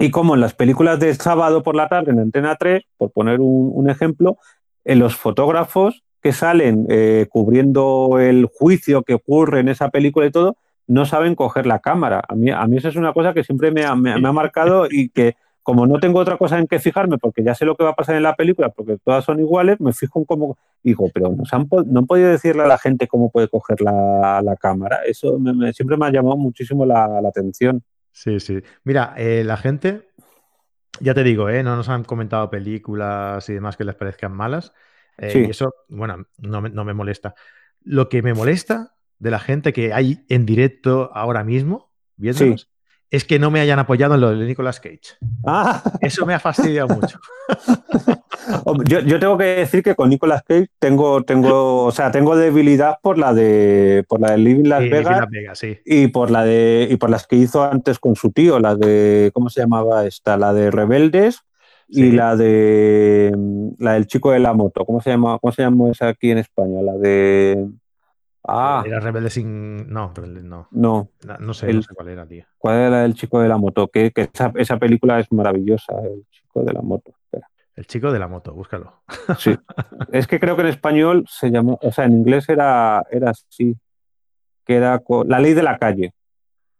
Y 0.00 0.10
como 0.10 0.34
en 0.34 0.40
las 0.40 0.54
películas 0.54 0.98
de 0.98 1.14
sábado 1.14 1.62
por 1.62 1.76
la 1.76 1.88
tarde 1.88 2.10
en 2.12 2.18
Antena 2.18 2.56
3, 2.56 2.82
por 2.96 3.12
poner 3.12 3.40
un, 3.40 3.70
un 3.72 3.90
ejemplo, 3.90 4.38
en 4.84 4.98
los 4.98 5.14
fotógrafos 5.14 6.02
que 6.22 6.32
salen 6.32 6.86
eh, 6.88 7.26
cubriendo 7.30 8.18
el 8.18 8.46
juicio 8.46 9.02
que 9.02 9.14
ocurre 9.14 9.60
en 9.60 9.68
esa 9.68 9.90
película 9.90 10.26
y 10.26 10.30
todo, 10.30 10.56
no 10.86 11.04
saben 11.04 11.34
coger 11.34 11.66
la 11.66 11.80
cámara. 11.80 12.22
A 12.28 12.34
mí, 12.34 12.50
a 12.50 12.66
mí 12.66 12.78
eso 12.78 12.88
es 12.88 12.96
una 12.96 13.12
cosa 13.12 13.32
que 13.34 13.44
siempre 13.44 13.70
me 13.70 13.84
ha, 13.84 13.94
me, 13.94 14.18
me 14.18 14.28
ha 14.28 14.32
marcado 14.32 14.86
y 14.90 15.10
que 15.10 15.36
como 15.62 15.86
no 15.86 16.00
tengo 16.00 16.18
otra 16.18 16.36
cosa 16.36 16.58
en 16.58 16.66
que 16.66 16.78
fijarme, 16.78 17.18
porque 17.18 17.44
ya 17.44 17.54
sé 17.54 17.64
lo 17.64 17.76
que 17.76 17.84
va 17.84 17.90
a 17.90 17.94
pasar 17.94 18.16
en 18.16 18.22
la 18.22 18.34
película, 18.34 18.70
porque 18.70 18.96
todas 19.04 19.24
son 19.24 19.38
iguales, 19.38 19.78
me 19.80 19.92
fijo 19.92 20.18
en 20.18 20.24
cómo. 20.24 20.58
Digo, 20.82 21.10
pero 21.12 21.30
nos 21.30 21.52
han, 21.52 21.68
no 21.86 22.00
han 22.00 22.06
podido 22.06 22.30
decirle 22.30 22.62
a 22.62 22.66
la 22.66 22.78
gente 22.78 23.06
cómo 23.06 23.30
puede 23.30 23.48
coger 23.48 23.80
la, 23.82 24.40
la 24.42 24.56
cámara. 24.56 25.00
Eso 25.06 25.38
me, 25.38 25.52
me, 25.52 25.72
siempre 25.72 25.96
me 25.96 26.06
ha 26.06 26.10
llamado 26.10 26.36
muchísimo 26.36 26.86
la, 26.86 27.20
la 27.20 27.28
atención. 27.28 27.82
Sí, 28.20 28.38
sí. 28.38 28.62
Mira, 28.84 29.14
eh, 29.16 29.44
la 29.44 29.56
gente, 29.56 30.10
ya 31.00 31.14
te 31.14 31.24
digo, 31.24 31.48
eh, 31.48 31.62
no 31.62 31.74
nos 31.74 31.88
han 31.88 32.04
comentado 32.04 32.50
películas 32.50 33.48
y 33.48 33.54
demás 33.54 33.78
que 33.78 33.84
les 33.84 33.94
parezcan 33.94 34.30
malas. 34.30 34.74
Eh, 35.16 35.30
sí. 35.30 35.38
Y 35.38 35.50
eso, 35.50 35.74
bueno, 35.88 36.26
no 36.36 36.60
me, 36.60 36.68
no 36.68 36.84
me, 36.84 36.92
molesta. 36.92 37.34
Lo 37.80 38.10
que 38.10 38.20
me 38.20 38.34
molesta 38.34 38.94
de 39.18 39.30
la 39.30 39.38
gente 39.38 39.72
que 39.72 39.94
hay 39.94 40.26
en 40.28 40.44
directo 40.44 41.10
ahora 41.14 41.44
mismo, 41.44 41.94
viéndonos, 42.16 42.60
sí. 42.60 42.68
es 43.08 43.24
que 43.24 43.38
no 43.38 43.50
me 43.50 43.60
hayan 43.60 43.78
apoyado 43.78 44.16
en 44.16 44.20
lo 44.20 44.36
de 44.36 44.44
Nicolas 44.44 44.80
Cage. 44.80 45.16
Ah. 45.46 45.82
Eso 46.02 46.26
me 46.26 46.34
ha 46.34 46.40
fastidiado 46.40 46.88
mucho. 46.88 47.18
Yo, 48.86 49.00
yo, 49.00 49.18
tengo 49.20 49.36
que 49.38 49.44
decir 49.44 49.82
que 49.82 49.94
con 49.94 50.08
Nicolas 50.10 50.42
Cage 50.42 50.68
tengo, 50.78 51.22
tengo, 51.24 51.84
o 51.84 51.90
sea, 51.92 52.10
tengo 52.10 52.36
debilidad 52.36 52.98
por 53.02 53.18
la 53.18 53.32
de 53.34 54.04
por 54.08 54.20
la 54.20 54.32
de 54.32 54.38
Living 54.38 54.68
Las 54.68 54.82
Sí, 54.82 54.88
Vegas 54.88 55.18
Las 55.18 55.30
Vegas, 55.30 55.58
sí. 55.58 55.78
y 55.84 56.08
por 56.08 56.30
la 56.30 56.44
de 56.44 56.88
y 56.90 56.96
por 56.96 57.10
las 57.10 57.26
que 57.26 57.36
hizo 57.36 57.62
antes 57.64 57.98
con 57.98 58.16
su 58.16 58.30
tío, 58.32 58.58
la 58.58 58.74
de 58.74 59.30
¿cómo 59.34 59.48
se 59.50 59.60
llamaba 59.60 60.06
esta? 60.06 60.36
La 60.36 60.52
de 60.52 60.70
Rebeldes 60.70 61.40
y 61.88 62.12
la 62.12 62.36
de 62.36 63.36
la 63.78 63.94
del 63.94 64.06
chico 64.06 64.30
de 64.30 64.38
la 64.38 64.52
moto. 64.52 64.84
¿Cómo 64.84 65.00
se 65.00 65.10
llama? 65.10 65.38
¿Cómo 65.40 65.52
se 65.52 65.62
llama 65.62 65.90
esa 65.90 66.08
aquí 66.08 66.30
en 66.30 66.38
España? 66.38 66.82
La 66.82 66.96
de 66.96 67.66
Ah, 68.42 68.82
Era 68.86 69.00
Rebelde 69.00 69.28
sin. 69.28 69.92
No, 69.92 70.12
Rebelde 70.14 70.42
no. 70.42 70.66
no. 70.70 71.10
Sé, 71.52 71.68
El- 71.70 71.76
no 71.76 71.82
sé 71.82 71.94
cuál 71.94 72.08
era, 72.08 72.26
tío. 72.26 72.44
¿Cuál 72.58 72.76
era 72.76 72.90
la 72.90 73.02
del 73.02 73.14
chico 73.14 73.40
de 73.40 73.48
la 73.48 73.58
moto? 73.58 73.88
Que, 73.88 74.12
que 74.12 74.30
esa, 74.32 74.50
esa 74.56 74.78
película 74.78 75.20
es 75.20 75.30
maravillosa, 75.30 75.92
el 76.02 76.24
chico 76.30 76.62
de 76.64 76.72
la 76.72 76.80
moto. 76.80 77.12
El 77.80 77.86
chico 77.86 78.12
de 78.12 78.18
la 78.18 78.28
moto, 78.28 78.52
búscalo. 78.52 78.92
Sí. 79.38 79.56
es 80.12 80.26
que 80.26 80.38
creo 80.38 80.54
que 80.54 80.60
en 80.60 80.68
español 80.68 81.24
se 81.26 81.50
llamó, 81.50 81.78
o 81.80 81.90
sea, 81.90 82.04
en 82.04 82.12
inglés 82.12 82.46
era, 82.50 83.02
era 83.10 83.30
así, 83.30 83.74
que 84.66 84.76
era 84.76 85.00
La 85.26 85.40
ley 85.40 85.54
de 85.54 85.62
la 85.62 85.78
calle. 85.78 86.12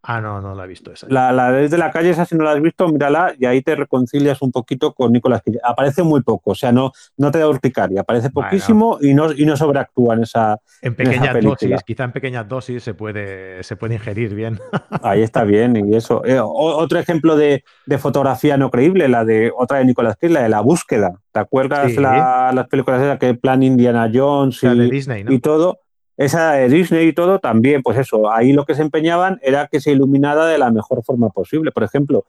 Ah, 0.03 0.20
no, 0.20 0.40
no 0.40 0.55
la 0.55 0.64
he 0.64 0.66
visto 0.66 0.90
esa. 0.90 1.07
La, 1.11 1.30
la 1.30 1.51
ley 1.51 1.68
de 1.68 1.76
la 1.76 1.90
calle, 1.90 2.11
esa 2.11 2.24
si 2.24 2.34
no 2.34 2.44
la 2.44 2.53
has 2.53 2.62
visto, 2.62 2.88
mírala 2.88 3.34
y 3.38 3.44
ahí 3.44 3.61
te 3.61 3.74
reconcilias 3.76 4.40
un 4.40 4.51
poquito 4.51 4.94
con 4.94 5.12
Nicolás 5.12 5.42
Cage. 5.44 5.59
Aparece 5.62 6.03
muy 6.03 6.22
poco, 6.22 6.53
o 6.53 6.55
sea, 6.55 6.72
no, 6.72 6.92
no 7.18 7.30
te 7.30 7.38
da 7.38 7.46
urticaria, 7.48 8.01
aparece 8.01 8.30
Bueno. 8.32 8.48
poquísimo 8.48 8.98
y, 9.03 9.12
no, 9.12 9.30
y 9.32 9.44
no 9.44 9.57
sobreactúa 9.59 10.14
en 10.14 10.22
esa... 10.22 10.57
En 10.80 10.94
pequeñas 10.94 11.38
dosis, 11.42 11.82
quizá 11.84 12.05
en 12.05 12.12
pequeñas 12.12 12.48
dosis 12.48 12.82
se 12.82 12.94
puede, 12.94 13.62
se 13.62 13.76
puede 13.76 13.94
ingerir 13.94 14.34
bien. 14.34 14.59
Ahí 15.03 15.22
está 15.22 15.44
bien 15.44 15.76
y 15.76 15.94
eso. 15.94 16.24
Eh, 16.24 16.40
otro 16.42 16.98
ejemplo 16.98 17.36
de, 17.36 17.62
de 17.84 17.98
fotografía 17.98 18.57
no 18.57 18.70
creíble, 18.70 19.07
la 19.09 19.24
de 19.26 19.53
otra 19.55 19.78
de 19.78 19.84
Nicolás 19.84 20.16
Cage, 20.18 20.32
la 20.32 20.42
de 20.42 20.48
la 20.48 20.61
búsqueda. 20.61 21.12
¿Te 21.32 21.40
acuerdas 21.40 21.90
Sí. 21.92 21.96
la- 22.01 22.53
las 22.55 22.68
películas 22.68 23.03
esas 23.03 23.18
que 23.18 23.34
plan 23.34 23.62
Indiana 23.62 24.11
Jones 24.12 24.57
O 24.57 24.61
sea, 24.61 24.74
de 24.74 24.86
y, 24.86 24.90
Disney, 24.90 25.24
¿no? 25.24 25.32
y 25.32 25.40
todo? 25.40 25.80
Esa 26.27 26.53
de 26.53 26.68
Disney 26.68 27.09
y 27.09 27.12
todo 27.14 27.39
también, 27.39 27.83
pues 27.83 27.97
eso, 27.97 28.31
ahí 28.31 28.53
lo 28.53 28.66
que 28.66 28.75
se 28.75 28.83
empeñaban 28.83 29.39
era 29.43 29.68
que 29.68 29.81
se 29.81 29.91
iluminara 29.93 30.45
de 30.45 30.59
la 30.59 30.71
mejor 30.71 31.03
forma 31.03 31.31
posible. 31.31 31.73
Por 31.73 31.83
ejemplo, 31.83 32.27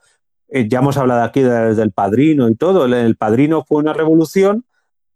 eh, 0.48 0.68
ya 0.70 0.80
hemos 0.80 0.96
hablado 0.98 1.24
aquí 1.24 1.42
de- 1.42 1.76
del 1.76 1.92
padrino 1.92 2.48
y 2.48 2.56
todo. 2.56 2.86
El, 2.86 2.94
el 2.94 3.16
padrino 3.18 3.64
fue 3.68 3.80
una 3.80 3.92
revolución 3.94 4.64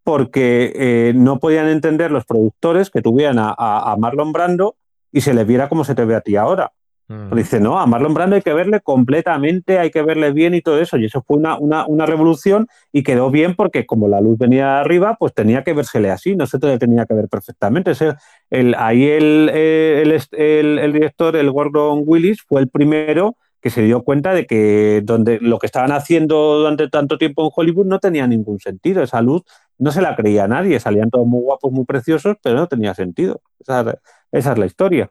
porque 0.03 0.73
eh, 0.75 1.13
no 1.15 1.39
podían 1.39 1.67
entender 1.67 2.11
los 2.11 2.25
productores 2.25 2.89
que 2.89 3.01
tuvieran 3.01 3.39
a, 3.39 3.55
a- 3.57 3.93
a 3.93 3.97
Marlon 3.97 4.33
Brando 4.33 4.75
y 5.11 5.21
se 5.21 5.33
le 5.33 5.45
viera 5.45 5.69
como 5.69 5.85
se 5.85 5.95
te 5.95 6.03
ve 6.03 6.15
a 6.15 6.21
ti 6.21 6.35
ahora. 6.35 6.73
Mm. 7.07 7.35
Dice, 7.35 7.59
no, 7.59 7.79
a 7.79 7.85
Marlon 7.85 8.13
Brando 8.15 8.35
hay 8.35 8.41
que 8.41 8.53
verle 8.53 8.81
completamente, 8.81 9.77
hay 9.77 9.91
que 9.91 10.01
verle 10.01 10.31
bien 10.31 10.55
y 10.55 10.61
todo 10.61 10.79
eso. 10.79 10.97
Y 10.97 11.05
eso 11.05 11.23
fue 11.25 11.37
una, 11.37 11.57
una, 11.59 11.85
una 11.85 12.05
revolución 12.07 12.67
y 12.91 13.03
quedó 13.03 13.29
bien 13.29 13.55
porque 13.55 13.85
como 13.85 14.07
la 14.07 14.21
luz 14.21 14.37
venía 14.39 14.65
de 14.65 14.79
arriba, 14.81 15.15
pues 15.19 15.33
tenía 15.33 15.63
que 15.63 15.73
vérsele 15.73 16.09
así, 16.11 16.35
no 16.35 16.47
se 16.47 16.57
te 16.59 16.77
tenía 16.79 17.05
que 17.05 17.13
ver 17.13 17.27
perfectamente. 17.29 17.91
Ese- 17.91 18.15
el, 18.49 18.75
ahí 18.75 19.05
el, 19.07 19.51
eh, 19.53 20.01
el, 20.03 20.11
el- 20.39 20.79
el 20.79 20.93
director, 20.93 21.35
el 21.35 21.51
Gordon 21.51 22.01
Willis, 22.05 22.41
fue 22.41 22.61
el 22.61 22.69
primero 22.69 23.37
que 23.61 23.69
se 23.71 23.81
dio 23.81 24.03
cuenta 24.03 24.33
de 24.33 24.45
que 24.45 25.01
donde 25.03 25.39
lo 25.39 25.57
que 25.59 25.65
estaban 25.65 25.91
haciendo 25.91 26.59
durante 26.59 26.87
tanto 26.89 27.17
tiempo 27.17 27.43
en 27.43 27.49
Hollywood 27.55 27.85
no 27.87 27.99
tenía 27.99 28.27
ningún 28.27 28.59
sentido. 28.59 29.01
Esa 29.03 29.21
luz 29.21 29.41
no 29.79 29.91
se 29.91 30.01
la 30.01 30.15
creía 30.15 30.47
nadie, 30.47 30.79
salían 30.79 31.09
todos 31.09 31.25
muy 31.27 31.41
guapos, 31.41 31.71
muy 31.71 31.85
preciosos, 31.85 32.37
pero 32.43 32.55
no 32.55 32.67
tenía 32.67 32.93
sentido. 32.93 33.41
Esa, 33.59 33.99
esa 34.31 34.51
es 34.53 34.57
la 34.57 34.65
historia. 34.67 35.09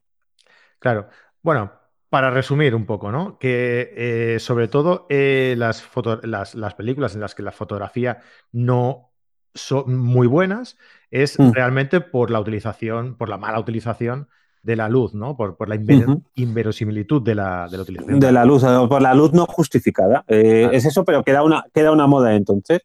Claro. 0.79 1.09
Bueno, 1.43 1.73
para 2.15 2.31
resumir 2.31 2.77
un 2.77 2.87
poco, 2.87 3.11
¿no? 3.11 3.39
Que 3.41 3.91
eh, 3.97 4.39
sobre 4.39 4.69
todo 4.69 5.07
eh, 5.09 5.57
las, 5.59 5.83
foto- 5.83 6.21
las, 6.23 6.55
las 6.55 6.75
películas 6.77 7.17
en 7.17 7.21
las 7.23 7.35
que 7.35 7.43
la 7.43 7.51
fotografía 7.51 8.19
no 8.53 9.11
son 9.53 9.97
muy 9.97 10.29
buenas 10.29 10.77
es 11.11 11.37
Mm. 11.41 11.51
realmente 11.53 12.01
por 12.01 12.31
la 12.31 12.39
utilización, 12.39 13.17
por 13.17 13.29
la 13.29 13.37
mala 13.37 13.59
utilización 13.59 14.29
de 14.63 14.77
la 14.77 14.89
luz, 14.89 15.13
¿no? 15.13 15.37
Por, 15.37 15.57
por 15.57 15.69
la 15.69 15.75
inver- 15.75 16.23
inverosimilitud 16.37 17.21
de 17.23 17.35
la, 17.35 17.67
de 17.69 17.77
la 17.79 17.83
utilización. 17.83 18.21
de 18.21 18.31
la 18.31 18.45
luz, 18.45 18.63
por 18.89 19.03
la 19.03 19.13
luz 19.15 19.33
no 19.33 19.45
justificada. 19.47 20.25
Eh, 20.29 20.61
Claro. 20.63 20.77
Es 20.77 20.85
eso, 20.85 21.05
pero 21.05 21.25
queda 21.25 21.43
una, 21.43 21.65
queda 21.75 21.91
una 21.91 22.07
moda 22.07 22.37
entonces. 22.37 22.83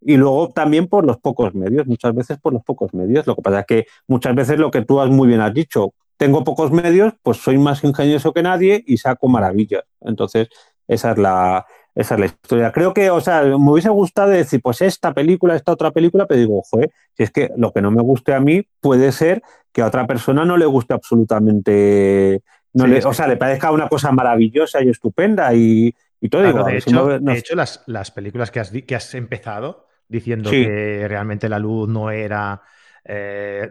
Y 0.00 0.16
luego 0.16 0.48
también 0.54 0.86
por 0.88 1.04
los 1.04 1.18
pocos 1.18 1.54
medios, 1.54 1.86
muchas 1.86 2.14
veces 2.14 2.38
por 2.38 2.54
los 2.54 2.62
pocos 2.64 2.94
medios. 2.94 3.26
Lo 3.26 3.36
que 3.36 3.42
pasa 3.42 3.60
es 3.60 3.66
que 3.66 3.86
muchas 4.08 4.34
veces 4.34 4.58
lo 4.58 4.70
que 4.70 4.82
tú 4.86 4.98
has 5.02 5.10
muy 5.10 5.28
bien 5.28 5.42
has 5.42 5.52
dicho, 5.52 5.92
tengo 6.20 6.44
pocos 6.44 6.70
medios, 6.70 7.14
pues 7.22 7.38
soy 7.38 7.56
más 7.56 7.82
ingenioso 7.82 8.34
que 8.34 8.42
nadie 8.42 8.84
y 8.86 8.98
saco 8.98 9.26
maravillas. 9.26 9.84
Entonces, 10.02 10.48
esa 10.86 11.12
es 11.12 11.18
la, 11.18 11.64
esa 11.94 12.14
es 12.14 12.20
la 12.20 12.26
historia. 12.26 12.72
Creo 12.72 12.92
que, 12.92 13.08
o 13.10 13.20
sea, 13.22 13.42
me 13.42 13.54
hubiese 13.70 13.88
gustado 13.88 14.28
decir, 14.28 14.60
pues 14.62 14.82
esta 14.82 15.14
película, 15.14 15.56
esta 15.56 15.72
otra 15.72 15.92
película, 15.92 16.26
pero 16.26 16.38
digo, 16.40 16.62
joder, 16.70 16.90
si 17.16 17.22
es 17.22 17.30
que 17.30 17.48
lo 17.56 17.72
que 17.72 17.80
no 17.80 17.90
me 17.90 18.02
guste 18.02 18.34
a 18.34 18.40
mí 18.40 18.62
puede 18.80 19.12
ser 19.12 19.40
que 19.72 19.80
a 19.80 19.86
otra 19.86 20.06
persona 20.06 20.44
no 20.44 20.58
le 20.58 20.66
guste 20.66 20.92
absolutamente 20.94 22.42
no 22.74 22.84
Sí, 22.84 22.90
le, 22.90 23.04
o 23.04 23.12
sea, 23.14 23.26
le 23.26 23.36
parezca 23.36 23.72
una 23.72 23.88
cosa 23.88 24.12
maravillosa 24.12 24.82
y 24.82 24.90
estupenda 24.90 25.52
y, 25.54 25.94
y 26.20 26.28
todo. 26.28 26.42
Claro, 26.42 26.58
digo, 26.58 26.66
de 26.68 26.76
hecho, 26.76 26.90
no- 26.90 27.18
no- 27.18 27.32
de 27.32 27.38
hecho, 27.38 27.56
las, 27.56 27.82
las 27.86 28.10
películas 28.10 28.50
que 28.50 28.60
has, 28.60 28.70
que 28.70 28.94
has 28.94 29.14
empezado 29.14 29.86
diciendo 30.06 30.50
Sí. 30.50 30.64
que 30.64 31.06
realmente 31.08 31.48
la 31.48 31.58
luz 31.58 31.88
no 31.88 32.10
era 32.10 32.60
eh, 33.04 33.70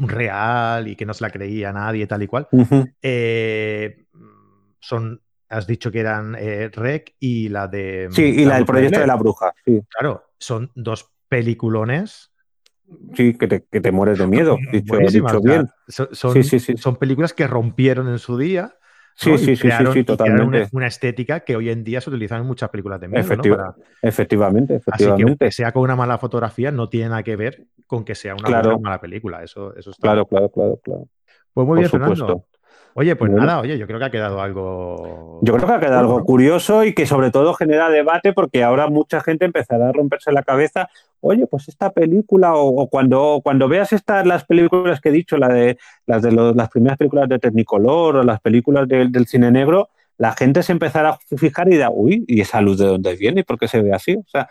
real 0.00 0.88
y 0.88 0.96
que 0.96 1.06
no 1.06 1.14
se 1.14 1.24
la 1.24 1.30
creía 1.30 1.72
nadie 1.72 2.06
tal 2.06 2.22
y 2.22 2.26
cual, 2.26 2.48
eh, 3.02 4.04
son, 4.80 5.20
has 5.48 5.66
dicho 5.66 5.90
que 5.90 6.00
eran 6.00 6.36
eh, 6.38 6.68
Rec 6.72 7.14
y 7.20 7.48
la 7.48 7.68
de... 7.68 8.08
Sí, 8.10 8.22
y 8.22 8.44
la 8.44 8.56
del 8.56 8.66
proyecto 8.66 9.00
de 9.00 9.06
la 9.06 9.16
bruja, 9.16 9.52
sí, 9.64 9.80
Claro, 9.88 10.24
son 10.38 10.70
dos 10.74 11.10
peliculones. 11.28 12.32
sí, 13.14 13.34
que 13.34 13.46
te, 13.48 13.64
que 13.70 13.80
te 13.80 13.92
mueres 13.92 14.18
de 14.18 14.26
miedo, 14.26 14.56
dicho, 14.72 14.94
buenísimas, 14.94 15.32
dicho 15.32 15.38
o 15.38 15.42
sea, 15.42 15.52
bien. 15.58 15.68
son, 15.88 16.08
son- 16.12 16.32
Sí, 16.32 16.42
sí, 16.42 16.60
sí. 16.60 16.76
son 16.76 16.96
películas 16.96 17.32
que 17.34 17.46
rompieron 17.46 18.08
en 18.08 18.18
su 18.18 18.36
día 18.38 18.76
Sí, 19.14 19.38
sí, 19.38 19.56
sí, 19.56 19.68
sí, 19.92 20.04
totalmente. 20.04 20.68
Una, 20.72 20.86
estética 20.86 21.40
que 21.40 21.56
hoy 21.56 21.70
en 21.70 21.84
día 21.84 22.00
se 22.00 22.10
utiliza 22.10 22.36
en 22.36 22.46
muchas 22.46 22.70
películas 22.70 23.00
de 23.00 23.08
miedo, 23.08 23.20
Efectivamente, 23.20 24.76
efectivamente. 24.76 24.76
Así 24.86 25.36
que, 25.38 25.52
sea 25.52 25.72
con 25.72 25.82
una 25.82 25.96
mala 25.96 26.18
fotografía 26.18 26.70
no 26.70 26.88
tiene 26.88 27.10
nada 27.10 27.22
que 27.22 27.36
ver 27.36 27.66
con 27.86 28.04
que 28.04 28.14
sea 28.14 28.34
una 28.34 28.78
mala 28.78 29.00
película. 29.00 29.42
Eso, 29.42 29.74
eso 29.76 29.90
está 29.90 30.02
Claro, 30.02 30.26
claro, 30.26 30.48
claro, 30.48 30.80
claro. 30.82 31.08
Pues 31.52 31.66
muy 31.66 31.78
bien, 31.78 31.90
Fernando. 31.90 32.46
Oye, 32.94 33.16
pues 33.16 33.30
nada, 33.30 33.60
oye, 33.60 33.78
yo 33.78 33.86
creo 33.86 33.98
que 33.98 34.04
ha 34.04 34.10
quedado 34.10 34.40
algo. 34.40 35.40
Yo 35.42 35.54
creo 35.54 35.66
que 35.66 35.74
ha 35.74 35.80
quedado 35.80 36.00
algo 36.00 36.24
curioso 36.24 36.84
y 36.84 36.94
que 36.94 37.06
sobre 37.06 37.30
todo 37.30 37.54
genera 37.54 37.88
debate 37.88 38.32
porque 38.32 38.62
ahora 38.62 38.88
mucha 38.88 39.20
gente 39.22 39.46
empezará 39.46 39.88
a 39.88 39.92
romperse 39.92 40.30
la 40.30 40.42
cabeza. 40.42 40.90
Oye, 41.20 41.46
pues 41.46 41.68
esta 41.68 41.90
película, 41.90 42.54
o, 42.54 42.88
cuando, 42.88 43.40
cuando 43.42 43.68
veas 43.68 43.92
estas 43.92 44.26
las 44.26 44.44
películas 44.44 45.00
que 45.00 45.08
he 45.08 45.12
dicho, 45.12 45.38
la 45.38 45.48
de, 45.48 45.78
las 46.06 46.22
de 46.22 46.32
las 46.32 46.68
primeras 46.68 46.98
películas 46.98 47.28
de 47.28 47.38
Technicolor 47.38 48.16
o 48.16 48.22
las 48.24 48.40
películas 48.40 48.86
del 48.88 49.26
cine 49.26 49.50
negro, 49.50 49.88
la 50.22 50.34
gente 50.34 50.62
se 50.62 50.70
empezará 50.70 51.08
a 51.08 51.18
fijar 51.36 51.66
y 51.66 51.72
dirá, 51.72 51.90
uy, 51.90 52.24
¿y 52.28 52.42
esa 52.42 52.60
luz 52.60 52.78
de 52.78 52.86
dónde 52.86 53.16
viene? 53.16 53.40
¿Y 53.40 53.42
por 53.42 53.58
qué 53.58 53.66
se 53.66 53.82
ve 53.82 53.92
así? 53.92 54.14
O 54.14 54.24
sea, 54.28 54.48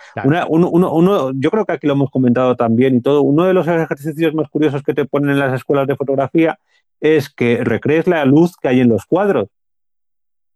uno, 0.49 1.32
yo 1.34 1.49
creo 1.49 1.65
que 1.65 1.72
aquí 1.72 1.88
lo 1.88 1.93
hemos 1.93 2.11
comentado 2.11 2.57
también 2.57 2.97
y 2.97 3.01
todo, 3.01 3.22
uno 3.22 3.45
de 3.45 3.53
los 3.53 3.65
ejercicios 3.69 4.34
más 4.34 4.49
curiosos 4.49 4.84
que 4.84 4.93
te 4.93 5.05
ponen 5.05 5.30
en 5.30 5.39
las 5.39 5.53
escuelas 5.53 5.88
de 5.88 5.95
fotografía 5.95 6.59
es 6.99 7.30
que 7.30 7.63
recrees 7.63 8.05
la 8.05 8.26
luz 8.26 8.57
que 8.57 8.67
hay 8.67 8.82
en 8.82 8.89
los 8.89 9.05
cuadros. 9.05 9.47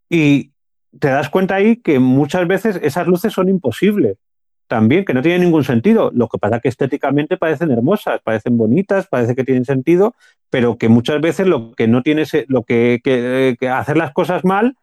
Y 0.09 0.51
te 0.99 1.07
das 1.07 1.30
cuenta 1.30 1.55
ahí 1.55 1.78
que 1.78 1.97
muchas 1.99 2.45
veces 2.45 2.78
esas 2.84 3.07
luces 3.07 3.32
son 3.32 3.47
imposibles. 3.47 4.18
También, 4.68 5.05
que 5.05 5.13
no 5.13 5.22
tienen 5.22 5.43
ningún 5.43 5.63
sentido. 5.63 6.11
Lo 6.13 6.28
que 6.28 6.39
pasa 6.39 6.59
que 6.59 6.68
estéticamente 6.68 7.38
parecen 7.38 7.72
hermosas, 7.72 8.20
parecen 8.22 8.57
bonitas, 8.57 9.07
parece 9.07 9.34
que 9.34 9.45
tienen 9.45 9.63
sentido, 9.63 10.13
pero 10.49 10.78
que 10.78 10.89
muchas 10.89 11.22
veces 11.22 11.47
lo 11.47 11.72
que 11.72 11.88
no 11.88 12.03
tiene, 12.03 12.26
lo 12.47 12.63
que, 12.63 12.99
que 13.01 13.70
hacer 13.70 13.95
las 13.95 14.11
cosas 14.11 14.43
mal 14.43 14.76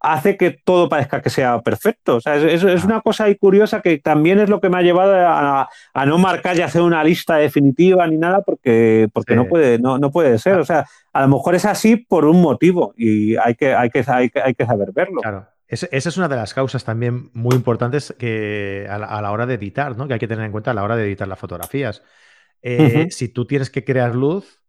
hace 0.00 0.36
que 0.36 0.50
todo 0.50 0.88
parezca 0.88 1.20
que 1.20 1.30
sea 1.30 1.60
perfecto. 1.60 2.16
O 2.16 2.20
sea, 2.20 2.36
es, 2.36 2.64
es, 2.64 2.84
una 2.84 3.00
cosa 3.02 3.24
ahí 3.24 3.36
curiosa 3.36 3.82
que 3.82 3.98
también 3.98 4.40
es 4.40 4.48
lo 4.48 4.60
que 4.60 4.70
me 4.70 4.78
ha 4.78 4.82
llevado 4.82 5.14
a, 5.14 5.68
no 6.06 6.18
marcar 6.18 6.56
y 6.56 6.62
hacer 6.62 6.82
una 6.82 7.04
lista 7.04 7.36
definitiva 7.36 8.06
ni 8.06 8.16
nada 8.16 8.40
porque, 8.42 9.08
porque 9.12 9.36
no, 9.36 9.46
puede, 9.46 9.78
no, 9.78 9.98
no, 9.98 10.10
puede 10.10 10.38
ser. 10.38 10.54
O 10.54 10.64
sea, 10.64 10.86
a 11.12 11.22
lo 11.22 11.28
mejor 11.28 11.54
es 11.54 11.66
así 11.66 11.96
por 11.96 12.24
un 12.24 12.40
motivo 12.40 12.94
y 12.96 13.36
hay 13.36 13.54
que, 13.54 13.74
hay 13.74 13.90
que, 13.90 14.04
hay 14.08 14.54
que, 14.54 14.66
saber 14.66 14.92
verlo. 14.92 15.20
Claro. 15.20 15.46
esa 15.68 15.86
es 15.90 16.16
una 16.16 16.28
de 16.28 16.36
las 16.36 16.54
causas 16.54 16.82
también 16.84 17.30
muy 17.34 17.54
importantes 17.54 18.14
que 18.18 18.86
a 18.88 18.98
la, 18.98 19.30
hora 19.30 19.46
de 19.46 19.54
editar, 19.54 19.96
¿no? 19.96 20.08
que 20.08 20.14
hay 20.14 20.20
que 20.20 20.28
tener 20.28 20.44
en 20.44 20.52
cuenta 20.52 20.70
a 20.70 20.74
la 20.74 20.82
hora 20.82 20.96
de 20.96 21.04
editar 21.04 21.28
las 21.28 21.38
fotografías. 21.38 22.02
Eh, 22.62 23.08
si 23.10 23.28
tú 23.28 23.46
tienes 23.46 23.68
que 23.70 23.84
crear 23.84 24.14
luz, 24.14 24.60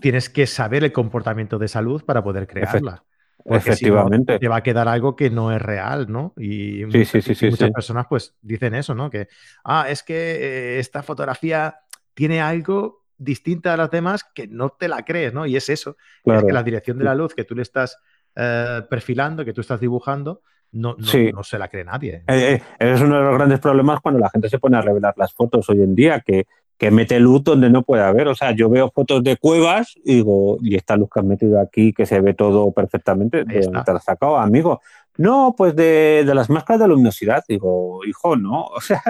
tienes 0.00 0.28
que 0.28 0.46
saber 0.46 0.84
el 0.84 0.92
comportamiento 0.92 1.58
de 1.58 1.66
esa 1.66 1.80
luz 1.80 2.04
para 2.04 2.22
poder 2.22 2.46
crearla. 2.46 3.05
Efectivamente. 3.48 4.38
te 4.38 4.48
va 4.48 4.56
a 4.56 4.62
quedar 4.62 4.88
algo 4.88 5.16
que 5.16 5.30
no 5.30 5.52
es 5.52 5.60
real, 5.60 6.10
¿no? 6.10 6.34
Y 6.36 6.84
muchas, 6.84 7.70
personas 7.72 8.06
pues 8.08 8.34
dicen 8.42 8.74
eso, 8.74 8.94
¿no? 8.94 9.10
Que, 9.10 9.28
ah, 9.64 9.86
es 9.88 10.02
que 10.02 10.14
eh, 10.14 10.78
esta 10.78 11.02
fotografía 11.02 11.76
tiene 12.14 12.40
algo 12.40 13.04
distinta 13.18 13.74
a 13.74 13.76
las 13.76 13.90
demás 13.90 14.24
que 14.34 14.46
no 14.46 14.70
te 14.70 14.88
la 14.88 15.04
crees, 15.04 15.32
¿no? 15.32 15.46
Y 15.46 15.56
es 15.56 15.68
eso. 15.68 15.96
Es 16.24 16.44
que 16.44 16.52
la 16.52 16.62
dirección 16.62 16.98
de 16.98 17.04
la 17.04 17.14
luz 17.14 17.34
que 17.34 17.44
tú 17.44 17.54
le 17.54 17.62
estás 17.62 17.98
eh, 18.34 18.82
perfilando, 18.88 19.44
que 19.44 19.52
tú 19.52 19.60
estás 19.60 19.80
dibujando, 19.80 20.42
no, 20.72 20.96
no, 20.98 21.42
se 21.42 21.58
la 21.58 21.68
cree 21.68 21.84
nadie. 21.84 22.22
Eh, 22.26 22.60
es 22.78 23.00
uno 23.00 23.16
de 23.16 23.24
los 23.24 23.34
grandes 23.34 23.60
problemas 23.60 24.00
cuando 24.00 24.20
la 24.20 24.28
gente 24.28 24.48
se 24.48 24.58
pone 24.58 24.76
a 24.76 24.82
revelar 24.82 25.14
las 25.16 25.32
fotos 25.32 25.68
hoy 25.70 25.80
en 25.82 25.94
día, 25.94 26.20
que 26.20 26.46
que 26.78 26.90
mete 26.90 27.18
luz 27.20 27.42
donde 27.42 27.70
no 27.70 27.82
puede 27.82 28.02
haber. 28.02 28.28
O 28.28 28.34
sea, 28.34 28.52
yo 28.52 28.68
veo 28.68 28.90
fotos 28.90 29.22
de 29.24 29.36
cuevas 29.36 29.94
y 30.04 30.16
digo, 30.16 30.58
y 30.60 30.76
esta 30.76 30.96
luz 30.96 31.08
que 31.12 31.20
has 31.20 31.26
metido 31.26 31.60
aquí, 31.60 31.92
que 31.92 32.06
se 32.06 32.20
ve 32.20 32.34
todo 32.34 32.70
perfectamente, 32.72 33.44
¿de 33.44 33.60
dónde 33.60 33.82
te 33.84 33.92
la 33.92 33.98
has 33.98 34.04
sacado, 34.04 34.36
amigo? 34.36 34.80
No, 35.18 35.54
pues 35.56 35.74
de, 35.74 36.24
de, 36.26 36.34
las 36.34 36.50
máscaras 36.50 36.80
de 36.80 36.88
luminosidad. 36.88 37.44
Digo, 37.48 38.04
hijo, 38.04 38.36
no, 38.36 38.64
o 38.66 38.80
sea, 38.80 39.02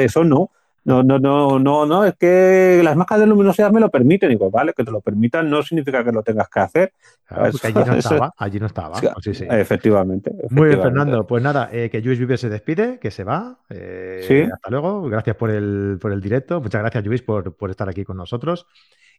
eso 0.00 0.24
no. 0.24 0.50
No, 0.84 1.02
no, 1.02 1.18
no, 1.18 1.58
no, 1.58 1.84
no, 1.84 2.04
es 2.04 2.14
que 2.16 2.80
las 2.82 2.96
marcas 2.96 3.20
de 3.20 3.26
luminosidad 3.26 3.70
me 3.70 3.80
lo 3.80 3.90
permiten. 3.90 4.30
Digo, 4.30 4.50
vale, 4.50 4.72
que 4.72 4.84
te 4.84 4.90
lo 4.90 5.00
permitan 5.00 5.50
no 5.50 5.62
significa 5.62 6.02
que 6.02 6.12
lo 6.12 6.22
tengas 6.22 6.48
que 6.48 6.60
hacer. 6.60 6.92
allí 7.28 7.74
no 7.74 7.94
estaba, 7.94 8.32
allí 8.36 8.60
no 8.60 8.66
estaba. 8.66 9.00
Pues 9.22 9.40
Efectivamente, 9.42 10.32
Muy 10.50 10.68
bien, 10.68 10.80
Fernando. 10.80 11.26
Pues 11.26 11.42
nada, 11.42 11.68
eh, 11.72 11.90
que 11.90 12.00
Luis 12.00 12.18
Vive 12.18 12.38
se 12.38 12.48
despide, 12.48 12.98
que 12.98 13.10
se 13.10 13.24
va. 13.24 13.58
Eh, 13.68 14.24
sí. 14.26 14.40
Hasta 14.42 14.70
luego. 14.70 15.02
Gracias 15.02 15.36
por 15.36 15.50
el, 15.50 15.98
por 16.00 16.12
el 16.12 16.20
directo. 16.20 16.60
Muchas 16.60 16.80
gracias, 16.80 17.04
Luis, 17.04 17.22
por, 17.22 17.54
por 17.54 17.70
estar 17.70 17.88
aquí 17.88 18.04
con 18.04 18.16
nosotros. 18.16 18.66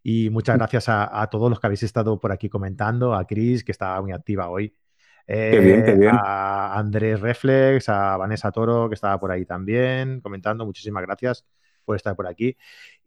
Y 0.03 0.29
muchas 0.29 0.55
mm. 0.55 0.59
gracias 0.59 0.85
a, 0.87 1.27
todos 1.29 1.49
los 1.49 1.59
que 1.59 1.67
habéis 1.67 1.83
estado 1.83 2.19
por 2.19 2.31
aquí 2.31 2.49
comentando, 2.49 3.13
a 3.13 3.25
Cris, 3.25 3.63
que 3.63 3.71
estaba 3.71 4.01
muy 4.01 4.11
activa 4.11 4.49
hoy. 4.49 4.73
Qué 5.29 5.59
bien, 5.59 5.83
qué 5.83 5.93
bien. 5.93 6.11
A 6.13 6.77
Andrés 6.77 7.19
Reflex, 7.19 7.89
a 7.89 8.17
Vanessa 8.17 8.51
Toro, 8.51 8.89
que 8.89 8.95
estaba 8.95 9.19
por 9.19 9.31
ahí 9.31 9.45
también 9.45 10.21
comentando. 10.21 10.65
Muchísimas 10.65 11.03
gracias 11.03 11.45
por 11.85 11.95
estar 11.95 12.15
por 12.15 12.27
aquí. 12.27 12.55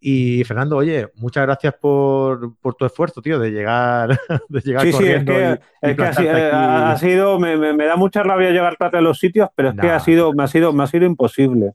Y 0.01 0.43
Fernando, 0.45 0.77
oye, 0.77 1.09
muchas 1.15 1.45
gracias 1.47 1.75
por, 1.81 2.57
tu 2.77 2.85
esfuerzo, 2.85 3.23
tío, 3.23 3.39
de 3.39 3.51
llegar, 3.51 4.19
de 4.49 4.61
llegar 4.61 4.83
sí, 4.83 4.93
Sí, 4.93 5.07
es 5.07 5.25
que, 5.25 6.03
ha, 6.03 6.97
sido, 6.99 7.39
me, 7.39 7.57
da 7.77 7.97
mucha 7.97 8.25
rabia 8.25 8.51
llegar 8.51 8.77
tarde 8.77 8.99
a 8.99 9.01
los 9.01 9.19
sitios, 9.19 9.49
pero 9.55 9.71
es 9.71 9.77
que 9.77 9.89
ha 9.89 10.01
sido, 10.01 10.33
me, 10.33 10.43
ha 10.43 10.49
sido, 10.49 10.73
me 10.73 10.83
ha 10.83 10.89
sido 10.89 11.07
imposible. 11.07 11.75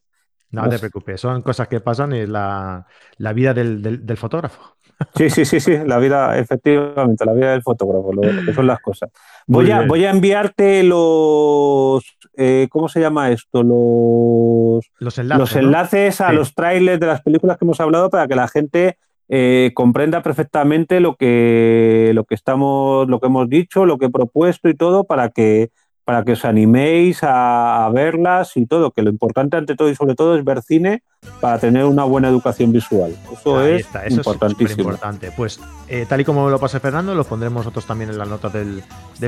No 0.52 0.68
te 0.70 0.80
preocupes, 0.80 1.22
son 1.22 1.42
cosas 1.42 1.68
que 1.68 1.80
pasan 1.80 2.14
en 2.14 2.34
la, 2.34 2.86
vida 3.34 3.54
del 3.54 4.18
fotógrafo. 4.18 4.78
Sí, 5.16 5.30
sí, 5.30 5.46
sí, 5.46 5.60
sí, 5.60 5.78
la 5.86 6.00
vida, 6.00 6.38
efectivamente, 6.38 7.24
la 7.24 7.34
vida 7.34 7.52
del 7.52 7.62
fotógrafo, 7.62 8.14
lo, 8.14 8.22
que 8.22 8.54
son 8.54 8.66
las 8.66 8.80
cosas. 8.80 9.12
Voy 9.48 9.72
a, 9.72 9.88
voy 9.88 10.04
a 10.04 10.10
enviarte 10.10 10.84
los, 10.84 12.04
eh, 12.36 12.68
¿cómo 12.70 12.90
se 12.90 13.00
llama 13.00 13.32
esto? 13.32 13.64
Los, 13.64 14.92
los 15.00 15.18
enlaces, 15.18 15.40
los 15.40 15.56
enlaces 15.56 16.22
a 16.22 16.34
los 16.34 16.54
trailers 16.54 17.00
de 17.00 17.08
las 17.08 17.22
películas 17.22 17.58
que 17.58 17.64
hemos 17.64 17.80
hablado 17.80 18.10
para 18.10 18.28
que 18.28 18.36
la 18.36 18.50
gente 18.50 18.98
eh, 19.30 19.72
comprenda 19.74 20.22
perfectamente 20.22 21.00
lo 21.00 21.16
que, 21.16 22.12
lo 22.14 22.26
que 22.26 22.36
estamos, 22.36 23.08
lo 23.08 23.20
que 23.20 23.28
hemos 23.28 23.50
dicho, 23.50 23.86
lo 23.86 23.98
que 23.98 24.06
he 24.06 24.10
propuesto 24.10 24.70
y 24.70 24.74
todo 24.74 25.06
para 25.06 25.30
que 25.30 25.70
para 26.08 26.24
que 26.24 26.32
os 26.32 26.46
animéis 26.46 27.20
a, 27.22 27.92
verlas 27.94 28.56
y 28.56 28.66
todo, 28.66 28.92
que 28.92 29.02
lo 29.02 29.10
importante 29.10 29.58
ante 29.58 29.76
todo 29.76 29.90
y 29.90 29.96
sobre 29.96 30.16
todo 30.16 30.38
es 30.38 30.46
ver 30.46 30.62
cine 30.62 31.04
para 31.42 31.60
tener 31.60 31.84
una 31.84 32.06
buena 32.06 32.30
educación 32.30 32.72
visual. 32.72 33.14
Eso 33.34 33.62
es 33.62 33.86
importantísimo. 34.12 34.84
importante. 34.84 35.34
Pues 35.36 35.60
eh, 35.90 36.06
tal 36.08 36.22
y 36.22 36.24
como 36.24 36.50
lo 36.50 36.60
pase 36.60 36.80
Fernando, 36.80 37.14
lo 37.14 37.26
pondremos 37.26 37.66
nosotros 37.66 37.86
también 37.86 38.10
en 38.10 38.18
las 38.18 38.30
notas 38.30 38.54
del, 38.54 38.84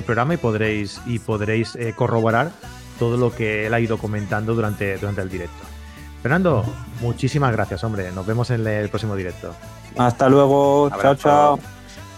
programa 0.05 0.35
y 0.35 0.37
podréis, 0.37 1.01
y 1.05 1.19
podréis 1.19 1.75
eh, 1.75 1.91
corroborar 1.93 2.51
todo 2.97 3.17
lo 3.17 3.35
que 3.35 3.67
él 3.67 3.73
ha 3.73 3.81
ido 3.81 3.97
comentando 3.97 4.55
durante, 4.55 4.97
durante 4.99 5.21
el 5.21 5.29
directo. 5.29 5.65
Fernando, 6.21 6.63
muchísimas 7.01 7.51
gracias, 7.51 7.83
hombre. 7.83 8.09
Nos 8.13 8.25
vemos 8.25 8.51
en 8.51 8.65
el 8.65 8.87
próximo 8.87 9.17
directo. 9.17 9.53
Hasta 9.97 10.29
luego. 10.29 10.89
Chao, 11.01 11.15
chao. 11.15 11.59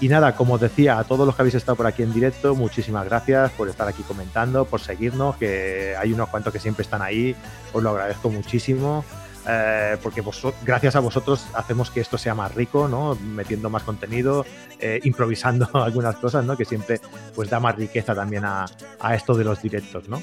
Y 0.02 0.10
nada, 0.10 0.36
como 0.36 0.56
os 0.56 0.62
decía, 0.62 0.97
a 0.97 1.04
todos 1.04 1.28
los 1.28 1.36
que 1.36 1.43
habéis 1.43 1.54
estado 1.54 1.76
por 1.76 1.86
aquí 1.86 2.02
en 2.02 2.12
directo, 2.12 2.56
muchísimas 2.56 3.06
gracias 3.06 3.52
por 3.52 3.70
estar 3.70 3.88
aquí 3.88 4.02
comentando, 4.02 4.66
por 4.66 4.82
seguirnos, 4.82 5.38
que 5.38 5.95
hay 5.95 6.12
unos 6.12 6.28
cuantos 6.30 6.52
que 6.52 6.60
siempre 6.60 6.82
están 6.82 7.04
ahí, 7.04 7.36
os 7.72 7.84
lo 7.84 7.91
agradezco 7.91 8.32
muchísimo. 8.32 9.06
Eh, 9.48 9.98
porque 10.04 10.24
gracias 10.64 10.96
a 10.96 11.00
vosotros 11.00 11.46
hacemos 11.56 11.89
que 11.89 12.02
esto 12.02 12.18
sea 12.18 12.36
más 12.36 12.54
rico, 12.54 12.88
¿no? 12.88 13.16
Metiendo 13.16 13.70
más 13.70 13.84
contenido, 13.84 14.46
eh, 14.80 15.00
improvisando 15.04 15.68
algunas 15.74 16.16
cosas, 16.18 16.46
¿no? 16.46 16.56
Que 16.56 16.66
siempre 16.66 17.02
pues 17.36 17.50
da 17.50 17.60
más 17.60 17.76
riqueza 17.76 18.14
también 18.14 18.46
a, 18.46 18.66
esto 19.14 19.34
de 19.34 19.44
los 19.44 19.62
directos, 19.62 20.08
¿no? 20.08 20.22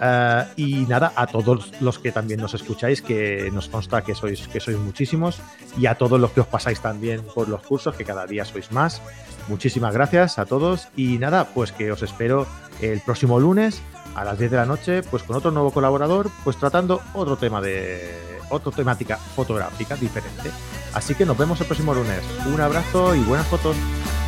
Eh, 0.00 0.44
y 0.56 0.74
nada, 0.86 1.12
a 1.16 1.26
todos 1.26 1.72
los 1.80 1.98
que 1.98 2.12
también 2.12 2.40
nos 2.40 2.54
escucháis, 2.54 3.00
que 3.00 3.50
nos 3.52 3.68
consta 3.68 4.02
que 4.02 4.14
sois, 4.14 4.46
que 4.48 4.60
sois 4.60 4.76
muchísimos, 4.76 5.40
y 5.78 5.86
a 5.86 5.94
todos 5.94 6.20
los 6.20 6.32
que 6.32 6.40
os 6.40 6.46
pasáis 6.46 6.80
también 6.80 7.22
por 7.34 7.48
los 7.48 7.62
cursos, 7.62 7.94
que 7.96 8.04
cada 8.04 8.26
día 8.26 8.44
sois 8.44 8.70
más. 8.70 9.00
Muchísimas 9.48 9.94
gracias 9.94 10.38
a 10.38 10.44
todos 10.44 10.88
y 10.94 11.16
nada, 11.16 11.46
pues 11.54 11.72
que 11.72 11.90
os 11.90 12.02
espero 12.02 12.46
el 12.82 13.00
próximo 13.00 13.40
lunes 13.40 13.80
a 14.14 14.24
las 14.24 14.38
10 14.38 14.50
de 14.50 14.56
la 14.58 14.66
noche, 14.66 15.02
pues 15.02 15.22
con 15.22 15.36
otro 15.36 15.50
nuevo 15.50 15.70
colaborador, 15.70 16.30
pues 16.44 16.56
tratando 16.58 17.00
otro 17.14 17.36
tema 17.36 17.60
de 17.60 18.27
otra 18.50 18.72
temática 18.72 19.16
fotográfica 19.16 19.96
diferente. 19.96 20.50
Así 20.94 21.14
que 21.14 21.24
nos 21.26 21.36
vemos 21.36 21.60
el 21.60 21.66
próximo 21.66 21.94
lunes. 21.94 22.22
Un 22.46 22.60
abrazo 22.60 23.14
y 23.14 23.20
buenas 23.20 23.46
fotos. 23.46 23.76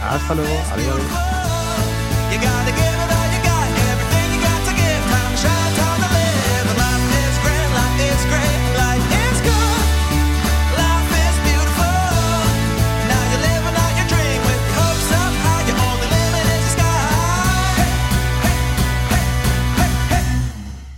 Hasta 0.03 0.35
luego. 0.35 0.55
Adiós. 0.73 0.97